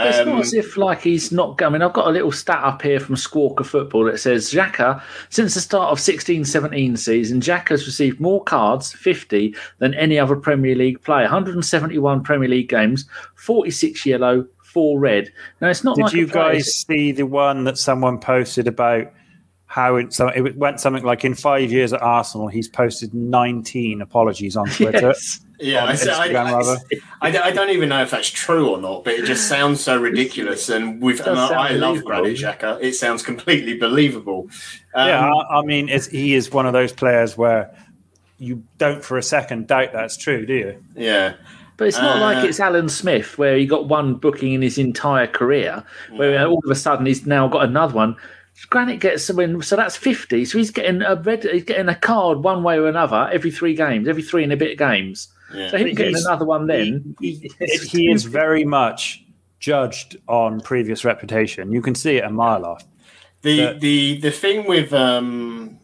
[0.07, 1.61] It's Um, not as if like he's not.
[1.62, 5.03] I mean, I've got a little stat up here from Squawka Football that says Xhaka,
[5.28, 10.36] since the start of 16-17 season, Xhaka has received more cards, 50, than any other
[10.36, 11.22] Premier League player.
[11.22, 15.32] 171 Premier League games, 46 yellow, four red.
[15.61, 19.12] Now it's not Did like you guys see the one that someone posted about
[19.66, 24.01] how it, so it went something like in five years at Arsenal, he's posted 19
[24.03, 25.09] apologies on Twitter.
[25.09, 25.40] Yes.
[25.61, 26.77] Yeah, I, I, I.
[27.21, 29.81] I, don't- I don't even know if that's true or not, but it just sounds
[29.81, 30.69] so ridiculous.
[30.69, 32.09] And with and I, I love believable.
[32.11, 34.49] Granit Xhaka, it sounds completely believable.
[34.95, 37.77] Um, yeah, I, I mean, it's, he is one of those players where
[38.39, 40.85] you don't for a second doubt that's true, do you?
[40.97, 41.35] yeah.
[41.77, 44.77] But it's not Uh, like it's Alan Smith, where he got one booking in his
[44.77, 48.17] entire career, where all of a sudden he's now got another one.
[48.69, 50.45] Granit gets a win, so that's fifty.
[50.45, 51.43] So he's getting a red.
[51.45, 54.59] He's getting a card one way or another every three games, every three and a
[54.59, 55.29] bit games.
[55.55, 55.70] Yeah.
[55.70, 57.16] So him But getting he's- another one then.
[57.20, 57.51] he,
[57.88, 59.24] he is very much
[59.59, 61.72] judged on previous reputation.
[61.72, 62.84] You can see it a mile off.
[63.42, 65.78] The But- the the thing with um,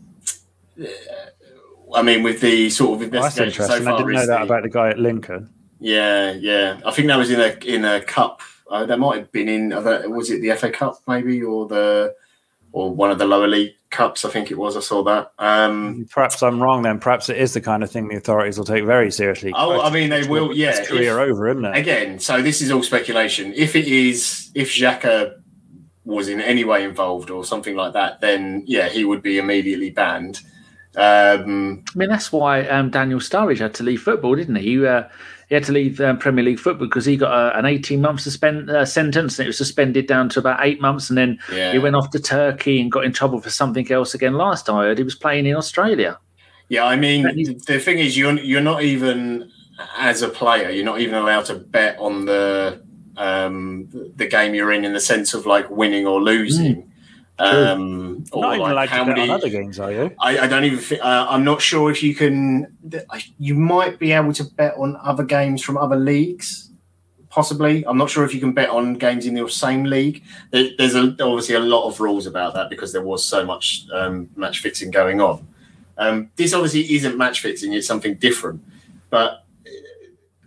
[1.95, 4.27] I mean, with the sort of Well, that's investigation so far I didn't know recently-
[4.27, 5.51] that about the guy at Lincoln.
[5.81, 6.81] Yeah, yeah.
[6.85, 8.41] I think that was in a in a cup.
[8.69, 9.73] Uh, that might have been in.
[9.73, 12.15] uh, Was it the FA Cup maybe, or the
[12.77, 14.25] or one of the lower league cups?
[14.27, 14.77] I think it was.
[14.77, 15.33] I saw that.
[15.39, 16.99] Um, Perhaps I'm wrong then.
[16.99, 19.53] Perhaps it is the kind of thing the authorities will take very seriously.
[19.57, 20.55] oh, I mean, they will.
[20.55, 21.77] Yeah, His career if- over, isn't it?
[21.77, 22.19] again.
[22.19, 23.53] So this is all speculation.
[23.57, 25.41] If it is, if Xhaka
[26.05, 29.91] was in any way involved or something like that, then yeah, he would be immediately
[29.91, 30.41] banned.
[30.97, 34.77] Um, I mean, that's why um, Daniel Sturridge had to leave football, didn't he?
[34.77, 35.05] He, uh,
[35.49, 38.21] he had to leave um, Premier League football because he got a, an 18 month
[38.21, 41.09] suspend uh, sentence and it was suspended down to about eight months.
[41.09, 44.15] And then yeah, he went off to Turkey and got in trouble for something else
[44.15, 44.35] again.
[44.35, 46.19] Last I heard, he was playing in Australia.
[46.69, 47.23] Yeah, I mean,
[47.67, 49.53] the thing is, you're you're not even
[49.97, 52.83] as a player, you're not even allowed to bet on the
[53.17, 56.86] um, the game you're in, in the sense of like winning or losing.
[57.39, 59.31] Um, or Not even like allowed to many.
[59.31, 60.15] other games, are you?
[60.21, 60.79] I, I don't even.
[60.79, 62.77] Think, uh, I'm not sure if you can.
[63.39, 66.71] You might be able to bet on other games from other leagues.
[67.29, 70.23] Possibly, I'm not sure if you can bet on games in your same league.
[70.51, 73.85] There, there's a, obviously a lot of rules about that because there was so much
[73.93, 75.47] um, match fixing going on.
[75.99, 78.63] Um, this obviously isn't match fixing; it's something different.
[79.11, 79.71] But uh,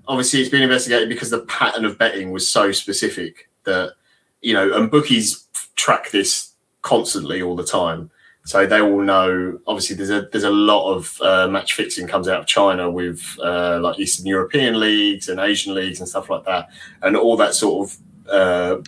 [0.07, 3.93] obviously, it's been investigated because the pattern of betting was so specific that
[4.41, 6.48] you know, and bookies track this
[6.81, 8.11] constantly all the time.
[8.45, 9.59] So they all know.
[9.67, 13.37] Obviously, there's a there's a lot of uh, match fixing comes out of China with
[13.43, 16.69] uh, like Eastern European leagues and Asian leagues and stuff like that,
[17.01, 17.97] and all that sort of
[18.29, 18.81] uh,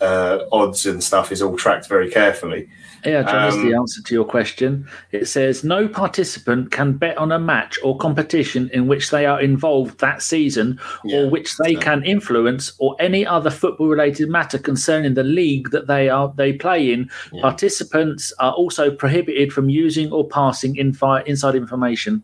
[0.00, 2.68] uh, odds and stuff is all tracked very carefully.
[3.04, 4.86] Yeah, John, that's Um, the answer to your question.
[5.10, 9.40] It says no participant can bet on a match or competition in which they are
[9.40, 14.58] involved that season Yeah, or which they can influence or any other football related matter
[14.58, 17.08] concerning the league that they are they play in.
[17.32, 17.40] Yeah.
[17.42, 22.22] Participants are also prohibited from using or passing infi- inside information.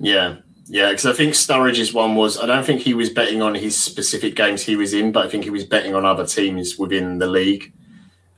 [0.00, 0.36] Yeah,
[0.66, 0.90] yeah.
[0.90, 2.38] Because I think Sturridge's one was.
[2.38, 5.28] I don't think he was betting on his specific games he was in, but I
[5.28, 7.72] think he was betting on other teams within the league,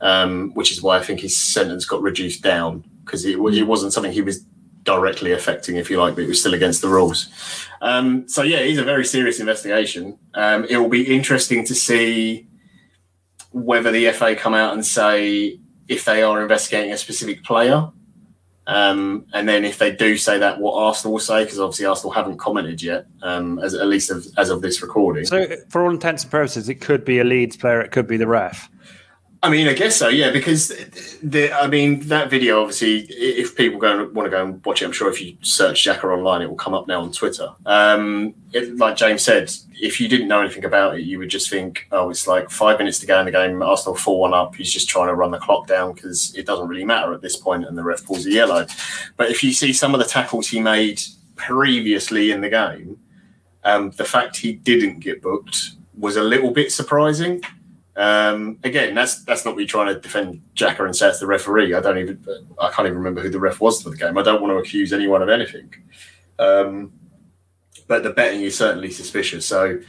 [0.01, 3.93] um, which is why I think his sentence got reduced down because it, it wasn't
[3.93, 4.45] something he was
[4.85, 7.29] directly affecting, if you like, but it was still against the rules.
[7.83, 10.19] Um, so yeah, it's a very serious investigation.
[10.35, 12.49] Um, it will be interesting to see
[13.51, 17.91] whether the FA come out and say if they are investigating a specific player
[18.69, 22.13] um, and then if they do say that, what Arsenal will say, because obviously Arsenal
[22.13, 25.25] haven't commented yet, um, as at least of, as of this recording.
[25.25, 28.19] So, for all intents and purposes, it could be a Leeds player, it could be
[28.19, 28.69] the ref.
[29.41, 30.69] I mean, I guess so, yeah, because
[31.23, 34.83] the I mean that video obviously, if people go and want to go and watch
[34.83, 37.55] it, I'm sure if you search Xhaka online, it will come up now on Twitter.
[37.65, 41.51] Um, it, like James said, if you didn't know anything about it, you would just
[41.51, 44.57] think, oh, it's like five minutes to go in the game, Arsenal four one up.
[44.57, 47.37] He's just trying to run the clock down because it doesn't really matter at this
[47.37, 48.67] point, and the ref pulls a yellow.
[49.17, 51.01] But if you see some of the tackles he made
[51.37, 52.99] previously in the game,
[53.63, 57.43] um, the fact he didn't get booked was a little bit surprising.
[57.99, 61.75] Um, again, that's that's not me trying to defend Xhaka and it's the referee.
[61.75, 62.25] I don't even
[62.61, 64.17] I can't even remember who the ref was for the game.
[64.17, 65.75] I don't want to accuse anyone of anything.
[66.39, 66.93] Um,
[67.89, 69.45] but the betting is certainly suspicious.
[69.45, 69.81] So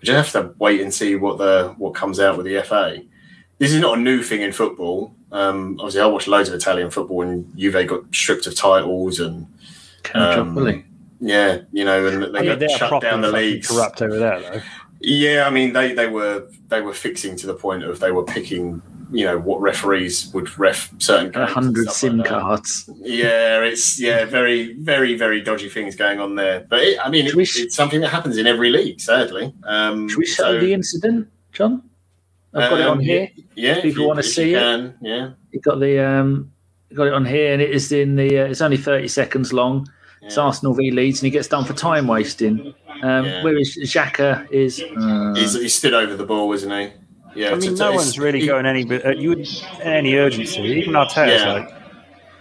[0.00, 3.02] we just have to wait and see what the what comes out with the FA.
[3.58, 5.14] This is not a new thing in football.
[5.30, 9.46] Um, obviously, I watch loads of Italian football, and Juve got stripped of titles, and
[10.14, 10.54] Um,
[11.20, 13.68] yeah, you know, and they I mean, got shut down the leagues.
[13.68, 14.62] corrupt over there, though.
[15.00, 18.24] Yeah, I mean they, they were they were fixing to the point of they were
[18.24, 22.90] picking you know what referees would ref certain A hundred SIM like cards.
[22.96, 26.66] Yeah, it's yeah very very very dodgy things going on there.
[26.68, 29.00] But it, I mean it, sh- it's something that happens in every league.
[29.00, 31.82] Sadly, um, Should we show so, the incident, John?
[32.52, 33.28] I've got it um, on here.
[33.54, 34.58] Yeah, if people you- if you see it.
[34.58, 36.52] can, Yeah, You got the um,
[36.94, 38.40] got it on here, and it is in the.
[38.40, 39.88] Uh, it's only thirty seconds long.
[40.22, 40.36] It's.
[40.36, 42.74] Arsenal v Leeds, and he gets done for time wasting.
[43.02, 43.42] Um, Yeah.
[43.42, 44.82] Whereas Xhaka is.
[44.82, 46.92] Uh, He's, he stood over the ball, isn't he?
[47.34, 49.46] Yeah, I mean, it's- no one's really he- going any bit- uh, you would
[49.82, 50.60] any urgency.
[50.60, 51.52] Even Arteta's Yeah.
[51.52, 51.72] like,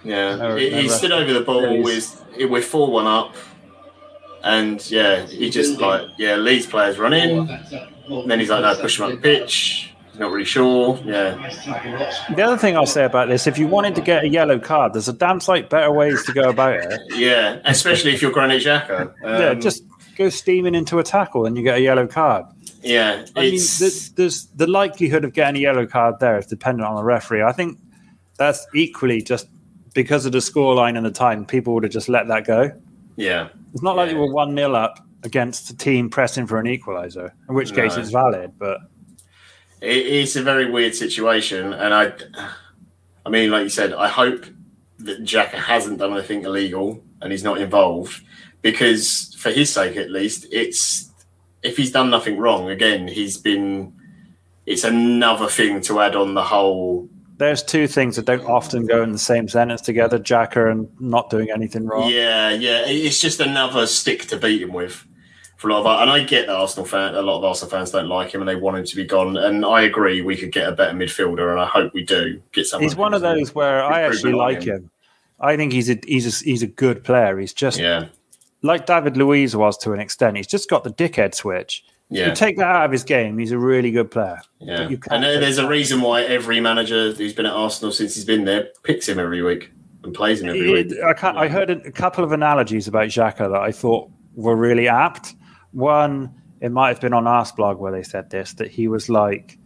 [0.04, 3.36] Yeah, No- he, no he stood over the ball There with with four one up,
[4.44, 7.50] and yeah, he just like yeah, Leeds players run in,
[8.10, 9.94] and then he's like, no, push him up the pitch.
[10.12, 10.98] He's not really sure.
[11.04, 11.36] Yeah,
[12.36, 14.94] the other thing I'll say about this: if you wanted to get a yellow card,
[14.94, 17.00] there's a damn sight better ways to go about it.
[17.16, 19.12] yeah, especially if you're Granit Xhaka.
[19.24, 19.84] yeah, Um, just
[20.18, 22.46] go steaming into a tackle and you get a yellow card.
[22.82, 23.26] yeah.
[23.36, 26.96] I mean, the, there's the likelihood of getting a yellow card there is dependent on
[26.96, 27.44] the referee.
[27.44, 27.78] I think
[28.38, 29.48] that's equally just
[29.94, 32.72] because of the scoreline and the time, people would have just let that go.
[33.16, 33.50] Yeah.
[33.74, 34.16] It's not like Yeah.
[34.16, 37.96] you were 1 0 up against a team pressing for an equaliser, in which case
[37.96, 38.02] No.
[38.02, 38.52] it's valid.
[38.60, 38.78] But
[39.82, 42.12] It, it's a very weird situation, and I,
[43.26, 44.46] I mean, like you said, I hope
[45.00, 48.22] that Jack hasn't done anything illegal and he's not involved,
[48.62, 51.12] because for his sake, at least, it's
[51.64, 52.70] if he's done nothing wrong.
[52.70, 53.94] Again, he's been.
[54.66, 57.10] It's another thing to add on the whole.
[57.38, 61.30] there's two things that don't often go in the same sentence together Xhaka and not
[61.30, 62.10] doing anything wrong.
[62.10, 65.06] Yeah, yeah, it's just another stick to beat him with.
[65.58, 67.90] For a lot of, and I get that Arsenal fan, a lot of Arsenal fans
[67.90, 69.38] don't like him and they want him to be gone.
[69.38, 72.68] And I agree, we could get a better midfielder, and I hope we do get
[72.68, 72.84] someone.
[72.84, 74.92] He's one of those where I actually like him.
[75.40, 77.40] I think he's a he's a, he's a good player.
[77.40, 78.08] He's just Yeah,
[78.68, 80.38] like David Luiz was to an extent.
[80.38, 81.84] He's just got the dickhead switch.
[82.10, 82.30] yeah.
[82.30, 84.40] You take that out of his game, he's a really good player.
[84.60, 87.54] Yeah, But you can't and there- there's a reason why every manager who's been at
[87.54, 89.72] Arsenal since he's been there picks him every week
[90.04, 90.94] and plays him every week.
[91.06, 94.88] I, can't, I heard a, couple of analogies about Xhaka that I thought were really
[94.88, 95.36] apt.
[95.72, 99.58] One, it might have been on Arsblog where they said this that he was like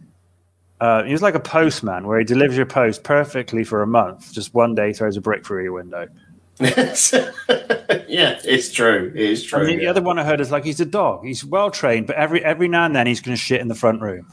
[0.80, 4.32] uh, he was like a postman where he delivers your post perfectly for a month.
[4.32, 6.08] Just one day throws a brick through your window.
[6.60, 9.12] yeah, it's true.
[9.14, 9.60] It is true.
[9.60, 11.24] And the, the other one I heard is like he's a dog.
[11.24, 13.74] He's well trained, but every every now and then he's going to shit in the
[13.74, 14.26] front room,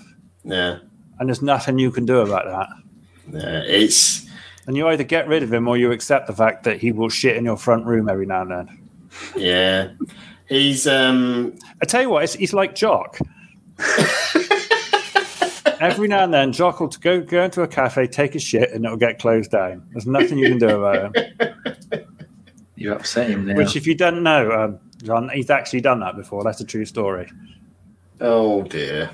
[0.44, 0.80] yeah,
[1.20, 3.42] and there's nothing you can do about that.
[3.42, 4.28] yeah, it's
[4.68, 7.10] And you either get rid of him or you accept the fact that he will
[7.10, 8.90] shit in your front room every now and then.
[9.36, 9.92] yeah.
[10.48, 13.18] He's um I tell you what, it's, he's like Jock.
[15.80, 18.84] Every now and then, Jock will go go into a cafe, take a shit, and
[18.86, 19.88] it'll get closed down.
[19.92, 22.06] There's nothing you can do about him.
[22.80, 23.56] You upset him now.
[23.56, 26.46] Which, if you don't know, um, John, he's actually done that before.
[26.46, 27.30] That's a true story.
[28.22, 29.10] oh dear.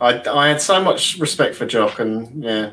[0.00, 2.70] I I had so much respect for Jock, and yeah,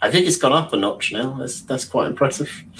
[0.00, 1.34] I think it's gone up a notch now.
[1.34, 2.52] That's that's quite impressive.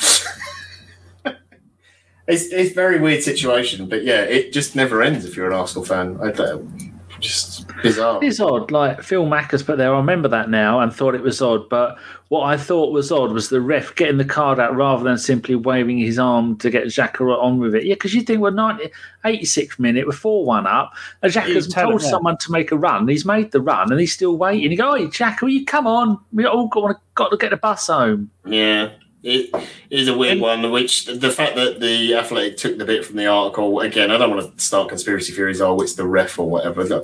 [2.29, 5.53] it's it's a very weird situation, but yeah, it just never ends if you're an
[5.53, 6.17] Arsenal fan.
[6.23, 6.94] I don't,
[7.25, 8.23] just bizarre.
[8.23, 8.71] It is odd.
[8.71, 9.93] Like Phil Mack has put there.
[9.93, 11.69] I remember that now and thought it was odd.
[11.69, 11.99] But
[12.29, 15.55] what I thought was odd was the ref getting the card out rather than simply
[15.55, 17.85] waving his arm to get Xhaka on with it.
[17.85, 18.91] Yeah, because you think we're 90,
[19.25, 20.93] 86th minute, we're 4 1 up.
[21.23, 23.09] And Xhaka's told someone to make a run.
[23.09, 24.71] He's made the run and he's still waiting.
[24.71, 26.19] You go, hey, Xhaka, will you come on?
[26.33, 28.31] We all got, got to get the bus home.
[28.45, 28.91] Yeah,
[29.25, 30.71] it is a weird one.
[30.71, 34.31] Which the fact that the Athletic took the bit from the article again, I don't
[34.31, 35.61] want to start conspiracy theories.
[35.61, 37.03] Oh, it's the ref or whatever.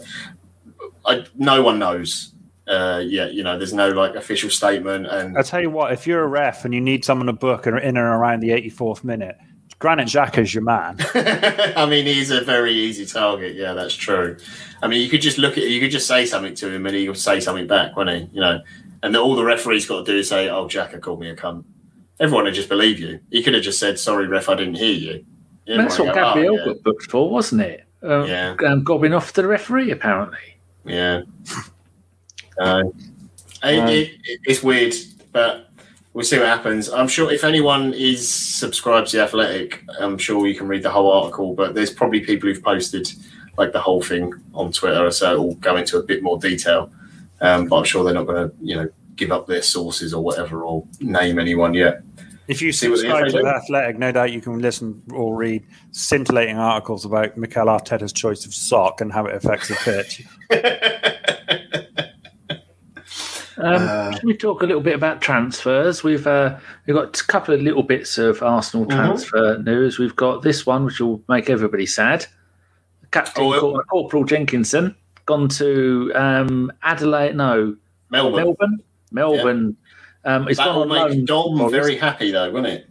[1.07, 2.35] I, no one knows.
[2.69, 6.07] Uh, yeah, you know, there's no like official statement, and I tell you what, if
[6.07, 9.37] you're a ref and you need someone to book in and around the 84th minute,
[9.81, 10.97] Granit Xhaka's your man.
[11.15, 13.57] I mean, he's a very easy target.
[13.57, 14.37] Yeah, that's true.
[14.83, 16.95] I mean, you could just look at, you could just say something to him, and
[16.95, 18.37] he would say something back, wouldn't he?
[18.37, 18.61] You know,
[19.03, 21.65] and all the referee's got to do is say, "Oh, Xhaka called me a cunt."
[22.21, 23.19] Everyone would just believe you.
[23.31, 25.25] He could have just said, "Sorry, ref, I didn't hear you."
[25.67, 27.85] And that's what Everyone would go, Gabriel "Oh, got booked for, wasn't it?
[28.03, 28.55] Uh, Yeah.
[28.67, 30.39] um, gobbing off to the referee, apparently.
[30.85, 31.23] Yeah.
[32.59, 32.83] Uh,
[33.65, 34.93] it, it, it's weird,
[35.33, 35.71] but
[36.13, 36.91] we'll see what happens.
[36.91, 40.91] I'm sure if anyone is subscribed to the Athletic, I'm sure you can read the
[40.91, 41.55] whole article.
[41.55, 43.11] But there's probably people who've posted
[43.57, 46.93] like the whole thing on Twitter, so it'll go into a bit more detail.
[47.41, 48.89] Um, but I'm sure they're not going to, you know,
[49.21, 52.01] give up their sources or whatever or name anyone yet.
[52.49, 55.37] If you See what the subscribe to the Athletic, no doubt you can listen or
[55.37, 60.25] read scintillating articles about Mikel Arteta's choice of sock and how it affects the pitch.
[63.63, 66.03] Um, Uh, should we talk a little bit about transfers?
[66.03, 66.57] We've uh,
[66.87, 68.91] we've got a couple of little bits of Arsenal Mhm.
[68.91, 69.99] transfer news.
[69.99, 72.25] We've got this one, which will make everybody sad.
[73.11, 74.95] Captain Oh, well- Cor- Corporal Jenkinson
[75.27, 77.77] gone to um, Adelaide, no
[78.09, 78.45] Melbourne.
[78.45, 78.79] Melbourne.
[79.11, 79.77] Melbourne.
[80.25, 81.25] Um, he's That gone will on make.
[81.27, 82.87] Dom very happy, though, won't it?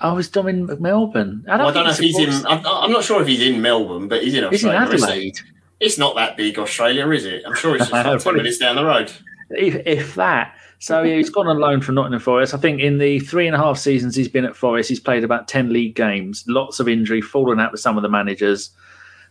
[0.00, 1.44] Oh, he's Dom in Melbourne.
[1.48, 2.46] I don't, well, I don't know if he's in.
[2.46, 4.94] I'm, I'm not sure if he's in Melbourne, but he's in He's in Australia.
[4.94, 5.14] isn't he?
[5.14, 5.38] Adelaide.
[5.80, 7.42] It's not that big, Australia, is it?
[7.46, 9.12] I'm sure it's just like 10 minutes down the road.
[9.50, 10.54] if, if that.
[10.80, 12.54] So yeah, he's gone on loan from Nottingham Forest.
[12.54, 15.24] I think in the three and a half seasons he's been at Forest, he's played
[15.24, 16.44] about ten league games.
[16.46, 18.70] Lots of injury, fallen out with some of the managers.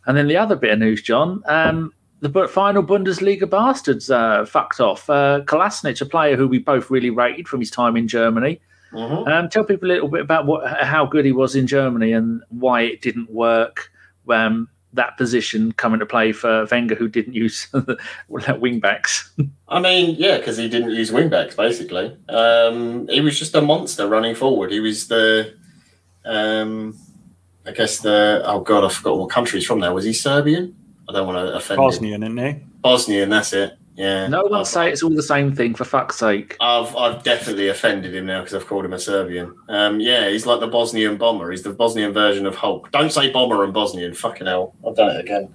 [0.06, 4.80] And then the other bit of news, John, um, the final Bundesliga bastards uh, fucked
[4.80, 5.10] off.
[5.10, 8.60] Uh, Kolasinac, a player who we both really rated from his time in Germany.
[8.94, 9.28] Mhm.
[9.28, 12.42] Um, tell people a little bit about what how good he was in Germany and
[12.50, 13.92] why it didn't work.
[14.30, 17.68] Um, that position coming to play for Wenger, who didn't use
[18.30, 19.32] wing backs.
[19.68, 22.16] I mean, yeah, because he didn't use wing backs, basically.
[22.30, 24.72] Um, he was just a monster running forward.
[24.72, 25.54] He was the,
[26.26, 26.98] um,
[27.66, 30.76] I guess the, oh God, I forgot what country he's from There Was he Serbian?
[31.10, 31.86] I don't want to offend him.
[31.86, 32.64] Bosnian, isn't he?
[32.82, 33.78] Bosnian, that's it.
[33.96, 34.28] Yeah.
[34.28, 36.56] No one I've, say it's all the same thing for fuck's sake.
[36.62, 39.56] I've I've definitely offended him now because I've called him a Serbian.
[39.70, 41.50] Um, yeah, he's like the Bosnian bomber.
[41.50, 42.92] He's the Bosnian version of Hulk.
[42.92, 44.14] Don't say bomber and Bosnian.
[44.14, 45.54] Fucking hell, I've done it again.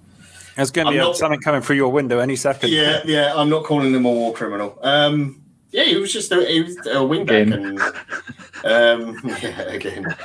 [0.56, 2.70] There's going to I'm be not- something coming through your window any second.
[2.70, 3.32] Yeah, yeah.
[3.34, 4.76] I'm not calling him a war criminal.
[4.82, 5.40] Um,
[5.70, 7.78] yeah, he was just a, he was a wingback, Again.
[8.64, 10.16] and um, yeah, again,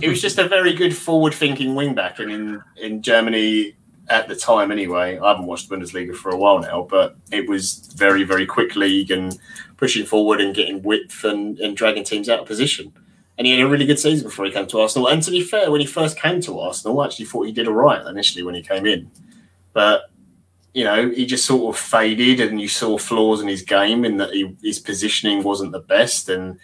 [0.00, 3.74] he was just a very good forward-thinking wingback, and in in Germany
[4.12, 5.18] at the time, anyway.
[5.18, 9.10] I haven't watched Bundesliga for a while now, but it was very, very quick league
[9.10, 9.38] and
[9.78, 12.92] pushing forward and getting width and, and dragging teams out of position.
[13.38, 15.08] And he had a really good season before he came to Arsenal.
[15.08, 17.66] And to be fair, when he first came to Arsenal, I actually thought he did
[17.66, 19.10] all right initially when he came in.
[19.72, 20.10] But
[20.74, 24.16] you know, he just sort of faded, and you saw flaws in his game in
[24.18, 26.58] that he, his positioning wasn't the best, and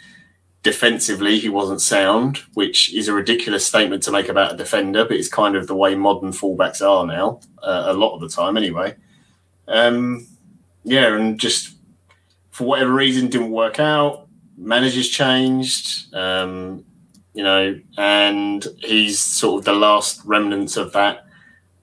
[0.69, 5.17] defensively he wasn't sound, which is a ridiculous statement to make about a defender, but
[5.17, 8.59] it's kind of the way modern fullbacks are now, uh, a lot of the time
[8.59, 8.95] anyway.
[9.67, 10.27] Um,
[10.85, 11.75] yeah, and just
[12.51, 14.29] for whatever reason didn't work out.
[14.59, 16.85] Managers changed, um,
[17.33, 21.25] you know, and he's sort of the last remnants of that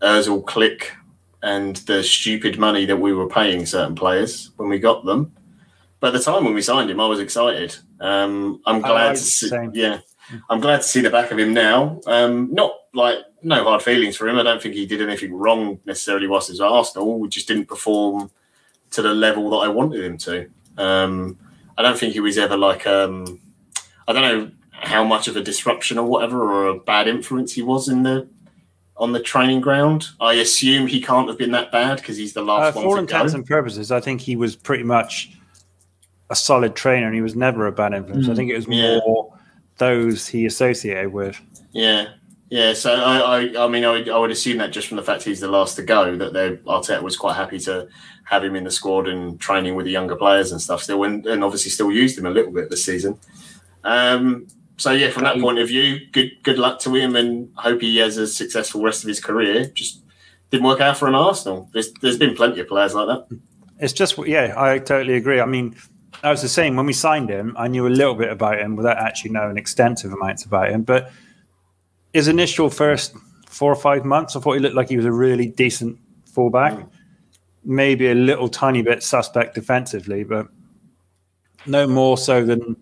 [0.03, 0.93] Özil click
[1.41, 5.33] and the stupid money that we were paying certain players when we got them.
[5.99, 7.77] But the time when we signed him, I was excited.
[7.99, 9.71] Um, I'm glad to see, same.
[9.73, 9.99] yeah,
[10.49, 11.99] I'm glad to see the back of him now.
[12.07, 14.37] Um, not like no hard feelings for him.
[14.37, 17.19] I don't think he did anything wrong necessarily whilst he was at Arsenal.
[17.19, 18.31] We just didn't perform
[18.91, 20.49] to the level that I wanted him to.
[20.77, 21.37] Um,
[21.77, 23.39] I don't think he was ever like um,
[24.07, 27.61] I don't know how much of a disruption or whatever or a bad influence he
[27.61, 28.27] was in the
[28.97, 30.07] on the training ground.
[30.21, 32.87] I assume he can't have been that bad because he's the Uh, last for all
[32.89, 33.37] one to intents go.
[33.39, 35.31] and purposes, I think he was pretty much
[36.29, 38.27] a solid trainer, and he was never a bad influence.
[38.27, 38.35] I Mm.
[38.35, 38.99] think it was Yeah.
[39.05, 39.31] more
[39.77, 41.39] those he associated with.
[41.73, 42.05] Yeah,
[42.49, 42.73] yeah.
[42.73, 45.23] So I, I, I mean, I would, I would assume that just from the fact
[45.23, 47.87] he's the last to go, that they Arteta was quite happy to
[48.23, 51.25] have him in the squad and training with the younger players and stuff still, and,
[51.27, 53.19] and obviously still used him a little bit this season.
[53.83, 54.47] Um,
[54.77, 57.97] so yeah, from that point of view, good good luck to him, and hope he
[57.97, 59.65] has a successful rest of his career.
[59.73, 60.01] Just
[60.51, 61.69] didn't work out for an Arsenal.
[61.73, 63.37] There's there's been plenty of players like that.
[63.79, 65.41] It's just, yeah, I totally agree.
[65.41, 65.75] I mean,
[66.25, 67.55] I was the same when we signed him.
[67.55, 70.81] I knew a little bit about him without actually knowing extensive amounts about him.
[70.81, 71.11] But
[72.13, 73.15] his initial first
[73.47, 76.73] four or five months, I thought he looked like he was a really decent fullback.
[76.73, 76.89] Mm.
[77.63, 80.47] Maybe a little tiny bit suspect defensively, but
[81.67, 82.75] no more so than,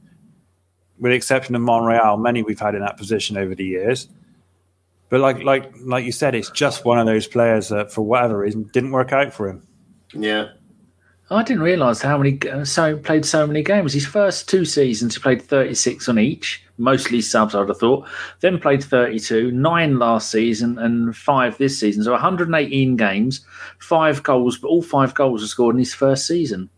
[1.00, 4.08] with the exception of Monreal, many we've had in that position over the years.
[5.10, 8.40] But like, like, like you said, it's just one of those players that, for whatever
[8.40, 9.68] reason, didn't work out for him.
[10.14, 10.54] Yeah,
[11.34, 13.94] I didn't realise how many uh, so played so many games.
[13.94, 17.56] His first two seasons, he played 36 on each, mostly subs.
[17.56, 18.08] I'd have thought.
[18.42, 22.04] Then played 32, nine last season, and five this season.
[22.04, 23.46] So 118 games,
[23.80, 26.70] five goals, but all five goals were scored in his first season.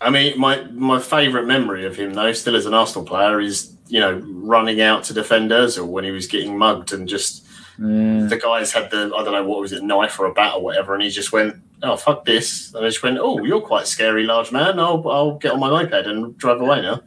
[0.00, 3.72] I mean, my my favourite memory of him, though, still as an Arsenal player, is
[3.88, 7.44] you know running out to defend Özil when he was getting mugged and just
[7.78, 8.26] Yeah.
[8.26, 10.62] the guys had the I don't know what was it knife or a bat or
[10.62, 13.86] whatever, and he just went, "Oh fuck this!" And I just went, "Oh, you're quite
[13.86, 14.78] scary, large man.
[14.78, 17.02] I'll I'll get on my iPad and drive away now."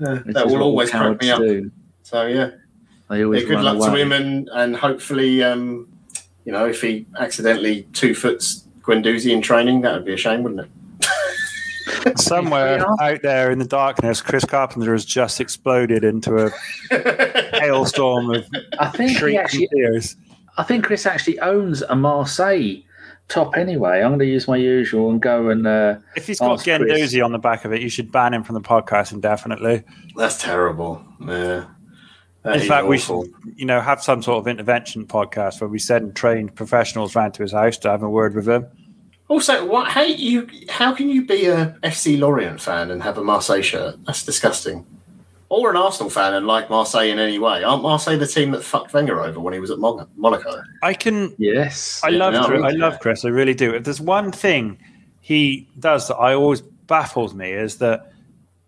[0.00, 1.40] Uh, Which that is will always crack me up.
[1.40, 1.70] do.
[2.02, 2.50] So yeah,
[3.08, 5.88] They always yeah good run luck to him, and and hopefully, um,
[6.44, 10.42] you know, if he accidentally two foots Guendouzi in training, that would be a shame,
[10.42, 12.18] wouldn't it?
[12.18, 12.84] Somewhere Yeah.
[13.00, 16.50] out there in the darkness, Chris Carpenter has just exploded into a
[17.60, 18.46] hailstorm of
[18.78, 20.16] I think he actually tears.
[20.56, 22.82] I think Chris actually owns a Marseille
[23.28, 24.00] top anyway.
[24.00, 26.80] I'm going to use my usual and go and uh, If he's got Ask Chris.
[26.80, 29.82] Guendouzi on the back of it, you should ban him from the podcast indefinitely.
[30.16, 31.04] That's terrible.
[31.20, 31.66] Yeah.
[32.42, 35.68] That In is fact, we should, you know, have some sort of intervention podcast where
[35.68, 38.66] we send trained professionals round to his house to have a word with him.
[39.28, 39.88] Also, what?
[39.88, 40.48] How you?
[40.68, 43.96] How can you be a FC Lorient fan and have a Marseille shirt?
[44.06, 44.86] That's disgusting.
[45.48, 47.62] Or an Arsenal fan and like Marseille in any way?
[47.62, 50.60] Aren't Marseille the team that fucked Wenger over when he was at Mon- Monaco?
[50.82, 52.00] I can yes.
[52.04, 53.24] I love Yeah, Chris, I love Chris.
[53.24, 53.72] I really do.
[53.74, 54.78] If there's one thing
[55.20, 58.12] he does that I always baffles me is that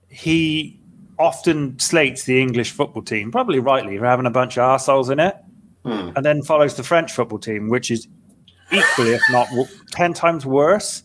[0.08, 0.78] he
[1.18, 5.18] often slates the English football team, probably rightly, for having a bunch of arseholes in
[5.20, 5.36] it,
[5.84, 6.10] Hmm.
[6.16, 8.06] and then follows the French football team, which is
[8.72, 9.48] equally, if not
[9.90, 11.02] ten times worse.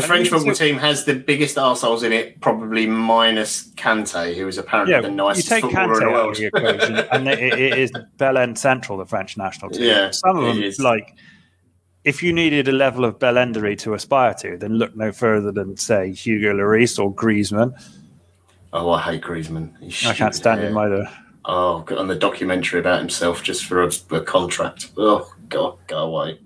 [0.00, 4.46] The French football so- team has the biggest arseholes in it, probably minus Kante, who
[4.48, 6.30] is apparently Yeah, the you nicest take footballer in the Kante out world.
[6.32, 9.82] of the equation, and it, it is Belen Central, the French national team.
[9.84, 10.78] Yeah, Some of them, is.
[10.80, 11.14] like,
[12.04, 15.76] if you needed a level of Belendery to aspire to, then look no further than,
[15.76, 17.72] say, Hugo Lloris or Griezmann.
[18.72, 19.72] oh, I hate Griezmann.
[19.80, 20.70] He's I can't stand hair.
[20.70, 21.10] him either.
[21.48, 24.90] Oh, God, on the documentary about himself just for a, a contract.
[24.96, 26.38] Oh, God, go away.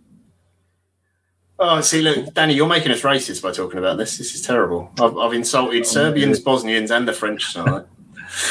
[1.63, 4.17] Oh, see, look, Danny, you're making us racist by talking about this.
[4.17, 4.91] This is terrible.
[4.99, 7.85] I've, I've insulted Serbians, Bosnians, and the French tonight.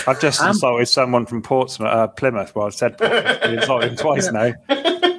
[0.06, 2.56] I've just Um, insulted someone from Portsmouth, uh, Plymouth.
[2.56, 3.40] Well, I've said Portsmouth.
[3.44, 4.54] I insulted him twice now.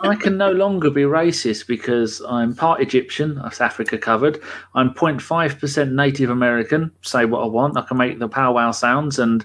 [0.03, 4.41] I can no longer be racist because I'm part Egyptian, that's Africa covered.
[4.75, 7.77] I'm 0.5% Native American, say what I want.
[7.77, 9.45] I can make the powwow sounds and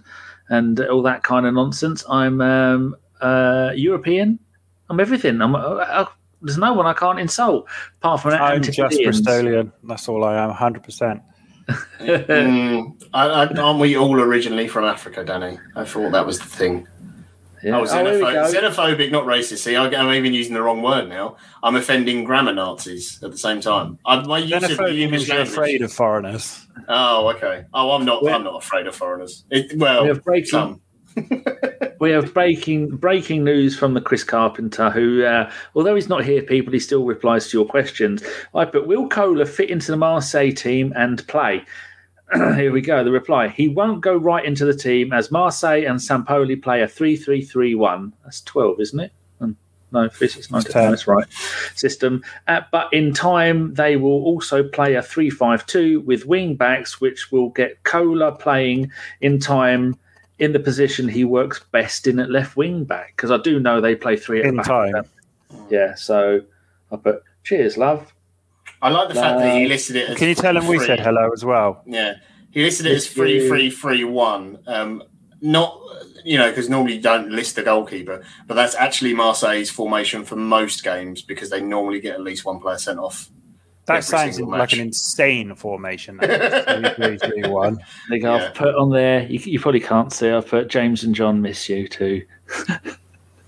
[0.49, 2.03] and all that kind of nonsense.
[2.07, 4.37] I'm um, uh, European.
[4.89, 5.41] I'm everything.
[5.41, 6.05] I'm, uh, uh,
[6.45, 7.67] there's no one I can't insult
[7.97, 9.21] apart from I'm just Antipodeans.
[9.21, 9.71] Bristolian.
[9.83, 11.21] That's all I am, 100%.
[11.99, 15.57] Mm, I, I, aren't we all originally from Africa, Danny?
[15.75, 16.87] I thought that was the thing.
[17.63, 17.77] Yeah.
[17.77, 18.53] I was Oh, xenopho- go.
[18.69, 19.59] xenophobic, not racist.
[19.59, 21.37] See, I- I'm even using the wrong word now.
[21.63, 23.97] I'm offending grammar Nazis at the same time.
[24.05, 26.67] I, my use of the Xenophobia English you're language- afraid of foreigners.
[26.87, 27.63] Oh, okay.
[27.73, 28.21] Oh, I'm not.
[28.21, 29.45] We're- I'm not afraid of foreigners.
[29.49, 30.81] It, well, We have breaking- some.
[32.05, 36.43] We have breaking breaking news from the Chris Carpenter, who, uh, although he's not here,
[36.43, 38.23] people, he still replies to your questions.
[38.53, 41.65] I put, will Kohler fit into the Marseille team and play?
[42.35, 43.03] here we go.
[43.03, 46.87] The reply: He won't go right into the team as Marseille and Sampaoli play a
[46.87, 48.13] three-three-three-one.
[48.23, 49.11] That's twelve, isn't it?
[49.41, 49.57] Um,
[49.91, 50.61] No, three six nine.
[50.61, 50.91] It's 10.
[50.91, 51.25] That's right.
[51.73, 57.31] System, uh, but in time they will also play a three-five-two with wing backs, which
[57.31, 58.91] will get Kohler playing
[59.21, 59.95] in time
[60.39, 63.79] in the position he works best in at left wing back because I do know
[63.81, 64.65] they play three at In back.
[64.65, 65.05] time.
[65.69, 66.41] Yeah, so
[66.91, 68.11] I put cheers, love.
[68.81, 70.09] I like the fact that he Uh, listed it.
[70.09, 71.81] As Can you tell him we said hello as well?
[71.85, 72.15] Yeah,
[72.51, 74.59] he listed it as If three, you- three, three, one.
[74.67, 75.03] Um,
[75.41, 75.79] not
[76.23, 80.35] you know because normally you don't list the goalkeeper, but that's actually Marseille's formation for
[80.35, 83.29] most games because they normally get at least one player sent off.
[83.85, 84.73] That Every sounds like match.
[84.73, 86.17] an insane formation.
[86.17, 86.95] that is.
[86.95, 87.77] Three, three, three, one.
[88.09, 88.45] They go, Yeah.
[88.47, 89.27] I've put on there.
[89.27, 90.29] You, you probably can't see.
[90.29, 92.25] I've put James and John miss you too.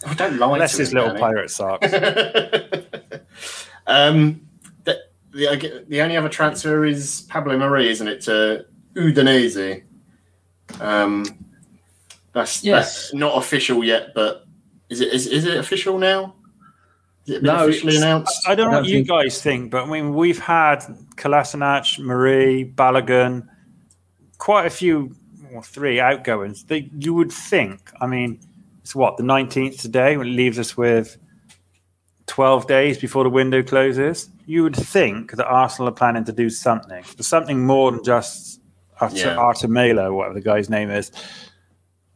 [0.06, 1.20] I don't like Bless to his him, little Danny.
[1.22, 1.92] pirate socks.
[3.88, 4.42] um,
[4.84, 5.00] the,
[5.32, 8.22] the the only other transfer is Pablo Mari, isn't it?
[8.22, 8.66] To
[8.96, 9.84] Udinese.
[10.80, 11.26] Um,
[12.34, 12.86] that's Yes.
[13.10, 14.46] that's not official yet, but
[14.90, 16.36] is it is, is it official now?
[17.28, 18.48] Is it been No, officially announced?
[18.48, 20.80] I don't know I what don't you think- guys think, but I mean, we've had
[21.18, 23.48] Kolasinac, Mari, Balogun,
[24.38, 25.14] quite a few,
[25.52, 26.64] well, three outgoings.
[26.64, 28.40] They, you would think, I mean,
[28.82, 31.18] it's what, the 19th today, which leaves us with
[32.28, 34.30] 12 days before the window closes.
[34.46, 38.62] You would think that Arsenal are planning to do something, something more than just
[39.02, 39.36] Art- Yeah.
[39.36, 41.12] Artemela, whatever the guy's name is.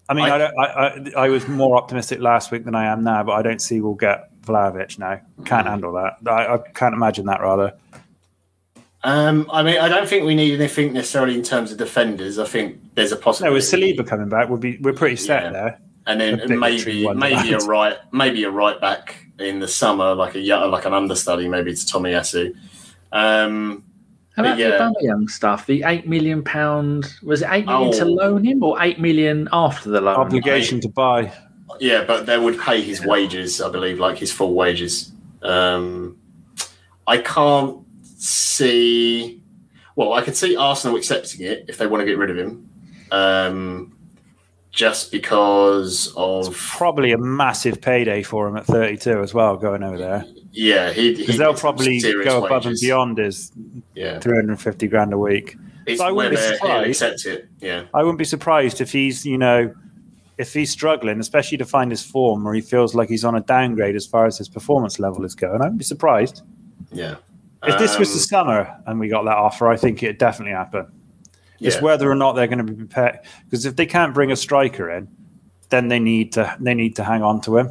[0.07, 2.85] I mean, I, I- don't, I, I, I was more optimistic last week than I
[2.85, 5.19] am now, but I don't see we'll get Vlahovic now.
[5.45, 6.17] Can't handle that.
[6.27, 7.73] I, I can't imagine that, rather.
[9.03, 12.37] Um, I mean, I don't think we need anything necessarily in terms of defenders.
[12.37, 13.55] I think there's a No, possibility.
[13.55, 15.51] with Saliba coming back, we'll be, we're pretty set Yeah.
[15.51, 15.79] there.
[16.07, 20.15] and then a maybe a maybe a right maybe a right back in the summer,
[20.15, 22.53] like a yo- like an understudy, maybe to Tomiyasu.
[23.11, 23.83] Um,
[24.35, 24.69] How about Yeah.
[24.71, 25.65] the Aubameyang stuff?
[25.67, 28.07] The eight million pound was it eight million to Oh.
[28.13, 30.15] loan him or eight million after the loan?
[30.15, 31.31] Obligation to buy.
[31.79, 35.11] Yeah, but they would pay his wages, I believe, like his full wages.
[35.41, 36.17] Um,
[37.07, 37.77] I can't
[38.17, 39.41] see.
[39.95, 42.69] Well, I could see Arsenal accepting it if they want to get rid of him,
[43.11, 43.97] um,
[44.71, 49.97] just because of Probably a massive payday for him at 32 as well, going over
[49.97, 50.25] there.
[50.53, 50.91] yeah.
[50.93, 53.51] He Because they'll probably go above and beyond his
[53.95, 55.57] Yeah, 350 grand a week.
[55.85, 56.89] it's So I wouldn't be surprised.
[56.89, 57.49] accept it.
[57.59, 57.83] Yeah.
[57.93, 59.73] I wouldn't be surprised if he's, you know,
[60.41, 63.41] if he's struggling, especially to find his form, or he feels like he's on a
[63.41, 65.61] downgrade as far as his performance level is going.
[65.61, 66.41] I wouldn't be surprised.
[66.91, 67.15] Yeah.
[67.63, 70.53] If this was the Um, summer and we got that offer, I think it'd definitely
[70.53, 70.87] happen.
[71.59, 73.19] It's whether or not they're going to be prepared.
[73.45, 75.07] Because if they can't bring a striker in,
[75.69, 77.69] then they need to they need to hang on to him.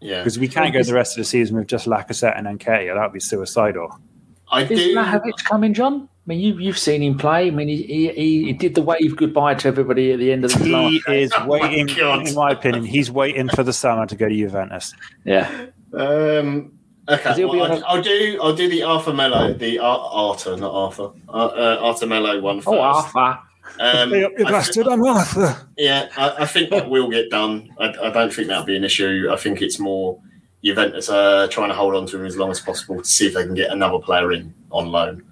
[0.00, 0.18] yeah.
[0.20, 2.94] Because we can't go the rest of the season with just Lacazette and Nketiah.
[2.94, 3.98] That would be suicidal.
[4.50, 4.94] I Is do.
[4.96, 6.08] Vlahovic coming, John?
[6.28, 7.46] I mean, you, you've seen him play.
[7.46, 10.44] I mean, he, he, he- he did the wave goodbye to everybody at the end
[10.44, 11.14] of the He last game.
[11.20, 12.28] is Oh waiting, God.
[12.28, 14.92] in my opinion, he's waiting for the summer to go to Juventus.
[15.24, 15.48] Yeah.
[15.94, 16.72] Um,
[17.08, 18.38] okay, Because he'll well, on a- I'll, I'll do.
[18.42, 22.58] I'll do the Arthur Melo, the Ar- Arthur, not Arthur, uh, uh, Arthur Mello one
[22.58, 22.68] first.
[22.68, 23.38] Oh, Arthur.
[23.80, 25.66] Um, Hey you bastard, I'm Arthur.
[25.78, 27.70] Yeah, I, I think that will get done.
[27.78, 29.28] I, I don't think that'll be an issue.
[29.30, 30.20] I think it's more
[30.64, 33.34] Juventus uh, trying to hold on to him as long as possible to see if
[33.34, 35.22] they can get another player in on loan.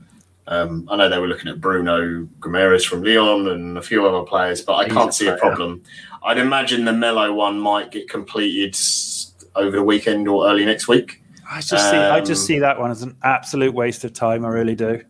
[0.48, 4.24] Um, I know they were looking at Bruno Gomes from Lyon and a few other
[4.24, 5.82] players, but I can't see a problem.
[6.23, 8.77] I'd imagine the Melo one might get completed
[9.56, 11.23] over the weekend or early next week.
[11.51, 14.44] I just see, I just Um, see that one as an absolute waste of time.
[14.44, 15.01] I really do.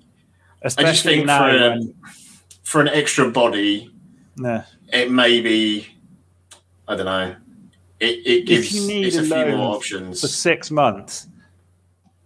[0.62, 1.94] Especially think now, for a- when,
[2.62, 3.90] For an extra body,
[4.92, 5.86] it may be,
[6.88, 7.36] I don't know,
[8.00, 11.28] it, it gives you need it's a a few more options for six months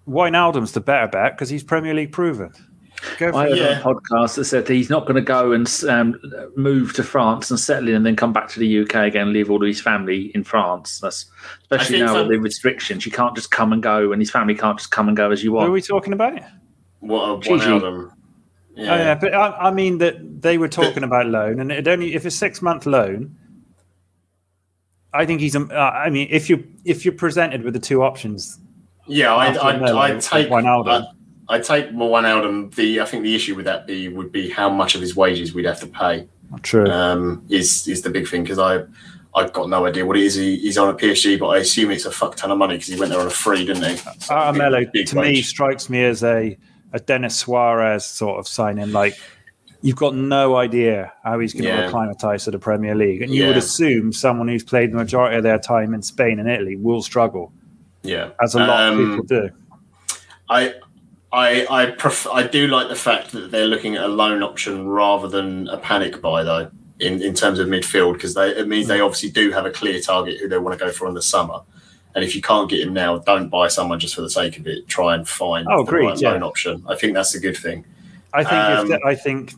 [0.08, 2.52] Wijnaldum's the better bet because he's Premier League proven.
[3.18, 3.50] Go for I it.
[3.50, 3.82] heard Yeah.
[3.84, 6.20] on a podcast that said that he's not going to go and um,
[6.56, 9.32] move to France and settle in and then come back to the UK again and
[9.32, 10.98] leave all of his family in France.
[11.00, 11.26] That's
[11.62, 12.22] especially now so.
[12.22, 13.06] with the restrictions.
[13.06, 15.42] You can't just come and go, and his family can't just come and go as
[15.42, 16.38] you Who are we talking about?
[17.00, 17.70] What a one Gigi.
[17.70, 18.12] album.
[18.78, 22.14] Oh, yeah, but I, I mean that they were talking about loan, and it only
[22.14, 23.36] if a six month loan.
[25.12, 25.56] I think he's.
[25.56, 28.58] Um, uh, I mean, if you if you're presented with the two options,
[29.06, 29.98] Yeah, I'd, After I'd, Melo,
[31.50, 32.14] I'd take Wijnaldum.
[32.14, 32.74] I'd, I'd take Wijnaldum.
[32.74, 35.52] The I think the issue with that be would be how much of his wages
[35.52, 36.26] we'd have to pay.
[36.62, 36.86] true.
[36.90, 38.84] Um, is is the big thing because I
[39.34, 40.34] I've got no idea what it is.
[40.34, 42.88] He, he's on a PSG, but I assume it's a fuck ton of money because
[42.88, 43.96] he went there on a free, didn't he?
[43.96, 46.56] So Armello big- big to me strikes me as a
[46.92, 48.90] a Denis Suarez sort of signing.
[48.92, 49.14] Like
[49.82, 51.84] you've got no idea how he's going to Yeah.
[51.86, 55.42] acclimatise to the Premier League, and you would assume someone who's played the majority of
[55.44, 57.52] their time in Spain and Italy will struggle,
[58.02, 59.50] Yeah, as a lot Um, of people do.
[60.50, 60.74] I
[61.32, 64.88] I I pref- I do like the fact that they're looking at a loan option
[64.88, 66.70] rather than a panic buy though.
[66.98, 69.98] In, in terms of midfield, because they it means they obviously do have a clear
[70.02, 71.60] target who they want to go for in the summer,
[72.14, 74.66] and if you can't get him now, don't buy someone just for the sake of
[74.66, 74.86] it.
[74.86, 76.32] Try and find Oh, the agreed, right yeah.
[76.32, 76.84] loan option.
[76.86, 77.86] I think that's a good thing.
[78.34, 79.54] I think um, if they, I think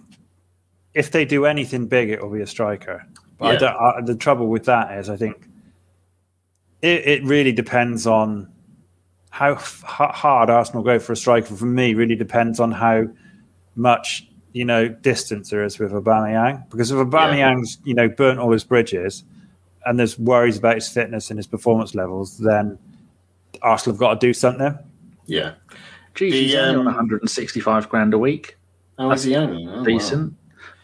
[0.95, 3.05] if they do anything big, it will be a striker.
[3.39, 3.59] But I Yeah.
[3.59, 5.45] don't, I, the trouble with that is, I think
[6.81, 8.52] it, it really depends on
[9.33, 11.55] how f- h- hard Arsenal go for a striker.
[11.55, 13.07] For me, really depends on how
[13.77, 16.69] much you know distance there is with Aubameyang.
[16.71, 19.25] Because if Aubameyang's you know burnt all his bridges,
[19.87, 22.79] and there's worries about his fitness and his performance levels, then
[23.63, 24.79] Arsenal have got to do something.
[25.27, 25.55] Yeah.
[26.15, 28.59] Geez, he's The, only on um, 165 grand a week.
[28.99, 29.67] Oh, is he only?
[29.67, 29.83] Oh, wow.
[29.83, 30.35] Decent.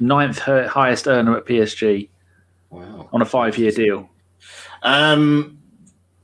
[0.00, 2.08] Ninth highest earner at PSG
[2.70, 3.10] Wow.
[3.12, 4.08] on a five-year deal.
[4.82, 5.57] Um,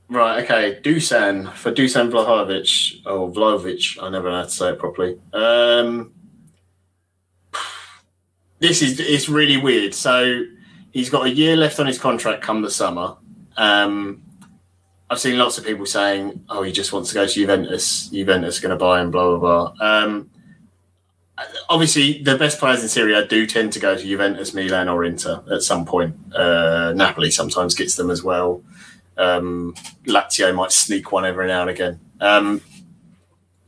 [0.09, 0.81] right, okay.
[0.83, 4.03] Dusan for Dusan Vlahovic or Vlahovic.
[4.03, 5.19] I never know how to say it properly.
[5.33, 6.13] Um,
[8.61, 9.95] this is it's really weird.
[9.95, 10.45] So
[10.93, 13.17] he's got a year left on his contract come the summer.
[13.57, 14.23] Um,
[15.11, 18.09] I've seen lots of people saying, "Oh, he just wants to go to Juventus.
[18.09, 20.05] Juventus going to buy him." Blah blah blah.
[20.05, 20.31] Um,
[21.69, 25.05] obviously, the best players in Serie A do tend to go to Juventus, Milan, or
[25.05, 26.17] Inter at some point.
[26.35, 28.63] Uh, Napoli sometimes gets them as well.
[29.17, 29.75] Um,
[30.07, 32.01] Lazio might sneak one every now and again.
[32.21, 32.61] Um,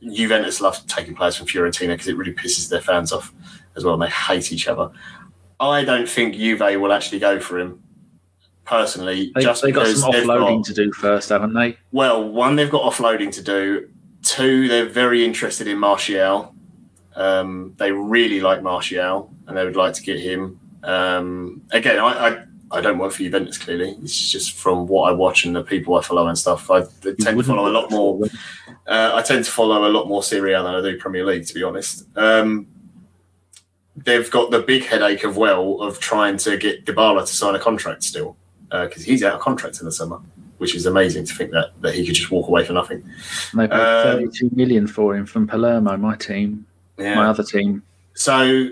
[0.03, 3.33] Juventus love taking players from Fiorentina because it really pisses their fans off
[3.75, 3.93] as well.
[3.95, 4.91] and They hate each other.
[5.59, 7.81] I don't think Juve will actually go for him
[8.63, 9.31] personally.
[9.33, 11.77] They, just they got some offloading got- to do first, haven't they?
[11.91, 13.89] well, one, they've got offloading to do.
[14.21, 16.53] Two, they're very interested in Martial.
[17.15, 20.59] Um, they really like Martial, and they would like to get him.
[20.83, 23.57] Um, again, I, I I don't work for Juventus.
[23.57, 26.69] Clearly, it's just from what I watch and the people I follow and stuff.
[26.69, 28.19] I tend to follow a lot more.
[28.85, 31.45] Uh, I tend to follow a lot more Serie A than I do Premier League,
[31.47, 32.05] to be honest.
[32.17, 32.67] Um,
[33.95, 37.59] they've got the big headache of well of trying to get Dybala to sign a
[37.59, 38.35] contract still
[38.69, 40.19] because he's out of contract in the summer,
[40.57, 43.03] which is amazing to think that that he could just walk away for nothing.
[43.51, 46.65] And they paid Um, 32 million for him from Palermo, my team,
[47.15, 47.83] my other team.
[48.13, 48.69] So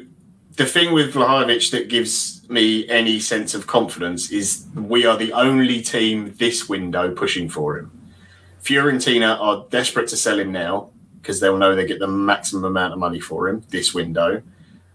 [0.58, 5.34] the thing with Vlahovic that gives me any sense of confidence is we are the
[5.34, 7.92] only team this window pushing for him.
[8.64, 10.90] Fiorentina are desperate to sell him now
[11.22, 14.42] because they'll know they get the maximum amount of money for him this window.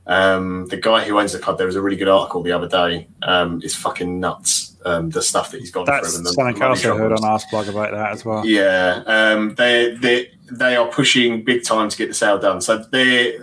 [0.07, 2.69] Um, the guy who owns the club, there was a really good article the other
[2.69, 3.07] day.
[3.23, 4.77] Um, is fucking nuts.
[4.85, 6.17] Um, the stuff that he's gone That's through.
[6.17, 8.45] and the something else I heard on Askblog about that as well.
[8.47, 12.61] Yeah, um, they they they are pushing big time to get the sale done.
[12.61, 13.37] So they,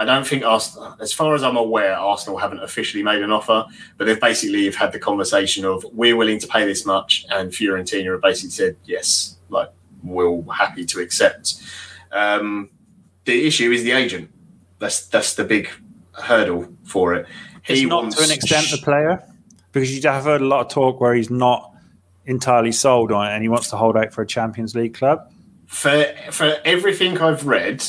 [0.00, 3.66] I don't think Arsenal, as far as I'm aware, Arsenal haven't officially made an offer,
[3.98, 7.52] but they've basically have had the conversation of we're willing to pay this much, and
[7.52, 9.68] Fiorentina have basically said yes, like
[10.02, 11.62] we're happy to accept.
[12.12, 12.70] Um,
[13.26, 14.30] the issue is the agent.
[14.78, 15.68] That's that's the big
[16.12, 17.26] hurdle for it.
[17.66, 19.22] It's not to an extent the player,
[19.70, 21.74] because you have heard a lot of talk where he's not
[22.24, 25.30] entirely sold on it and he wants to hold out for a Champions League club.
[25.66, 27.84] for for everything I've read,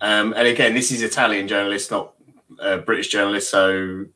[0.00, 2.14] um, and again, this is Italian journalist, not
[2.60, 4.06] uh, British journalist, so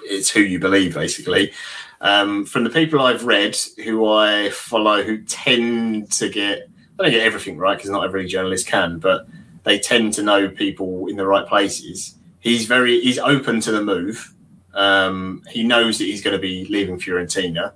[0.00, 1.52] it's who you believe, basically.
[2.00, 6.68] Um, from the people I've read, who I follow, who tend to get,
[6.98, 9.26] I don't get everything right because not every journalist can, but
[9.64, 12.14] they tend to know people in the right places.
[12.40, 14.34] He's very, he's open to the move.
[14.74, 17.72] Um, he knows that he's going to be leaving Fiorentina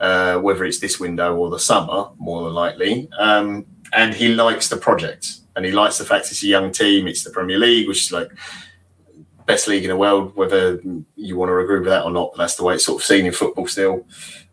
[0.00, 3.08] uh, whether it's this window or the summer, more than likely.
[3.18, 7.06] Um, and he likes the project, and he likes the fact it's a young team.
[7.06, 8.30] It's the Premier League, which is like
[9.46, 10.34] best league in the world.
[10.36, 10.80] Whether
[11.16, 13.06] you want to agree with that or not, but that's the way it's sort of
[13.06, 14.06] seen in football still.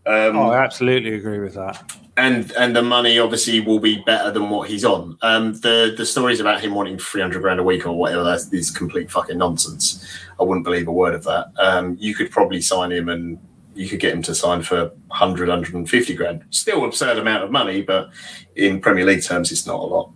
[0.06, 1.92] Um, Oh, I absolutely agree with that.
[2.16, 5.18] and and the money obviously will be better than what he's on.
[5.22, 8.42] Um, the the stories about him wanting three hundred grand a week or whatever that
[8.54, 10.06] is complete fucking nonsense.
[10.40, 11.48] I wouldn't believe a word of that.
[11.58, 13.38] Um, you could probably sign him and
[13.76, 16.44] you could get him to sign for 100, 150 grand.
[16.50, 18.10] Still absurd amount of money, but
[18.56, 20.12] in Premier League terms, it's not a lot.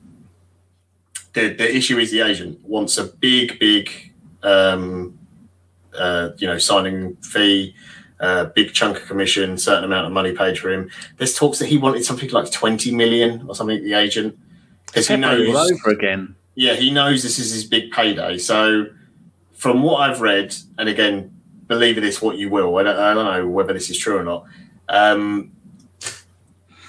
[1.33, 4.13] The the issue is the agent wants a big, big,
[4.43, 5.17] um,
[5.97, 7.75] uh, you know, signing fee
[8.21, 10.89] uh, big chunk of commission, certain amount of money paid for him.
[11.17, 14.37] There's talks that he wanted something like 20 million or something, the agent.
[14.85, 15.71] Because he knows.
[15.71, 16.35] over again.
[16.55, 18.37] Yeah, he knows this is his big payday.
[18.37, 18.85] So,
[19.53, 21.33] from what I've read, and again,
[21.67, 24.23] believe this what you will, I don't, I don't know whether this is true or
[24.23, 24.45] not.
[24.89, 25.51] Um,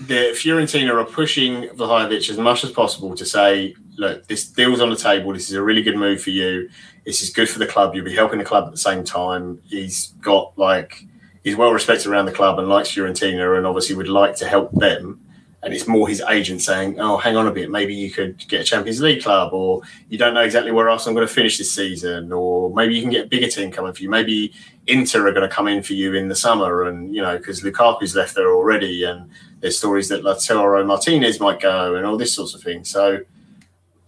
[0.01, 4.91] the Fiorentina are pushing Vlahovic as much as possible to say, look, this deal's on
[4.91, 5.33] the table.
[5.33, 6.69] This is a really good move for you.
[7.05, 7.95] This is good for the club.
[7.95, 9.61] You'll be helping the club at the same time.
[9.65, 11.05] He's got like
[11.45, 14.73] he's well respected around the club and likes Fiorentina and obviously would like to help
[14.73, 15.21] them.
[15.65, 18.63] And it's more his agent saying, "Oh, hang on a bit, maybe you could get
[18.63, 21.57] a Champions League club, or you don't know exactly where else I'm going to finish
[21.57, 24.11] this season, or maybe you can get a bigger team coming for you.
[24.11, 24.53] Maybe
[24.89, 27.63] Inter are going to come in for you in the summer, and you know because
[27.63, 32.35] Lukaku's left there already, and there's stories that Lautaro Martinez might go, and all this
[32.35, 32.83] sorts of thing.
[32.83, 33.21] So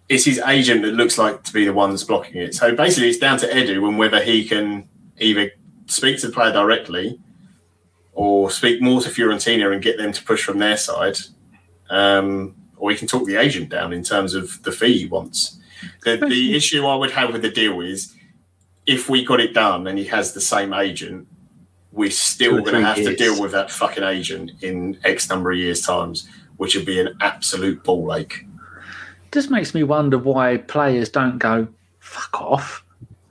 [0.08, 2.54] it's his agent that looks like to be the one that's blocking it.
[2.54, 5.50] So basically, it's down to Edu and whether he can either
[5.86, 7.18] speak to the player directly
[8.12, 11.18] or speak more to Fiorentina and get them to push from their side.
[11.90, 15.58] Um, or he can talk the agent down in terms of the fee he wants.
[16.04, 18.14] The, the issue I would have with the deal is
[18.86, 21.26] if we got it done and he has the same agent,
[21.92, 23.10] we're still going to have years.
[23.10, 27.00] to deal with that fucking agent in X number of years' times, which would be
[27.00, 28.44] an absolute ball ache.
[29.34, 32.84] Just makes me wonder why players don't go fuck off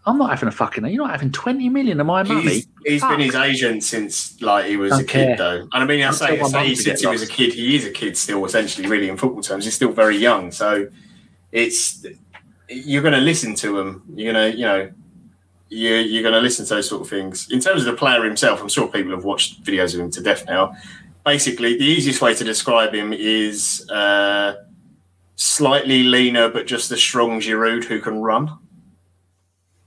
[0.05, 0.85] I'm not having a fucking.
[0.85, 2.41] You're not having 20 million of my money.
[2.41, 5.37] he's, he's been his agent since like he was Don't a kid, care.
[5.37, 5.61] though.
[5.61, 7.91] And I mean, I say, I say since he was a kid, he is a
[7.91, 9.63] kid still, essentially, really, in football terms.
[9.63, 10.51] He's still very young.
[10.51, 10.89] So
[11.53, 12.05] it's
[12.67, 14.03] you're going to listen to him.
[14.13, 14.91] You're going to, you know,
[15.69, 17.49] you're, you're going to listen to those sort of things.
[17.49, 20.21] In terms of the player himself, I'm sure people have watched videos of him to
[20.21, 20.73] death now.
[21.25, 24.55] Basically, the easiest way to describe him is uh,
[25.35, 28.57] slightly leaner, but just a strong Giroud who can run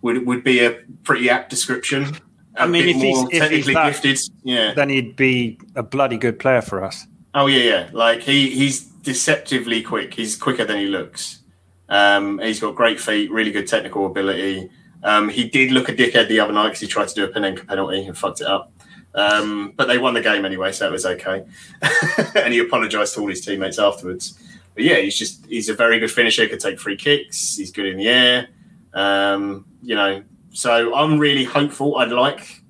[0.02, 2.16] would would be a pretty apt description.
[2.56, 6.38] I mean, if he's, if he's that, gifted, yeah, then he'd be a bloody good
[6.38, 7.06] player for us.
[7.34, 7.90] Oh yeah, yeah.
[7.92, 10.14] Like he he's deceptively quick.
[10.14, 11.42] He's quicker than he looks.
[11.88, 14.70] Um, he's got great feet, really good technical ability.
[15.02, 17.28] Um, he did look a dickhead the other night because he tried to do a
[17.28, 18.72] Panenka penalty and fucked it up.
[19.14, 21.44] Um, but they won the game anyway, so it was okay.
[22.34, 24.38] and he apologised to all his teammates afterwards.
[24.76, 26.46] But yeah, he's just he's a very good finisher.
[26.46, 27.56] Could take free kicks.
[27.56, 28.48] He's good in the air.
[28.92, 31.96] Um, you know, so I'm really hopeful.
[31.96, 32.62] I'd like,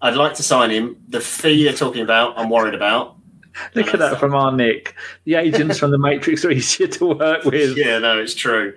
[0.00, 0.96] I'd like to sign him.
[1.08, 3.16] The fee they're talking about, I'm worried about.
[3.74, 4.94] Look at that from our Nick.
[5.24, 7.76] The agents from the Matrix are easier to work with.
[7.76, 8.74] Yeah, no, it's true.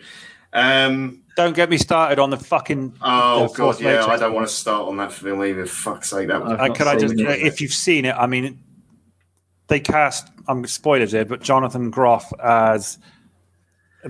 [0.51, 2.97] Um, don't get me started on the fucking.
[3.01, 4.07] Oh god, yeah, Matrix.
[4.07, 5.65] I don't want to start on that film either.
[5.65, 6.43] Fuck's sake, that.
[6.43, 7.41] Was, uh, could I just, it.
[7.41, 8.59] if you've seen it, I mean,
[9.67, 10.29] they cast.
[10.47, 12.97] I'm spoilers here, but Jonathan Groff as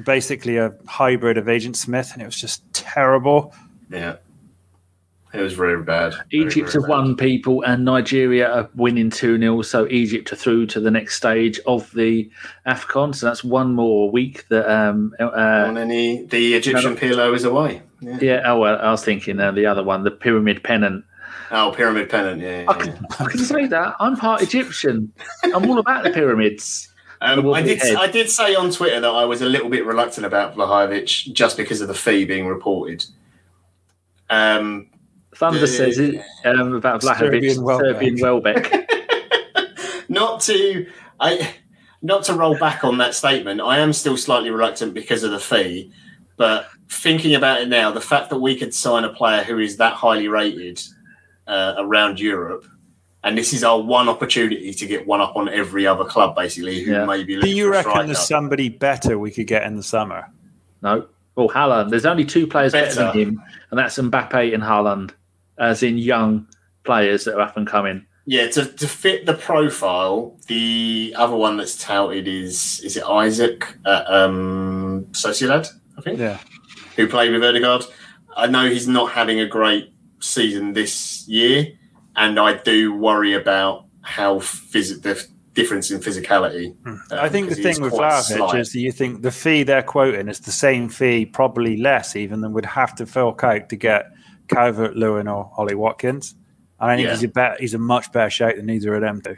[0.03, 3.53] basically a hybrid of Agent Smith, and it was just terrible.
[3.90, 4.18] Yeah.
[5.36, 6.14] It was very bad.
[6.32, 9.61] Egypt have won people, and Nigeria are winning 2 0.
[9.64, 12.30] So Egypt are through to the next stage of the
[12.65, 13.14] AFCON.
[13.14, 14.69] So that's one more week that.
[14.69, 17.82] Um, uh, On any, the Egyptian no, PLO is away.
[17.99, 18.18] Yeah.
[18.22, 18.41] yeah.
[18.45, 21.03] Oh, well, I was thinking uh, the other one, the Pyramid Pennant.
[21.52, 22.66] Oh, Pyramid Pennant, yeah.
[22.68, 23.96] I, can, I can say that.
[24.00, 25.14] I'm part Egyptian.
[25.44, 26.92] I'm all about the pyramids.
[27.22, 27.82] Um, I did.
[27.82, 31.58] I did say on Twitter that I was a little bit reluctant about Vlahovic just
[31.58, 33.06] because of the fee being reported.
[34.30, 34.90] Um,
[35.36, 38.90] Thunder the, says it, um, about Vlahovic, Serbian Welbeck.
[40.10, 40.88] not to,
[41.20, 41.56] I,
[42.02, 43.62] not to roll back on that statement.
[43.62, 45.92] I am still slightly reluctant because of the fee,
[46.38, 49.78] but thinking about it now, the fact that we could sign a player who is
[49.78, 50.82] that highly rated
[51.48, 52.66] uh, around Europe
[53.26, 56.84] and this is our one opportunity to get one up on every other club, basically.
[56.84, 57.06] Who yeah.
[57.06, 60.32] may be Do you reckon there's somebody better we could get in the summer?
[60.84, 61.08] No.
[61.34, 61.90] Well, Haaland.
[61.90, 65.12] There's only two players better, better than him, and that's Mbappe and Haaland,
[65.58, 66.48] as in young
[66.84, 68.06] players that are up and coming.
[68.28, 73.76] Yeah, to, to fit the profile, the other one that's touted is is it Isak
[73.88, 75.68] at um, Sociedad,
[75.98, 76.20] I think.
[76.20, 76.38] Yeah.
[76.96, 77.86] Who played with Odegaard.
[78.38, 79.95] I know he's not having a great
[80.26, 81.68] season this year
[82.16, 86.76] and I do worry about how phys- the difference in physicality.
[86.86, 90.42] Um, I think the thing with Vlahovic is you think the fee they're quoting is
[90.42, 94.12] the same fee, probably less even than would have to fill out to get
[94.48, 96.36] Calvert Lewin or Ollie Watkins.
[96.80, 97.14] And I think yeah.
[97.14, 99.36] he's a better, he's a much better shape than either of them do.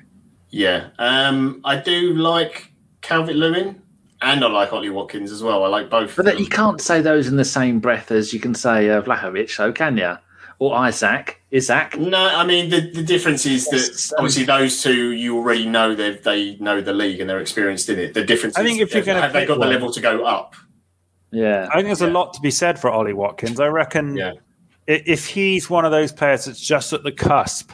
[0.50, 3.82] Yeah, um, I do like Calvert Lewin,
[4.22, 5.64] and I like Ollie Watkins as well.
[5.64, 6.16] I like both.
[6.16, 8.90] But of that, you can't say those in the same breath as you can say
[8.90, 10.18] uh, Vlahovic, though, can you?
[10.60, 11.40] Or Isak.
[11.52, 11.98] Isak.
[12.00, 15.94] No, I mean the, the difference is that um, obviously those two you already know
[15.94, 18.14] they they know the league and they're experienced in it.
[18.16, 20.02] The difference I is think if you're gonna have they pick got the level to
[20.02, 20.56] go up?
[21.32, 21.68] Yeah.
[21.72, 23.60] I think there's a lot to be said for Ollie Watkins.
[23.60, 24.32] I reckon Yeah.
[24.88, 27.72] if he's one of those players that's just at the cusp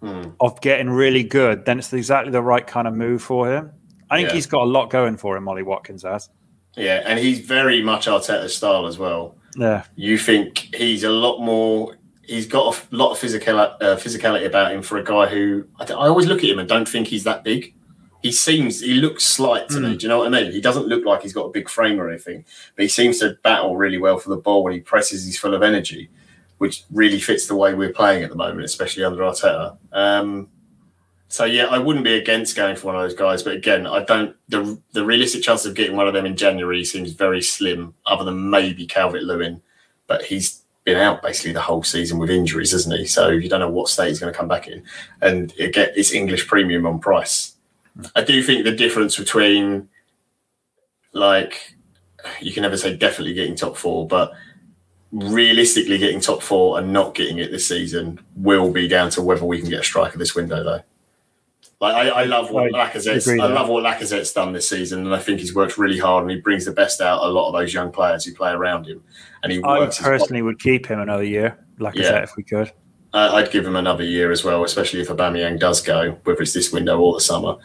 [0.00, 0.30] Hmm.
[0.40, 3.72] of getting really good, then it's exactly the right kind of move for him.
[4.10, 4.34] I think Yeah.
[4.36, 6.28] he's got a lot going for him, Ollie Watkins has.
[6.76, 9.34] Yeah, and he's very much Arteta's style as well.
[9.56, 9.82] Yeah.
[9.96, 11.96] You think he's a lot more.
[12.28, 15.86] He's got a lot of physical uh, physicality about him for a guy who I
[15.92, 17.74] always look at him and don't think he's that big.
[18.22, 19.96] He seems he looks slight to me.
[19.96, 20.52] Do you know what I mean?
[20.52, 22.44] He doesn't look like he's got a big frame or anything,
[22.76, 25.24] but he seems to battle really well for the ball when he presses.
[25.24, 26.10] He's full of energy,
[26.58, 29.78] which really fits the way we're playing at the moment, especially under Arteta.
[29.92, 30.48] Um,
[31.28, 34.02] so yeah, I wouldn't be against going for one of those guys, but again, I
[34.02, 34.34] don't.
[34.48, 38.24] the The realistic chance of getting one of them in January seems very slim, other
[38.24, 39.62] than maybe Calvert Lewin,
[40.06, 40.57] but he's
[40.88, 43.04] been out basically the whole season with injuries, isn't he?
[43.04, 44.82] So you don't know what state he's going to come back in,
[45.20, 47.54] and again, it's English premium on price.
[48.16, 49.88] I do think the difference between
[51.12, 51.74] like
[52.40, 54.32] you can never say definitely getting top four, but
[55.12, 59.44] realistically getting top four and not getting it this season will be down to whether
[59.44, 60.82] we can get a striker this window though.
[61.80, 65.06] Like I, I love what I Lacazette's agree I love what Lacazette's done this season
[65.06, 67.32] and I think he's worked really hard and he brings the best out of a
[67.32, 69.02] lot of those young players who play around him.
[69.44, 72.08] And he I works his body personally would keep him another year, like I Yeah.
[72.08, 72.72] said, if we could.
[73.12, 76.52] I- I'd give him another year as well, especially if Aubameyang does go, whether it's
[76.52, 77.56] this window or the summer.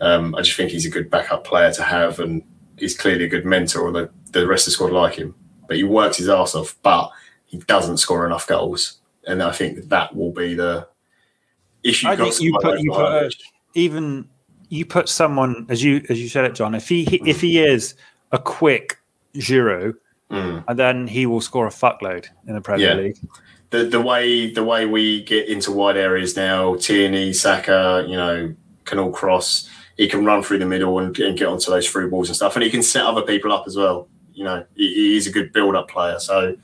[0.00, 2.42] Um, I just think he's a good backup player to have, and
[2.78, 3.90] he's clearly a good mentor.
[3.92, 5.34] The the rest of the squad like him,
[5.66, 7.10] but he works his ass off, but
[7.46, 10.86] he doesn't score enough goals, and I think that will be the
[11.82, 12.08] issue.
[12.08, 13.42] I got think you put you put a, Vlahovic.
[13.76, 14.28] Even
[14.68, 16.74] you put someone as you as you said it, John.
[16.74, 17.94] If he if he is
[18.32, 18.98] a quick
[19.36, 19.94] Giroud,
[20.28, 20.64] Mm.
[20.66, 22.94] and then he will score a fuckload in the Premier Yeah.
[22.94, 23.18] League.
[23.70, 28.52] the the way the way we get into wide areas now, Tierney, Saka, you know,
[28.86, 29.70] can all cross.
[29.96, 32.56] He can run through the middle and, and get onto those through balls and stuff,
[32.56, 34.08] and he can set other people up as well.
[34.34, 36.56] You know, he, he's a good build-up player, so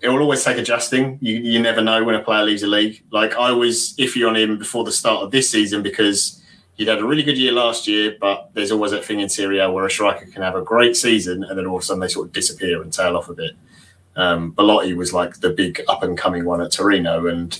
[0.00, 1.18] it will always take adjusting.
[1.20, 3.02] You you never know when a player leaves a league.
[3.10, 6.42] Like I was iffy on him before the start of this season because
[6.76, 9.58] he'd had a really good year last year, but there's always that thing in Serie
[9.58, 12.00] A where a striker can have a great season and then all of a sudden
[12.00, 13.52] they sort of disappear and tail off a bit.
[14.16, 17.58] Um, Belotti was like the big up and coming one at Torino, and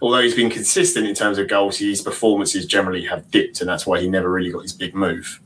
[0.00, 3.86] although he's been consistent in terms of goals, his performances generally have dipped, and that's
[3.86, 5.40] why he never really got his big move.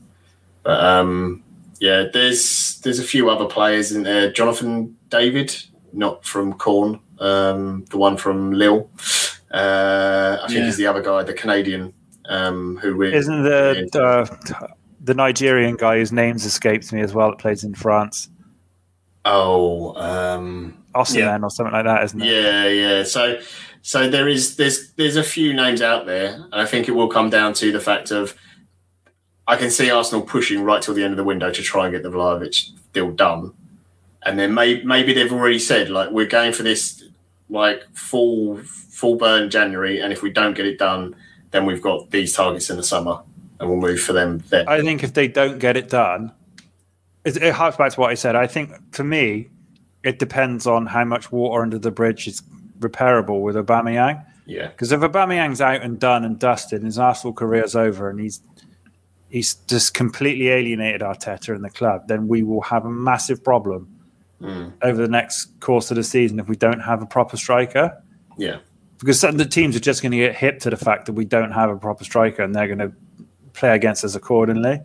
[0.63, 1.43] But um,
[1.79, 4.31] yeah, there's there's a few other players in there.
[4.31, 5.55] Jonathan David,
[5.95, 8.89] not from Corn, um, the one from Lille.
[9.51, 10.65] Uh, I think Yeah.
[10.65, 11.93] he's the other guy, the Canadian,
[12.27, 14.67] um, who we Isn't the uh,
[15.01, 18.29] the Nigerian guy whose names escapes me as well that plays in France,
[19.23, 22.25] oh um, Osimhen or something like that, isn't it?
[22.27, 23.03] Yeah, yeah.
[23.03, 23.39] So,
[23.81, 27.07] so there is there's there's a few names out there, and I think it will
[27.07, 28.35] come down to the fact of
[29.47, 31.93] I can see Arsenal pushing right till the end of the window to try and
[31.93, 33.53] get the Vlahovic deal done,
[34.25, 37.03] and then may, maybe they've already said like we're going for this
[37.49, 41.15] like full full burn January, and if we don't get it done,
[41.51, 43.21] then we've got these targets in the summer,
[43.59, 44.67] and we'll move for them then.
[44.67, 46.31] I think if they don't get it done,
[47.23, 48.35] it, it harks back to what I said.
[48.35, 49.49] I think for me,
[50.03, 52.41] it depends on how much water under the bridge is
[52.79, 54.25] repairable with Aubameyang.
[54.45, 58.19] yeah, Because if Aubameyang's out and done and dusted, and his Arsenal career's over, and
[58.19, 58.41] he's
[59.29, 63.94] he's just completely alienated Arteta and the club, then we will have a massive problem
[64.41, 64.73] Mm.
[64.81, 68.03] over the next course of the season if we don't have a proper striker.
[68.37, 68.57] yeah,
[68.99, 71.13] Because some of the teams are just going to get hip to the fact that
[71.13, 72.91] we don't have a proper striker, and they're going to
[73.53, 74.81] play against us accordingly.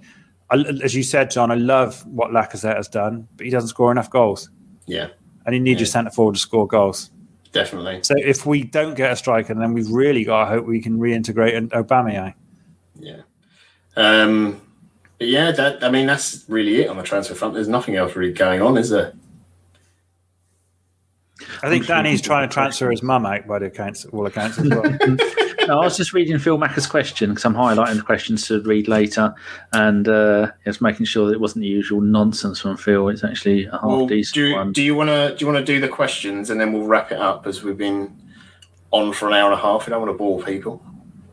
[0.50, 3.90] I, as you said, John, I love what Lacazette has done, but he doesn't score
[3.90, 4.50] enough goals,
[4.86, 5.08] yeah,
[5.46, 5.78] and you need Yeah.
[5.78, 7.10] your centre forward to score goals.
[7.52, 7.98] definitely.
[8.04, 10.98] So if we don't get a striker, then we've really got to hope we can
[11.00, 12.34] reintegrate an Aubameyang.
[13.00, 13.22] Yeah.
[13.96, 14.60] Um,
[15.18, 17.54] but yeah, that I mean that's really it on the transfer front.
[17.54, 19.12] There's nothing else really going on, is there?
[21.62, 24.58] I think sure Danny's trying to transfer his mum out by the accounts, all accounts
[24.58, 24.82] as well.
[25.66, 28.88] no, I was just reading Phil Macker's question because I'm highlighting the questions to read
[28.88, 29.34] later,
[29.72, 33.08] and uh, just making sure that it wasn't the usual nonsense from Phil.
[33.08, 34.72] It's actually a half Well, decent do one.
[34.72, 37.12] do you want to do you want to do the questions and then we'll wrap
[37.12, 38.16] it up as we've been
[38.90, 39.86] on for an hour and a half.
[39.86, 40.82] We don't want to bore people.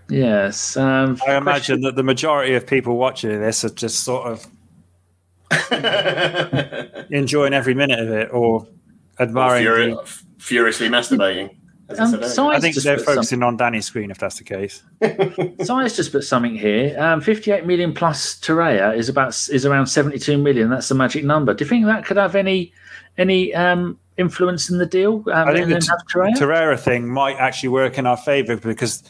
[0.09, 4.45] yes, um, I imagine that the majority of people watching this are just sort of
[7.11, 8.67] enjoying every minute of it or
[9.19, 9.65] admiring.
[9.95, 11.49] Furi- the- furiously masturbating.
[11.89, 14.37] As I Um, said I think they're put some- focusing on Danny's screen if that's
[14.37, 14.83] the case.
[15.63, 16.95] Size just put something here.
[16.99, 20.69] Um, 58 million plus Torreira is about is around 72 million.
[20.69, 21.53] That's the magic number.
[21.53, 22.73] Do you think that could have any
[23.17, 25.23] any um, influence in the deal?
[25.31, 26.33] Um, I think the then T- have Torreira?
[26.37, 29.01] Torreira thing might actually work in our favour because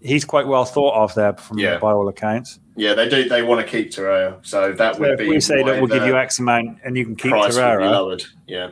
[0.00, 1.78] he's quite well thought of there from Yeah.
[1.78, 2.60] by all accounts.
[2.76, 3.28] yeah, they do.
[3.28, 5.28] They want to keep Torreira, so that So would if be.
[5.28, 7.66] we say that we'll give you X amount and you can keep price would be
[7.66, 8.22] Torreira, lowered.
[8.46, 8.70] Yeah,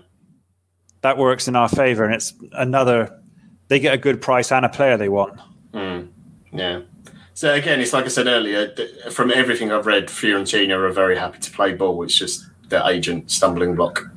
[1.03, 3.21] that works in our favour, and it's another.
[3.69, 5.39] They get a good price and a player they want.
[5.73, 6.09] Mm.
[6.53, 6.81] yeah.
[7.35, 8.75] So again, it's like I said earlier.
[9.11, 12.03] From everything I've read, Fiorentina are very happy to play ball.
[12.03, 14.11] It's just their agent stumbling block.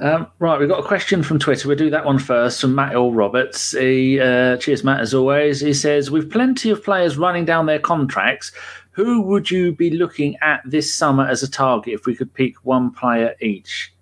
[0.00, 1.68] Um, right, we've got a question from Twitter.
[1.68, 3.12] We'll do that one first from Matt L.
[3.12, 3.70] Roberts.
[3.70, 5.60] He, uh, cheers, Matt, as always.
[5.60, 8.52] He says, With plenty of players running down their contracts,
[8.90, 12.64] who would you be looking at this summer as a target if we could pick
[12.64, 13.93] one player each?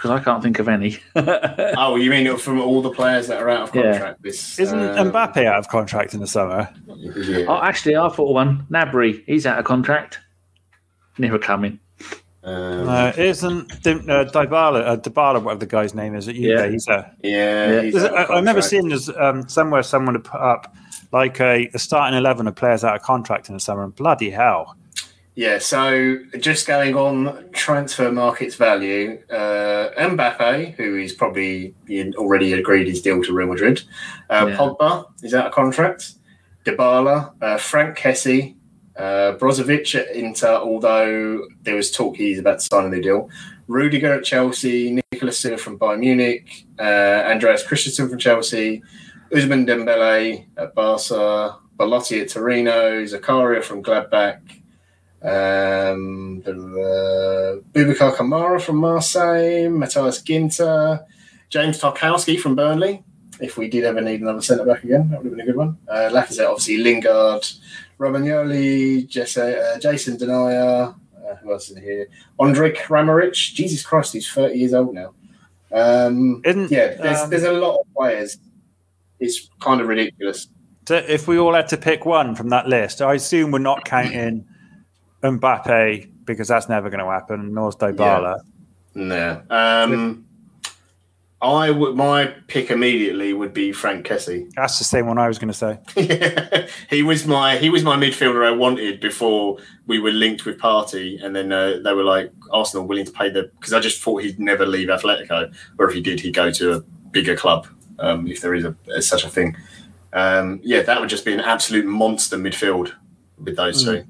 [0.00, 0.98] Because I can't think of any.
[1.76, 3.82] Oh, you mean from all the players that are out of Yeah.
[3.92, 4.22] contract?
[4.22, 6.72] This Isn't um, Mbappe out of contract in the summer?
[6.86, 7.44] Yeah.
[7.48, 8.66] oh, actually, I thought of one.
[8.70, 10.18] Gnabry, he's out of contract.
[11.18, 11.80] Never coming.
[12.42, 16.44] Um, Uh, isn't Dim- uh, Dybala, uh, Dybala, whatever the guy's name is at Juve?
[16.44, 16.66] Yeah.
[16.68, 19.82] He's a, yeah, he's There's out a- of I, I've never seen there's um, somewhere
[19.82, 20.74] someone to put up
[21.12, 23.84] like a, a starting eleven of players out of contract in the summer.
[23.84, 24.76] And bloody hell!
[25.40, 31.74] Yeah, so just going on transfer markets value, uh, Mbappe, who is probably
[32.18, 33.80] already agreed his deal to Real Madrid,
[34.28, 34.56] uh, Yeah.
[34.58, 36.12] Pogba is out of contract,
[36.66, 38.56] Dybala, uh, Franck Kessie,
[38.98, 43.30] uh, Brozovic at Inter, although there was talk he's about to sign a new deal,
[43.66, 48.82] Rudiger at Chelsea, Nicolas Silva from Bayern Munich, uh, Andreas Christensen from Chelsea,
[49.32, 54.59] Ousmane Dembele at Barca, Belotti at Torino, Zakaria from Gladbach,
[55.22, 61.04] um, uh, Boubacar Kamara from Marseille, Matthias Ginter,
[61.48, 63.02] James Tarkowski from Burnley.
[63.40, 65.56] If we did ever need another centre back again, that would have been a good
[65.56, 65.78] one.
[65.88, 67.46] Uh, Lacazette, obviously, Lingard,
[67.98, 70.94] Romagnoli, Jesse, uh, Jason Denayer.
[71.16, 72.06] Uh, who else is here?
[72.38, 73.32] Andre Kramaric.
[73.32, 75.14] Jesus Christ, he's 30 years old now.
[75.72, 78.38] Um, Isn't- yeah, there's, um, there's a lot of players.
[79.20, 80.48] It's kind of ridiculous.
[80.88, 83.84] So if we all had to pick one from that list, I assume we're not
[83.84, 84.44] counting
[85.22, 87.52] Mbappe because that's never going to happen.
[87.52, 88.40] Nor's Dybala.
[88.94, 89.42] No.
[89.50, 90.26] Um,
[91.42, 91.96] I would.
[91.96, 94.52] My pick immediately would be Franck Kessie.
[94.54, 96.68] That's the same one I was going to say.
[96.90, 101.22] he was my he was my midfielder I wanted before we were linked with Partey,
[101.24, 104.22] and then uh, they were like Arsenal willing to pay the because I just thought
[104.22, 106.80] he'd never leave Atletico, or if he did, he'd go to a
[107.10, 107.66] bigger club
[107.98, 109.56] um, if there is a, a such a thing.
[110.12, 112.92] Um, yeah, that would just be an absolute monster midfield
[113.38, 114.04] with those two.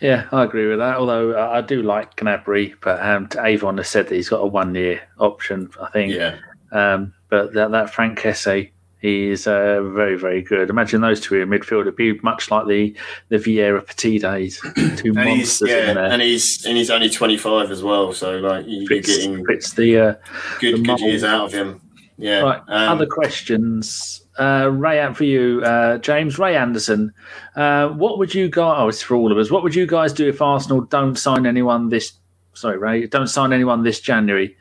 [0.00, 0.96] Yeah, I agree with that.
[0.96, 4.46] Although uh, I do like Gnabry, but um, Avon has said that he's got a
[4.46, 5.70] one-year option.
[5.80, 6.12] I think.
[6.12, 6.38] Yeah,
[6.72, 8.70] Um, but that, that Franck Kessie,
[9.00, 10.68] he is uh, very, very good.
[10.68, 11.82] Imagine those two in midfield.
[11.82, 12.94] It'd be much like the
[13.30, 16.04] the Vieira Petit days, two and he's monsters yeah, in there.
[16.06, 18.12] and he's and he's only twenty five as well.
[18.12, 20.14] So like you- you're fits, getting fits the uh,
[20.60, 21.80] good the good years out of him.
[22.18, 22.40] Yeah.
[22.40, 22.60] right.
[22.68, 24.25] um, other questions.
[24.38, 27.12] Uh, Ray, for you, uh, James Ray Anderson.
[27.54, 28.76] Uh, what would you guys?
[28.78, 29.50] Oh, it's for all of us.
[29.50, 32.12] What would you guys do if Arsenal don't sign anyone this?
[32.54, 34.56] Sorry, Ray, don't sign anyone this January.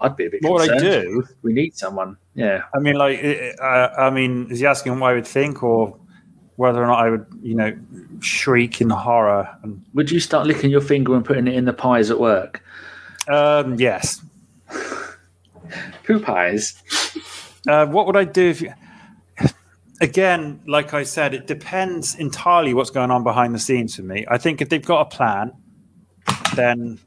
[0.00, 0.42] I'd be a bit.
[0.42, 1.24] What would I do?
[1.42, 2.16] We need someone.
[2.34, 2.62] Yeah.
[2.74, 3.20] I mean, like,
[3.60, 5.96] uh, I mean, is he asking what I would think or
[6.56, 7.76] whether or not I would, you know,
[8.20, 9.48] shriek in horror?
[9.62, 12.62] And Would you start licking your finger and putting it in the pies at work?
[13.28, 14.20] um, yes.
[16.04, 16.74] Who pies?
[17.66, 18.74] Uh, what would I do if you?
[20.00, 24.26] Again, like I said, it depends entirely what's going on behind the scenes for me.
[24.28, 25.52] I think if they've got a plan,
[26.56, 26.98] then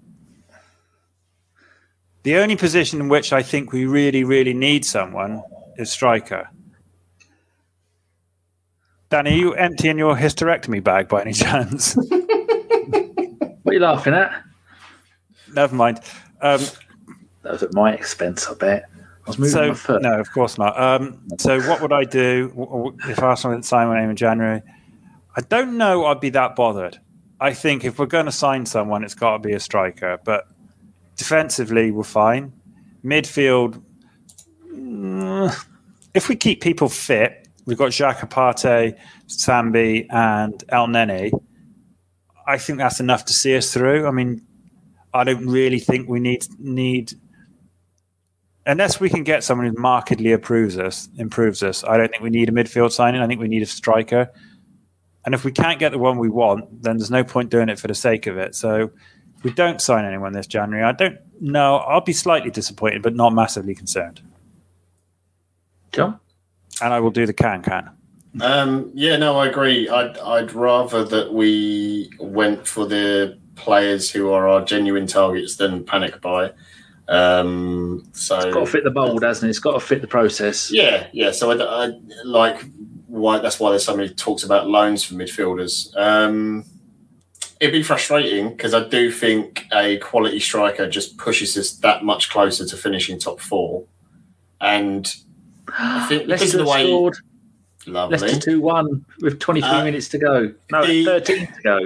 [2.23, 5.43] the only position in which I think we really, really need someone
[5.77, 6.49] is striker.
[9.09, 11.95] Danny, are you emptying your hysterectomy bag by any chance?
[11.95, 14.43] What are you laughing at?
[15.53, 15.99] Never mind.
[16.41, 16.61] Um,
[17.43, 18.89] That was at my expense, I bet.
[19.27, 20.01] I was moving so my foot.
[20.01, 20.79] no, of course not.
[20.81, 24.15] Um, so what would I do w- w- if Arsenal didn't sign my name in
[24.15, 24.61] January?
[25.35, 26.05] I don't know.
[26.05, 26.99] I'd be that bothered.
[27.39, 30.17] I think if we're going to sign someone, it's got to be a striker.
[30.23, 30.47] But
[31.17, 32.53] defensively, we're fine.
[33.03, 33.83] Midfield,
[34.73, 35.53] mm,
[36.13, 38.95] if we keep people fit, we've got Jacques Aparte,
[39.27, 41.31] Sambi, and Elneny.
[42.47, 44.07] I think that's enough to see us through.
[44.07, 44.41] I mean,
[45.13, 47.13] I don't really think we need need
[48.67, 51.83] unless we can get someone who markedly improves us, improves us.
[51.85, 53.21] I don't think we need a midfield signing.
[53.21, 54.31] I think we need a striker.
[55.25, 57.79] And if we can't get the one we want, then there's no point doing it
[57.79, 58.55] for the sake of it.
[58.55, 58.91] So
[59.37, 61.77] if we don't sign anyone this January, I don't know.
[61.77, 64.21] I'll be slightly disappointed, but not massively concerned.
[65.91, 66.19] John?
[66.81, 67.89] And I will do the can can.
[68.41, 69.89] Um, yeah, no, I agree.
[69.89, 75.83] I'd, I'd rather that we went for the players who are our genuine targets than
[75.83, 76.51] panic buy.
[77.09, 79.49] Um, so It's got to fit the mold, hasn't it?
[79.51, 80.71] It's got to fit the process.
[80.71, 81.31] Yeah, yeah.
[81.31, 81.91] So I, I
[82.25, 82.63] like
[83.07, 85.95] why that's why there's so many talks about loans for midfielders.
[85.95, 86.65] Um,
[87.59, 92.29] it'd be frustrating because I do think a quality striker just pushes us that much
[92.29, 93.85] closer to finishing top four,
[94.59, 95.11] and
[95.69, 97.15] I think because of the way scored.
[97.85, 98.17] lovely.
[98.17, 100.53] Leicester 2 1 with 23 Uh, minutes to go.
[100.71, 101.79] No, the- 13 to go.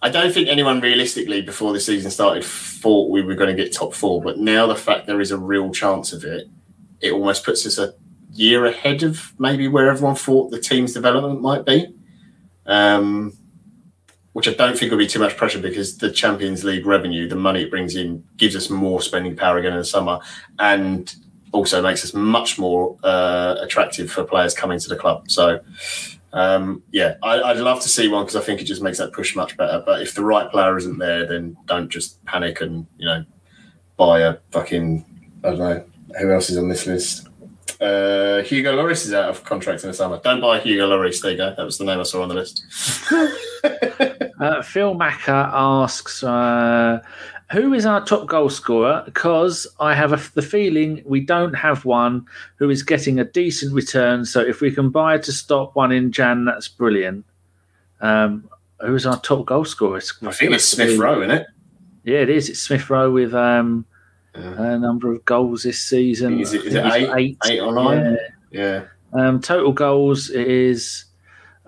[0.00, 3.72] I don't think anyone realistically before the season started thought we were going to get
[3.72, 6.46] top four, but now the fact there is a real chance of it,
[7.00, 7.94] it almost puts us a
[8.32, 11.94] year ahead of maybe where everyone thought the team's development might be.
[12.66, 13.32] Um,
[14.34, 17.34] which I don't think will be too much pressure because the Champions League revenue, the
[17.34, 20.20] money it brings in, gives us more spending power again in the summer,
[20.60, 21.12] and
[21.50, 25.28] also makes us much more uh, attractive for players coming to the club.
[25.28, 25.58] So,
[26.32, 29.12] um, yeah, I, I'd love to see one because I think it just makes that
[29.12, 29.82] push much better.
[29.84, 33.24] But if the right player isn't there, then don't just panic and you know
[33.96, 35.04] buy a fucking
[35.44, 35.84] I don't know
[36.20, 37.28] who else is on this list.
[37.80, 40.20] Uh, Hugo Lloris is out of contract in the summer.
[40.22, 41.22] Don't buy Hugo Lloris.
[41.22, 41.54] There you go.
[41.56, 42.64] That was the name I saw on the list.
[44.40, 47.00] Uh, Phil Macker asks, uh,
[47.52, 51.84] "Who is our top goal scorer?" Because I have a, the feeling we don't have
[51.84, 52.26] one
[52.56, 54.24] who is getting a decent return.
[54.24, 57.24] So if we can buy to stop one in Jan, that's brilliant.
[58.00, 58.48] Um,
[58.80, 60.00] who's our top goal scorer?
[60.22, 61.46] I think it's Smith Rowe, isn't it?
[62.04, 62.48] Yeah, it is.
[62.48, 63.84] It's Smith Rowe with um,
[64.34, 64.74] Yeah.
[64.74, 66.40] a number of goals this season.
[66.40, 66.84] Is it, is it
[67.16, 68.16] eight or nine?
[68.16, 68.18] Yeah.
[68.50, 68.84] Yeah.
[69.12, 71.04] Um, total goals is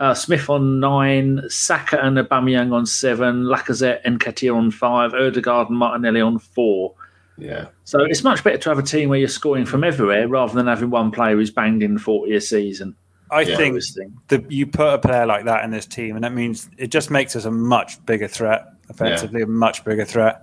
[0.00, 5.68] uh, Smith on nine, Saka and Aubameyang on seven, Lacazette and Nketiah on five, Odegaard
[5.68, 6.94] and Martinelli on four.
[7.38, 7.66] Yeah.
[7.84, 10.66] So it's much better to have a team where you're scoring from everywhere rather than
[10.66, 12.94] having one player who's banged in 40 a season.
[13.30, 13.56] I Yeah.
[13.56, 14.12] think This thing.
[14.28, 17.10] that you put a player like that in this team, and that means it just
[17.10, 20.42] makes us a much bigger threat, offensively, a much bigger threat.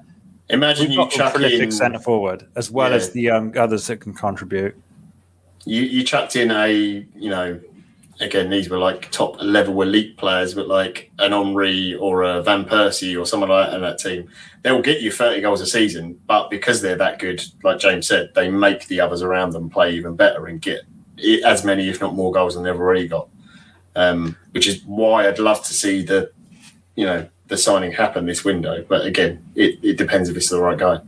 [0.50, 2.96] Imagine We've you got a chuck prolific in centre forward as well Yeah.
[2.96, 4.76] as the um, others that can contribute.
[5.66, 7.60] you, you chucked in a you know
[8.19, 12.65] again these were like top level elite players but like an Omri or a Van
[12.65, 14.30] Persie or someone like that in that team
[14.64, 18.31] they'll get you 30 goals a season but because they're that good like James said
[18.34, 20.81] they make the others around them play even better and get
[21.45, 23.27] as many if not more goals than they've already got.
[23.95, 26.31] Um, which is why I'd love to see the
[26.95, 30.61] you know the signing happen this window but again it, it depends if it's the
[30.61, 30.99] right guy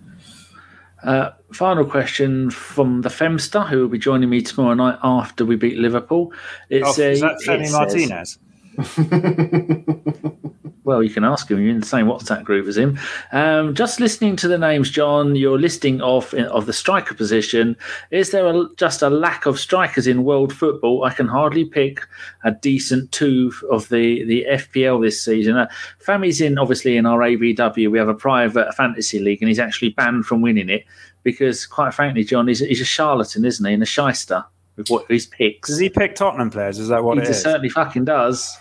[1.04, 5.56] Uh, final question from the Femster, who will be joining me tomorrow night after we
[5.56, 6.34] beat Liverpool.
[6.70, 8.38] It Oh, says- is that it Femi says- Martinez?
[10.84, 11.60] Well, you can ask him.
[11.60, 12.98] You're in the same WhatsApp group as him.
[13.32, 17.76] Um, just listening to the names, John, your listing of of the striker position.
[18.12, 21.04] Is there a, just a lack of strikers in world football?
[21.04, 22.08] I can hardly pick
[22.44, 25.58] a decent two of the, the FPL this season.
[25.58, 25.68] Uh,
[26.00, 27.92] Femi's in obviously in our ABW.
[27.92, 30.86] We have a private fantasy league, and he's actually banned from winning it
[31.24, 34.46] because, quite frankly, John, he's, he's a charlatan, isn't he, and a shyster
[34.78, 35.70] with what his picks.
[35.70, 36.80] Does he pick Tottenham players?
[36.80, 37.42] Is that what he it is?
[37.42, 38.58] certainly fucking does.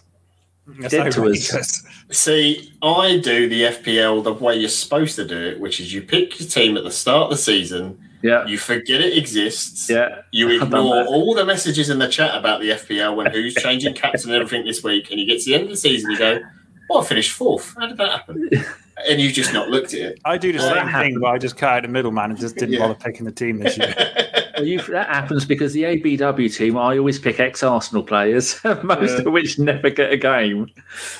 [0.80, 1.84] That's dead to us.
[2.10, 6.02] See, I do the FPL the way you're supposed to do it, which is you
[6.02, 10.22] pick your team at the start of the season, Yeah, you forget it exists, yeah.
[10.30, 14.24] you ignore all the messages in the chat about the FPL when who's changing caps
[14.24, 16.40] and everything this week, and you get to the end of the season, you go,
[16.88, 17.74] "Well, I finished fourth.
[17.78, 18.50] How did that happen?"
[19.08, 20.20] And you've just not looked at it.
[20.24, 22.56] I do the Well, same thing, but I just cut out the middleman and just
[22.56, 22.80] didn't Yeah.
[22.80, 23.94] bother picking the team this year.
[24.58, 29.12] Well, you that happens because the ABW team, I always pick ex Arsenal players, most
[29.12, 29.24] Yeah.
[29.26, 30.66] of which never get a game.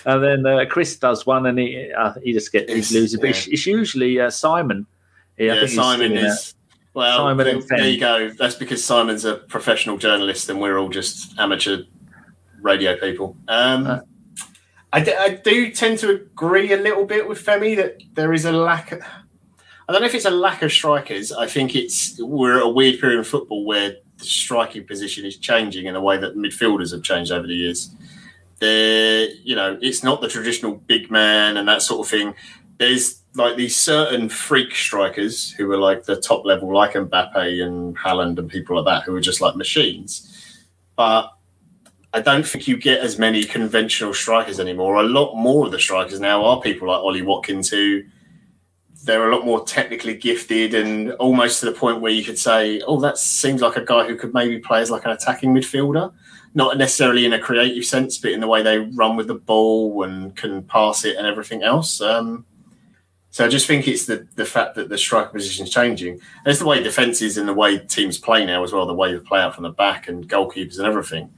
[0.04, 3.20] And then uh, Chris does one, and he uh, he just gets he It's- loses.
[3.20, 4.86] But it's, it's usually uh, Simon.
[5.38, 6.54] I Yeah, Simon doing is.
[6.94, 8.28] Well, Simon there, there you go.
[8.30, 11.82] That's because Simon's a professional journalist, and we're all just amateur
[12.60, 13.36] radio people.
[13.46, 14.00] Um, Uh.
[14.92, 18.44] I, d- I do tend to agree a little bit with Femi that there is
[18.44, 18.92] a lack.
[18.92, 19.02] Of,
[19.88, 21.32] I don't know if it's a lack of strikers.
[21.32, 25.36] I think it's we're at a weird period in football where the striking position is
[25.36, 27.90] changing in a way that midfielders have changed over the years.
[28.60, 32.34] They're, you know, it's not the traditional big man and that sort of thing.
[32.78, 37.96] There's like these certain freak strikers who are like the top level, like Mbappe and
[37.96, 40.58] Haaland and people like that, who are just like machines.
[40.96, 41.30] But
[42.12, 44.96] I don't think you get as many conventional strikers anymore.
[44.96, 48.02] A lot more of the strikers now are people like Ollie Watkins, who
[49.04, 52.80] they're a lot more technically gifted and almost to the point where you could say,
[52.86, 56.12] oh, that seems like a guy who could maybe play as like an attacking midfielder.
[56.54, 60.02] Not necessarily in a creative sense, but in the way they run with the ball
[60.02, 62.00] and can pass it and everything else.
[62.00, 62.46] Um,
[63.30, 66.14] So I just think it's the, the fact that the striker position is changing.
[66.14, 69.12] And it's the way defences and the way teams play now as well, the way
[69.12, 71.30] they play out from the back and goalkeepers and everything.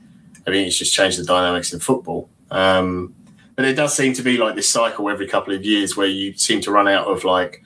[0.50, 2.28] I mean, it's just changed the dynamics in football.
[2.50, 3.14] Um,
[3.54, 6.34] but it does seem to be like this cycle every couple of years where you
[6.34, 7.62] seem to run out of like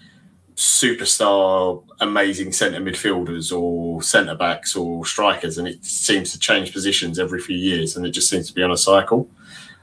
[0.57, 7.19] superstar, amazing centre midfielders or centre backs or strikers, and it seems to change positions
[7.19, 9.29] every few years, and it just seems to be on a cycle.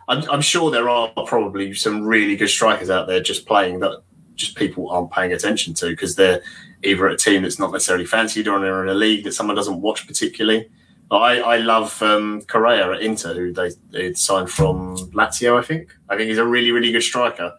[0.08, 4.02] I'm, I'm sure there are probably some really good strikers out there just playing that
[4.36, 6.42] just people aren't paying attention to because they're
[6.84, 9.82] either at a team that's not necessarily fancied or in a league that someone doesn't
[9.82, 10.70] watch particularly.
[11.18, 15.94] I, I love um, Correa at Inter, who they, they signed from Lazio, I think.
[16.08, 17.54] I think he's a really, really good striker.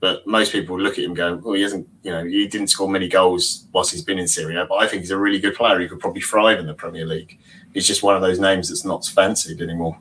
[0.00, 2.88] But most people look at him going, well, he hasn't, you know, he didn't score
[2.88, 4.66] many goals whilst he's been in Serie A.
[4.66, 5.78] But I think he's a really good player.
[5.80, 7.38] He could probably thrive in the Premier League.
[7.72, 9.98] He's just one of those names that's not fancied anymore.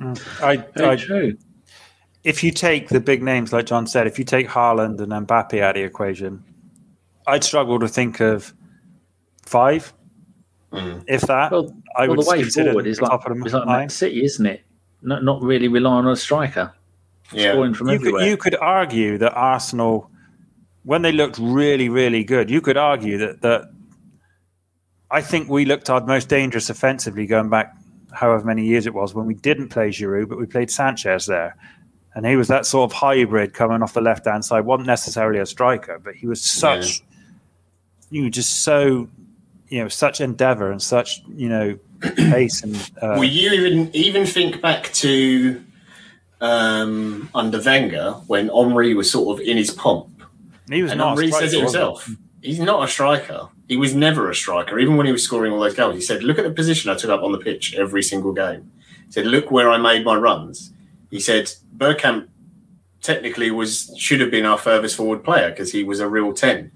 [0.00, 1.36] I, I, true.
[2.24, 5.60] If you take the big names, like John said, if you take Haaland and Mbappe
[5.60, 6.44] out of the equation,
[7.26, 8.54] I'd struggle to think of
[9.44, 9.92] five,
[10.72, 11.04] mm.
[11.06, 11.52] if that.
[11.52, 14.62] Well, I well, the way forward is like, is like Man City, isn't it?
[15.02, 16.72] Not, not really relying on a striker.
[17.32, 17.52] Yeah.
[17.52, 18.22] Scoring from you everywhere.
[18.22, 20.10] Could, you could argue that Arsenal,
[20.84, 23.70] when they looked really, really good, you could argue that that
[25.10, 27.74] I think we looked our most dangerous offensively going back
[28.12, 31.56] however many years it was when we didn't play Giroud, but we played Sanchez there.
[32.14, 34.64] And he was that sort of hybrid coming off the left hand side.
[34.64, 37.06] wasn't necessarily a striker, but he was such, yeah.
[38.10, 39.08] you know, just so,
[39.68, 42.76] you know, such endeavour and such, you know, pace and.
[43.00, 45.62] Uh, Will you even even think back to
[46.40, 50.22] um, under Wenger when Henry was sort of in his pomp?
[50.70, 51.18] He was and not.
[51.18, 52.08] Says it himself.
[52.42, 53.48] He's not a striker.
[53.68, 55.94] He was never a striker, even when he was scoring all those goals.
[55.94, 58.70] He said, "Look at the position I took up on the pitch every single game."
[59.06, 60.72] He said, "Look where I made my runs."
[61.10, 62.28] He said, "Bergkamp
[63.02, 66.70] technically was should have been our furthest forward player because he was a real ten.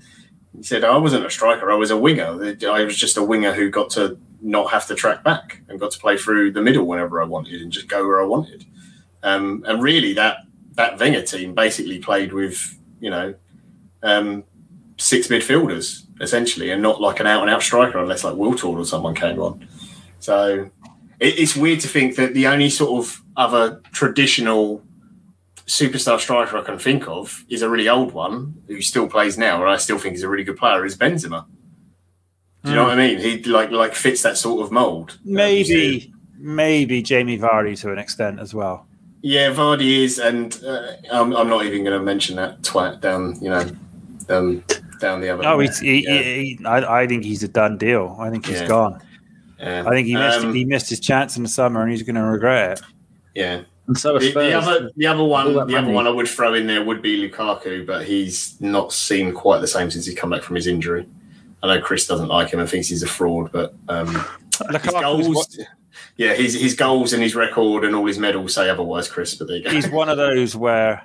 [0.56, 1.70] He said, "I wasn't a striker.
[1.70, 2.56] I was a winger.
[2.68, 5.92] I was just a winger who got to not have to track back and got
[5.92, 8.64] to play through the middle whenever I wanted and just go where I wanted."
[9.22, 10.38] Um, and really, that
[10.74, 13.34] that Wenger team basically played with you know
[14.02, 14.44] um,
[14.98, 18.84] six midfielders essentially, and not like an out and out striker unless like Wiltord or
[18.84, 19.66] someone came on.
[20.18, 20.70] So
[21.18, 24.82] it, it's weird to think that the only sort of other traditional
[25.66, 29.60] superstar striker I can think of is a really old one who still plays now,
[29.60, 30.84] and I still think he's a really good player.
[30.84, 31.46] Is Benzema?
[32.64, 32.76] Do you mm.
[32.76, 33.18] know what I mean?
[33.18, 35.18] He like like fits that sort of mold.
[35.24, 38.86] Maybe, maybe Jamie Vardy to an extent as well.
[39.22, 43.40] Yeah, Vardy is, and uh, I'm, I'm, not even going to mention that twat down.
[43.40, 43.70] You know,
[44.28, 44.64] um,
[45.00, 45.42] down the other.
[45.42, 46.22] No, he's, he, yeah.
[46.22, 48.16] he, he, I, I, think he's a done deal.
[48.18, 48.66] I think he's yeah.
[48.66, 49.02] gone.
[49.60, 49.84] Yeah.
[49.86, 52.16] I think he missed um, he missed his chance in the summer, and he's going
[52.16, 52.84] to regret it.
[53.34, 53.62] Yeah.
[53.86, 56.66] And so the, the, other the other one the other one I would throw in
[56.66, 60.42] there would be Lukaku, but he's not seemed quite the same since he come back
[60.42, 61.06] from his injury.
[61.62, 64.24] I know Chris doesn't like him and thinks he's a fraud, but um,
[64.70, 65.58] his goals,
[66.16, 69.34] yeah, his his goals and his record and all his medals say otherwise, Chris.
[69.34, 71.02] But there he's one of those where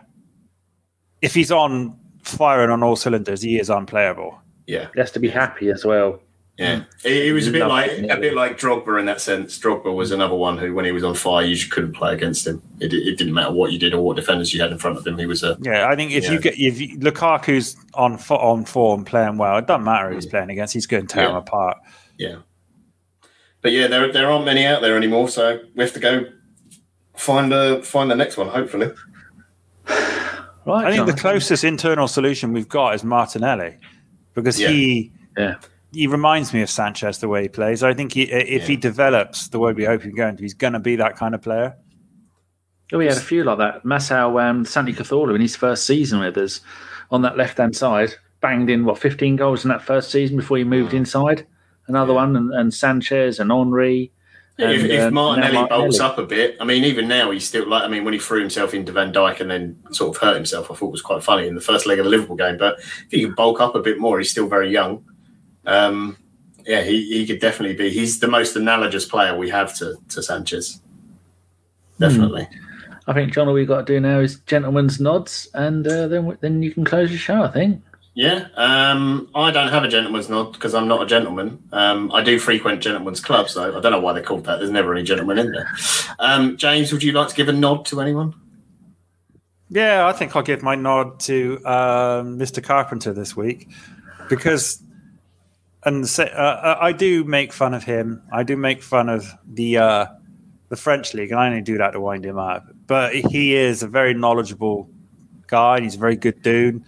[1.21, 4.39] if he's on firing on all cylinders, he is unplayable.
[4.67, 6.19] Yeah, he has to be happy as well.
[6.57, 9.59] Yeah, he, was a bit like a bit like Drogba in that sense.
[9.59, 12.47] Drogba was another one who, when he was on fire, you just couldn't play against
[12.47, 12.63] him.
[12.79, 15.05] It, it didn't matter what you did or what defenders you had in front of
[15.05, 15.19] him.
[15.19, 15.87] He was a yeah.
[15.87, 19.83] I think if you get if you, Lukaku's on on form playing well, it doesn't
[19.83, 20.31] matter who he's mm.
[20.31, 20.73] playing against.
[20.73, 21.29] He's going to tear yeah.
[21.29, 21.77] him apart.
[22.17, 22.37] Yeah,
[23.61, 26.25] but yeah, there there aren't many out there anymore, so we have to go
[27.15, 28.47] find a find the next one.
[28.47, 28.91] Hopefully.
[30.65, 31.15] Right, I think Jonathan.
[31.15, 33.77] the closest internal solution we've got is Martinelli
[34.33, 34.67] because yeah.
[34.69, 35.55] he yeah.
[35.97, 37.81] He reminds me of Sanchez the way he plays.
[37.81, 38.67] I think he, if yeah.
[38.67, 41.33] he develops the way we hope he's going to, he's going to be that kind
[41.33, 41.75] of player.
[42.93, 43.83] Oh, we had a few like that.
[43.83, 46.61] Masao um, Santi Cazorla in his first season with us
[47.09, 50.57] on that left hand side banged in what 15 goals in that first season before
[50.57, 50.97] he moved mm.
[50.97, 51.47] inside.
[51.87, 54.11] Another one, and, and Sanchez and Henry
[54.57, 57.83] if, if uh, Martinelli bolts up a bit, I mean, even now he's still like.
[57.83, 60.71] I mean, when he threw himself into Van Dijk and then sort of hurt himself,
[60.71, 62.57] I thought was quite funny in the first leg of the Liverpool game.
[62.57, 65.05] But if he can bulk up a bit more, he's still very young.
[65.67, 66.17] Um,
[66.65, 67.91] yeah, he, he could definitely be.
[67.91, 70.81] He's the most analogous player we have to to Sanchez.
[71.99, 72.45] Definitely.
[72.45, 72.63] Hmm.
[73.09, 76.37] I think John, all we've got to do now is gentlemen's nods, and uh, then
[76.41, 77.43] then you can close the show.
[77.43, 77.81] I think.
[78.17, 81.61] Yeah, um, I don't have a gentleman's nod because I'm not a gentleman.
[81.71, 83.77] Um, I do frequent gentlemen's clubs, though.
[83.77, 84.57] I don't know why they're called that.
[84.57, 85.71] There's never any gentlemen in there.
[86.17, 88.33] Um, James, would you like to give a nod to anyone?
[89.69, 92.63] Yeah, I think I'll give my nod to um, Mr.
[92.63, 93.69] Carpenter this week
[94.29, 94.81] because,
[95.87, 98.21] and uh, uh, I do make fun of him.
[98.33, 100.05] I do make fun of the uh,
[100.67, 102.67] the French league, and I only do that to wind him up.
[102.87, 104.89] But he is a very knowledgeable
[105.47, 106.83] guy, he's a very good dude.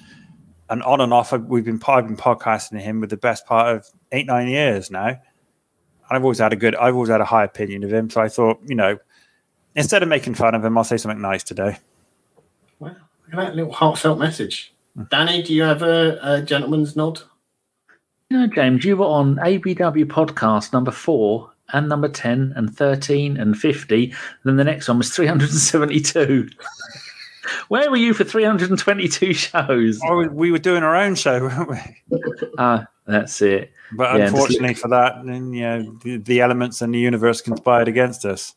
[0.70, 3.88] And on and off, we've been I've been podcasting him with the best part of
[4.12, 5.08] eight nine years now.
[5.08, 5.18] And
[6.18, 8.10] I've always had a good, I've always had a high opinion of him.
[8.10, 8.98] So I thought, you know,
[9.76, 11.78] instead of making fun of him, I'll say something nice today.
[12.80, 14.74] Wow, look at that little heartfelt message.
[15.10, 17.22] Danny, do you have a, a gentleman's nod?
[18.32, 23.58] Know, James, you were on ABW podcast number four and number 10 and 13 and
[23.58, 24.14] 50.
[24.44, 26.48] then the next one was 372.
[27.70, 30.00] Where were you for 322 shows?
[30.06, 32.20] Oh, we were doing our own show, weren't we?
[32.60, 33.72] Ah, uh, that's it.
[33.94, 37.88] But yeah, unfortunately for that, then, you know, the, the, elements in the universe conspired
[37.88, 38.54] against us.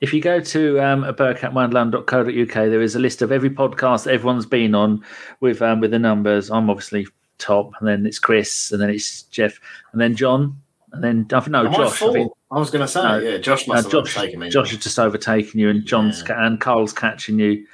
[0.00, 4.74] If you go to um, bergkampwonderland.co.uk, there is a list of every podcast everyone's been
[4.74, 5.04] on
[5.40, 6.50] with um, with the numbers.
[6.50, 7.06] I'm obviously
[7.42, 9.60] top, and then it's Chris, and then it's Jeff,
[9.92, 10.60] and then John,
[10.92, 12.02] and then I think no Am Josh.
[12.02, 14.40] I, I, I was going to say, no, yeah, Josh must uh, have Josh, overtaken
[14.40, 14.50] me.
[14.50, 16.46] Josh has just overtaken you, and John's yeah.
[16.46, 17.66] and Carl's catching you.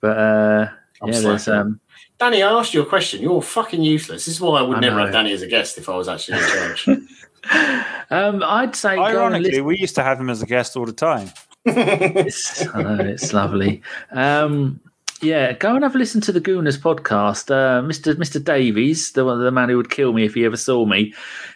[0.00, 0.68] But uh,
[1.04, 1.80] yeah, there's um,
[2.18, 2.42] Danny.
[2.42, 3.22] I asked you a question.
[3.22, 4.26] You're fucking useless.
[4.26, 5.04] This is why I would I never know.
[5.04, 6.88] have Danny as a guest if I was actually in charge.
[8.10, 11.30] um, I'd say, ironically, we used to have him as a guest all the time.
[11.64, 13.82] it's, I know it's lovely.
[14.12, 14.80] Um,
[15.22, 17.50] yeah, go and have a listen to the Gooners podcast.
[17.50, 18.14] Uh, Mr.
[18.14, 18.42] Mr.
[18.42, 21.12] Davies, the the man who would kill me if he ever saw me.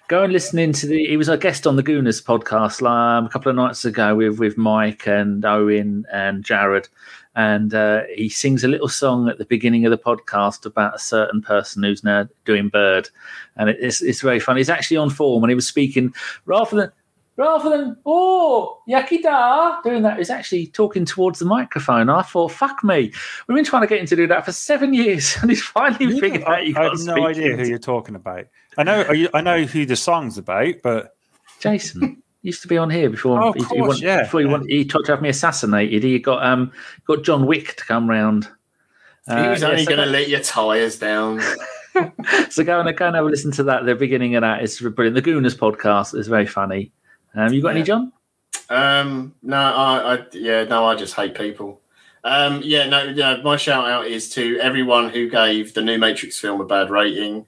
[0.09, 1.07] Go and listen into the.
[1.07, 4.39] He was a guest on the Gooners podcast um, a couple of nights ago with
[4.39, 6.89] with Mike and Owen and Jared,
[7.35, 10.99] and uh, he sings a little song at the beginning of the podcast about a
[10.99, 13.09] certain person who's now doing bird,
[13.57, 14.61] and it's it's very funny.
[14.61, 16.12] He's actually on form, and he was speaking
[16.45, 16.93] rather than
[17.36, 22.82] rather than oh yakida doing that is actually talking towards the microphone i thought fuck
[22.85, 23.12] me
[23.47, 26.19] we've been trying to get him to do that for seven years and he's finally
[26.19, 28.47] figured out i have no idea who you're talking about
[28.78, 31.16] i know you, i know who the song's about but
[31.61, 34.59] jason used to be on here before oh, he, course, he, yeah, before he, yeah.
[34.69, 36.70] he tried to have me assassinated he got um
[37.06, 38.48] got john wick to come round
[39.27, 41.40] uh, he was only yeah, so going to let your tires down
[42.51, 43.85] so go and go and have a listen to that.
[43.85, 45.15] The beginning of that is brilliant.
[45.15, 46.93] The Gooners podcast is very funny.
[47.35, 47.74] Um, you got yeah.
[47.74, 48.12] any, John?
[48.69, 51.81] Um, no, I, I, yeah, no, I just hate people.
[52.23, 56.40] Um, yeah, no, yeah, my shout out is to everyone who gave the new Matrix
[56.40, 57.47] film a bad rating.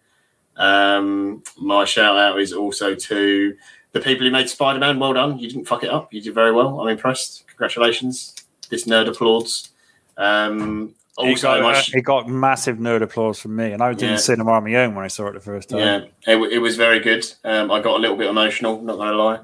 [0.57, 3.57] Um, my shout out is also to
[3.93, 4.99] the people who made Spider Man.
[4.99, 6.13] Well done, you didn't fuck it up.
[6.13, 6.81] You did very well.
[6.81, 7.47] I'm impressed.
[7.47, 8.35] Congratulations.
[8.69, 9.71] This nerd applauds.
[10.19, 14.03] Um, also, it got, uh, it got, massive nerd applause from me, and I was
[14.03, 14.09] yeah.
[14.09, 15.79] in the cinema on my own when I saw it the first time.
[15.79, 17.25] Yeah, it, it was very good.
[17.45, 19.41] Um, I got a little bit emotional, not going to lie.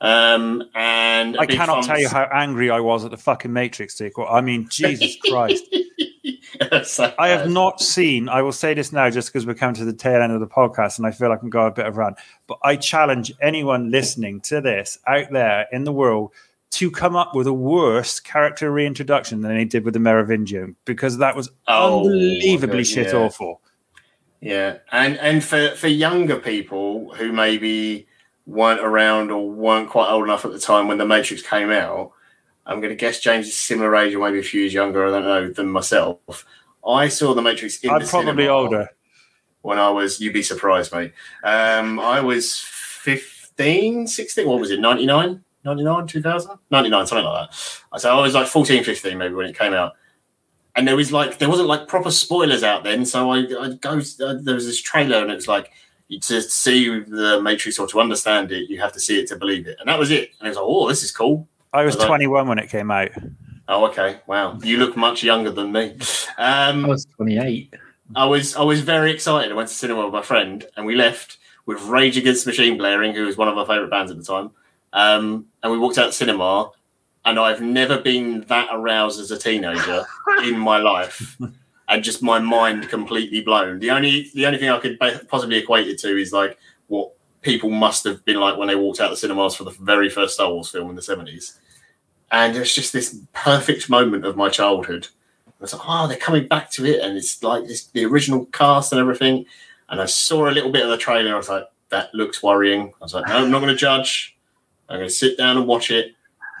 [0.00, 4.26] Um, and I cannot tell you how angry I was at the fucking Matrix sequel.
[4.28, 5.64] I mean, Jesus Christ.
[6.84, 9.84] so I have not seen, I will say this now just because we're coming to
[9.84, 11.86] the tail end of the podcast and I feel like I can go a bit
[11.86, 12.14] of run,
[12.46, 16.32] but I challenge anyone listening to this out there in the world
[16.76, 21.18] to come up with a worse character reintroduction than they did with the Merovingian because
[21.18, 23.18] that was oh, unbelievably shit yeah.
[23.18, 23.60] awful.
[24.40, 28.06] Yeah, and and for for younger people who maybe
[28.46, 32.12] weren't around or weren't quite old enough at the time when the Matrix came out,
[32.66, 35.06] I'm going to guess James is similar age or maybe a few years younger.
[35.06, 36.44] I don't know than myself.
[36.86, 38.90] I saw the Matrix in I'm probably older
[39.62, 40.20] when I was.
[40.20, 41.12] You'd be surprised, mate.
[41.42, 44.46] Um, I was 15, 16.
[44.46, 44.80] What was it?
[44.80, 45.42] 99?
[45.66, 46.58] 99, 2000?
[46.70, 48.00] 99, something like that.
[48.00, 49.92] So I was like 14, 15 maybe when it came out.
[50.74, 53.04] And there was like, there wasn't like proper spoilers out then.
[53.04, 55.72] So I, I go, uh, there was this trailer and it was like,
[56.08, 59.66] to see the Matrix or to understand it, you have to see it to believe
[59.66, 59.76] it.
[59.80, 60.30] And that was it.
[60.38, 61.48] And it was like, oh, this is cool.
[61.72, 63.10] I was, I was 21 like, when it came out.
[63.68, 64.20] Oh, okay.
[64.26, 64.58] Wow.
[64.62, 65.96] You look much younger than me.
[66.38, 67.74] Um, I was 28.
[68.14, 69.50] I was I was very excited.
[69.50, 72.78] I went to cinema with my friend and we left with Rage Against the Machine
[72.78, 74.50] blaring, who was one of our favourite bands at the time.
[74.96, 76.70] Um, and we walked out the cinema,
[77.26, 80.04] and I've never been that aroused as a teenager
[80.42, 81.36] in my life,
[81.88, 83.78] and just my mind completely blown.
[83.78, 84.98] The only the only thing I could
[85.28, 86.58] possibly equate it to is like
[86.88, 87.12] what
[87.42, 90.08] people must have been like when they walked out of the cinemas for the very
[90.08, 91.60] first Star Wars film in the seventies,
[92.32, 95.08] and it's just this perfect moment of my childhood.
[95.46, 98.46] I was like, oh, they're coming back to it, and it's like this, the original
[98.46, 99.44] cast and everything.
[99.90, 101.34] And I saw a little bit of the trailer.
[101.34, 102.94] I was like, that looks worrying.
[103.00, 104.35] I was like, no, I'm not going to judge.
[104.88, 106.12] I'm going to sit down and watch it.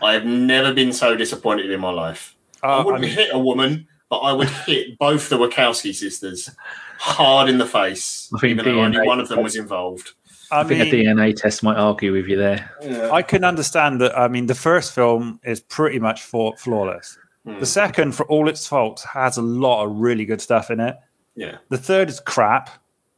[0.02, 2.36] I have never been so disappointed in my life.
[2.62, 5.94] Uh, I wouldn't I mean, hit a woman, but I would hit both the Wachowski
[5.94, 6.50] sisters
[6.98, 10.12] hard in the face, I think even though only one of them was involved.
[10.50, 12.70] I, I mean, think a DNA test might argue with you there.
[12.82, 13.10] Yeah.
[13.10, 14.16] I can understand that.
[14.16, 17.18] I mean, the first film is pretty much flawless.
[17.44, 17.58] Hmm.
[17.58, 20.96] The second, for all its faults, has a lot of really good stuff in it.
[21.34, 21.58] Yeah.
[21.68, 22.70] The third is crap.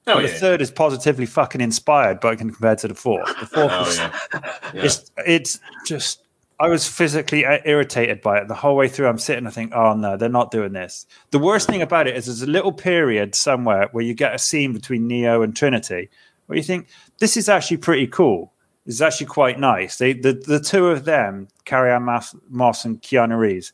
[0.09, 3.29] Oh, the third is positively fucking inspired, but compared to the fourth.
[3.41, 4.19] The fourth, oh, is, yeah.
[4.33, 4.85] Yeah.
[4.85, 6.23] it's it's just
[6.61, 9.07] I was physically uh, irritated by it the whole way through.
[9.07, 11.07] I'm sitting, I think, oh no, they're not doing this.
[11.31, 14.39] The worst thing about it is there's a little period somewhere where you get a
[14.39, 16.09] scene between Neo and Trinity
[16.47, 18.53] where you think this is actually pretty cool.
[18.87, 19.99] This is actually quite nice.
[19.99, 23.73] They, the the two of them, Carrie-Anne Moss, Moss and Keanu Reeves,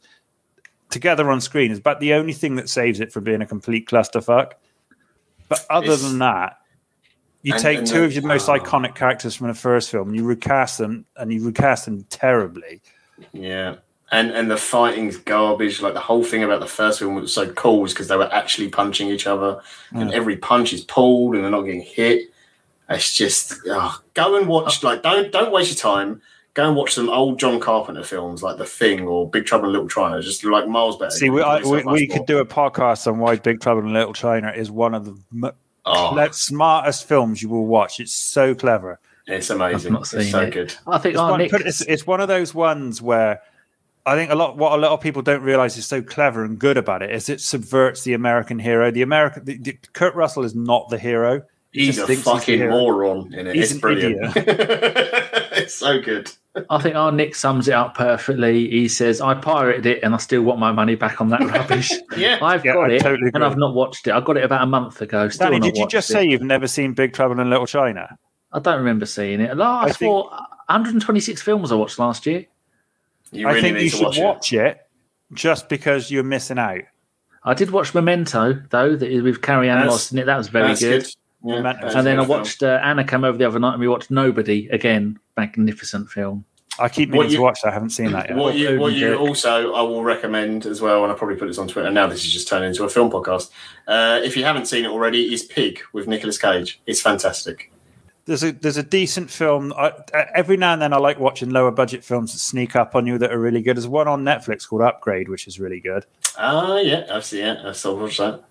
[0.90, 3.88] together on screen is about the only thing that saves it from being a complete
[3.88, 4.52] clusterfuck.
[5.48, 6.58] But other It's- than that,
[7.42, 8.52] you And- take and two the- of your most oh.
[8.58, 12.80] iconic characters from the first film, and you recast them, and you recast them terribly.
[13.32, 13.76] Yeah.
[14.10, 15.80] And and the fighting's garbage.
[15.80, 18.32] Like the whole thing about the first film was so cool was because they were
[18.32, 19.60] actually punching each other,
[19.92, 22.30] and every punch is pulled, and they're not getting hit.
[22.88, 24.84] It's just oh, go and watch.
[24.84, 24.88] Oh.
[24.88, 26.20] Like don't don't waste your time.
[26.54, 29.72] Go and watch some old John Carpenter films like The Thing or Big Trouble in
[29.72, 30.16] Little China.
[30.18, 31.10] It's Just like miles better.
[31.10, 34.14] See, we, I, we, we could do a podcast on why Big Trouble in Little
[34.14, 35.52] China is one of the m-
[35.86, 38.00] Oh, smartest films you will watch.
[38.00, 38.98] It's so clever.
[39.26, 39.88] it's amazing.
[39.88, 40.50] I've not It's so it.
[40.52, 40.74] good.
[40.86, 43.40] I think It's, oh, one, Nick, it's, it's one of those ones where
[44.06, 46.58] I think a lot what a lot of people don't realize is so clever and
[46.58, 48.90] good about it is it subverts the American hero.
[48.90, 51.42] The American the, the, Kurt Russell is not the hero.
[51.72, 53.54] He's just a thinks he's the fucking moron in it.
[53.56, 54.32] He's it's an brilliant.
[54.36, 56.30] it's so good.
[56.70, 58.70] I think our Nick sums it up perfectly.
[58.70, 61.90] He says, "I pirated it, and I still want my money back on that rubbish."
[62.16, 62.38] Yeah.
[62.40, 63.42] I've Yeah, got I it, totally and.
[63.44, 64.12] I've not watched it.
[64.12, 65.28] I got it about a month ago.
[65.28, 66.12] Still Danny, not did you just it.
[66.12, 68.16] say you've never seen Big Trouble in Little China?
[68.52, 69.56] I don't remember seeing it.
[69.56, 70.28] La- I, I think- saw
[70.68, 72.46] 126 films I watched last year.
[73.32, 74.78] You I think need you to should watch, watch, it.
[75.32, 76.82] just because you're missing out.
[77.42, 80.26] I did watch Memento though, that is with Carrie-Anne Moss in it.
[80.26, 81.02] That was very good.
[81.02, 81.14] good.
[81.44, 84.10] Yeah, And then I watched uh, Anna come over the other night, and we watched
[84.10, 85.18] Nobody again.
[85.36, 86.44] Magnificent film.
[86.78, 87.70] I keep What meaning you- to watch that.
[87.70, 88.36] I haven't seen that yet.
[88.38, 91.58] What you, what you also, I will recommend as well, and I probably put this
[91.58, 91.90] on Twitter.
[91.90, 93.50] Now this is just turning into a film podcast.
[93.86, 96.80] Uh, if you haven't seen it already, is Pig with Nicolas Cage.
[96.86, 97.70] It's fantastic.
[98.26, 99.72] there's a there's a decent film.
[99.76, 99.92] I,
[100.34, 103.18] every now and then, I like watching lower budget films that sneak up on you
[103.18, 103.76] that are really good.
[103.76, 106.06] There's one on Netflix called Upgrade, which is really good.
[106.38, 107.58] Ah, yeah, I've seen it.
[107.64, 108.42] I've still watched that.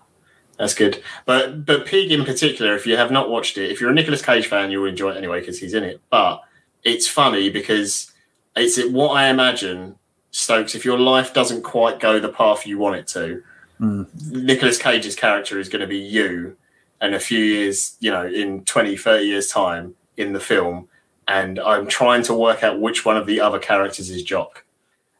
[0.58, 1.02] That's good.
[1.24, 4.22] But but Pig in particular, if you have not watched it, if you're a Nicolas
[4.22, 6.00] Cage fan, you'll enjoy it anyway because he's in it.
[6.10, 6.42] But
[6.84, 8.12] it's funny because
[8.54, 9.96] it's what I imagine,
[10.30, 10.74] Stokes.
[10.74, 13.42] If your life doesn't quite go the path you want it to,
[13.80, 14.06] Mm.
[14.30, 16.56] Nicolas Cage's character is going to be you,
[17.00, 20.88] and a few years, you know, in 20, 30 years time in the film,
[21.26, 24.64] and I'm trying to work out which one of the other characters is Jock,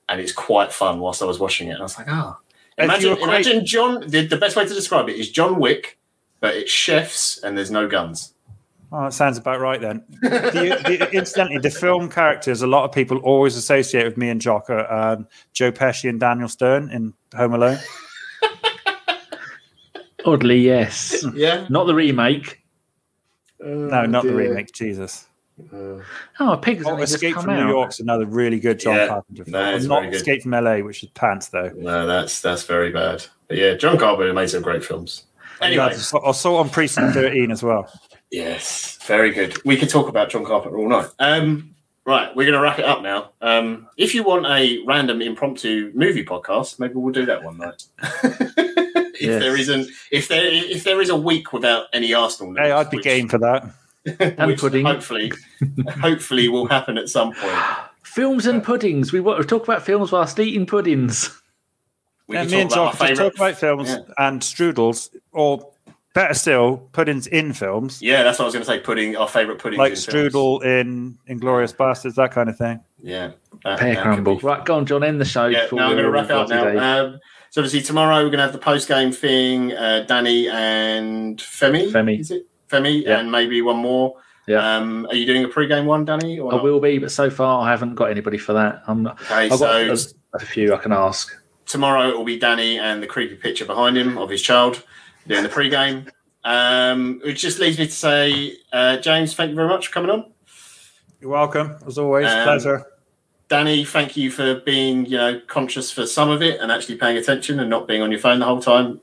[0.09, 1.73] and it's quite fun whilst I was watching it.
[1.73, 2.39] And I was like, ah.
[2.39, 2.44] If
[2.79, 4.09] Imagine, equate- imagine John.
[4.09, 5.99] The, the best way to describe it is John Wick,
[6.41, 8.35] but it's chefs and there's no guns.
[8.93, 10.05] Oh, that sounds about right then.
[10.23, 14.41] the, the, incidentally, the film characters a lot of people always associate with me and
[14.41, 17.79] Jock are um, Joe Pesci and Daniel Stern in Home Alone.
[20.25, 21.25] Oddly, yes.
[21.35, 21.67] Yeah.
[21.69, 22.63] Not the remake.
[23.61, 24.73] No, not the remake.
[24.73, 25.27] Jesus.
[25.73, 26.01] Uh,
[26.41, 27.69] Oh, Pig's Oh, Escape come from New out.
[27.69, 29.53] York's another really good John Yeah, Carpenter film.
[29.53, 30.15] that is not good.
[30.15, 31.71] Escape from LA, which is pants though.
[31.77, 33.25] no, that's that's very bad.
[33.49, 35.25] But yeah, John Carpenter made some great films.
[35.61, 37.89] Anyway, Yeah, I saw on Precinct 13 as well.
[38.33, 39.57] yes, very good.
[39.65, 41.07] We could talk about John Carpenter all night.
[41.21, 41.75] Um,
[42.05, 43.31] right, we're going to wrap it up now.
[43.41, 47.85] Um, if you want a random impromptu movie podcast, maybe we'll do that one night.
[48.03, 49.41] if Yes.
[49.41, 52.91] there isn't, if there if there is a week without any Arsenal news, Hey, I'd
[52.91, 53.65] be which- game for that.
[54.47, 54.85] which pudding.
[54.85, 55.33] hopefully,
[56.01, 57.59] hopefully will happen at some point.
[58.03, 59.13] Films and puddings.
[59.13, 61.41] We want to talk about films whilst eating puddings.
[62.29, 64.27] We Yeah, can me and talk about Jock our just favourite- talk about films Yeah.
[64.29, 65.73] and strudels, or
[66.15, 68.79] better still, puddings in films, Yeah, that's what I was going to say.
[68.79, 72.81] Pudding, our favourite pudding, like strudel in Inglourious Basterds, that kind of thing.
[73.03, 73.33] Yeah,
[73.65, 74.39] that- Pear that crumble.
[74.39, 75.03] Right, go on, John.
[75.03, 75.47] End the show.
[75.47, 77.05] Yeah, now I'm we're going to wrap up now.
[77.07, 77.19] Um,
[77.51, 79.73] so obviously tomorrow we're going to have the post game thing.
[79.73, 81.91] Uh, Danny and Femi.
[81.91, 82.21] Femi.
[82.21, 83.05] is it Femi?
[83.05, 83.19] Yeah.
[83.21, 84.17] And maybe one more.
[84.47, 84.77] Yeah.
[84.77, 86.39] Um, are you doing a pre-game one, Danny?
[86.39, 86.65] Or I not?
[86.65, 88.83] will be, but so far I haven't got anybody for that.
[88.87, 89.59] I'm not, Okay, I've got
[89.99, 91.35] so a, a few I can ask.
[91.67, 94.83] tomorrow it will be Danny and the creepy picture behind him of his child
[95.27, 96.09] doing the pre-game.
[96.45, 100.11] Um, which just leads me to say, uh, James, thank you very much for coming
[100.11, 100.31] on.
[101.23, 102.27] You're welcome, as always.
[102.27, 102.85] Um, Pleasure.
[103.49, 107.17] Danny, thank you for being, you know, conscious for some of it and actually paying
[107.17, 109.01] attention and not being on your phone the whole time.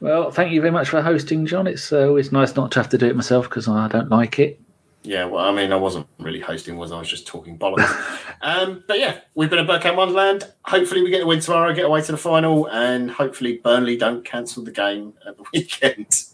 [0.00, 1.66] Well, thank you very much for hosting, John.
[1.66, 4.38] It's uh, always nice not to have to do it myself because I don't like
[4.38, 4.60] it.
[5.04, 6.96] Yeah, well, I mean, I wasn't really hosting, was I?
[6.96, 8.20] I was just talking bollocks.
[8.42, 10.50] um, but yeah, we've been at Bergkamp Wonderland.
[10.62, 14.24] Hopefully, we get a win tomorrow, get away to the final, and hopefully, Burnley don't
[14.24, 16.24] cancel the game at the weekend.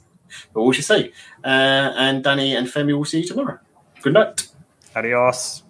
[0.55, 1.12] But we shall see.
[1.45, 3.59] Uh, and Danny and Femi will see you tomorrow.
[4.03, 4.47] Good night.
[4.95, 5.65] Adios.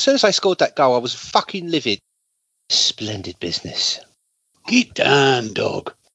[0.00, 2.00] As soon as I scored that goal, I was fucking livid.
[2.70, 4.00] Splendid business.
[4.66, 5.92] Get down, dog.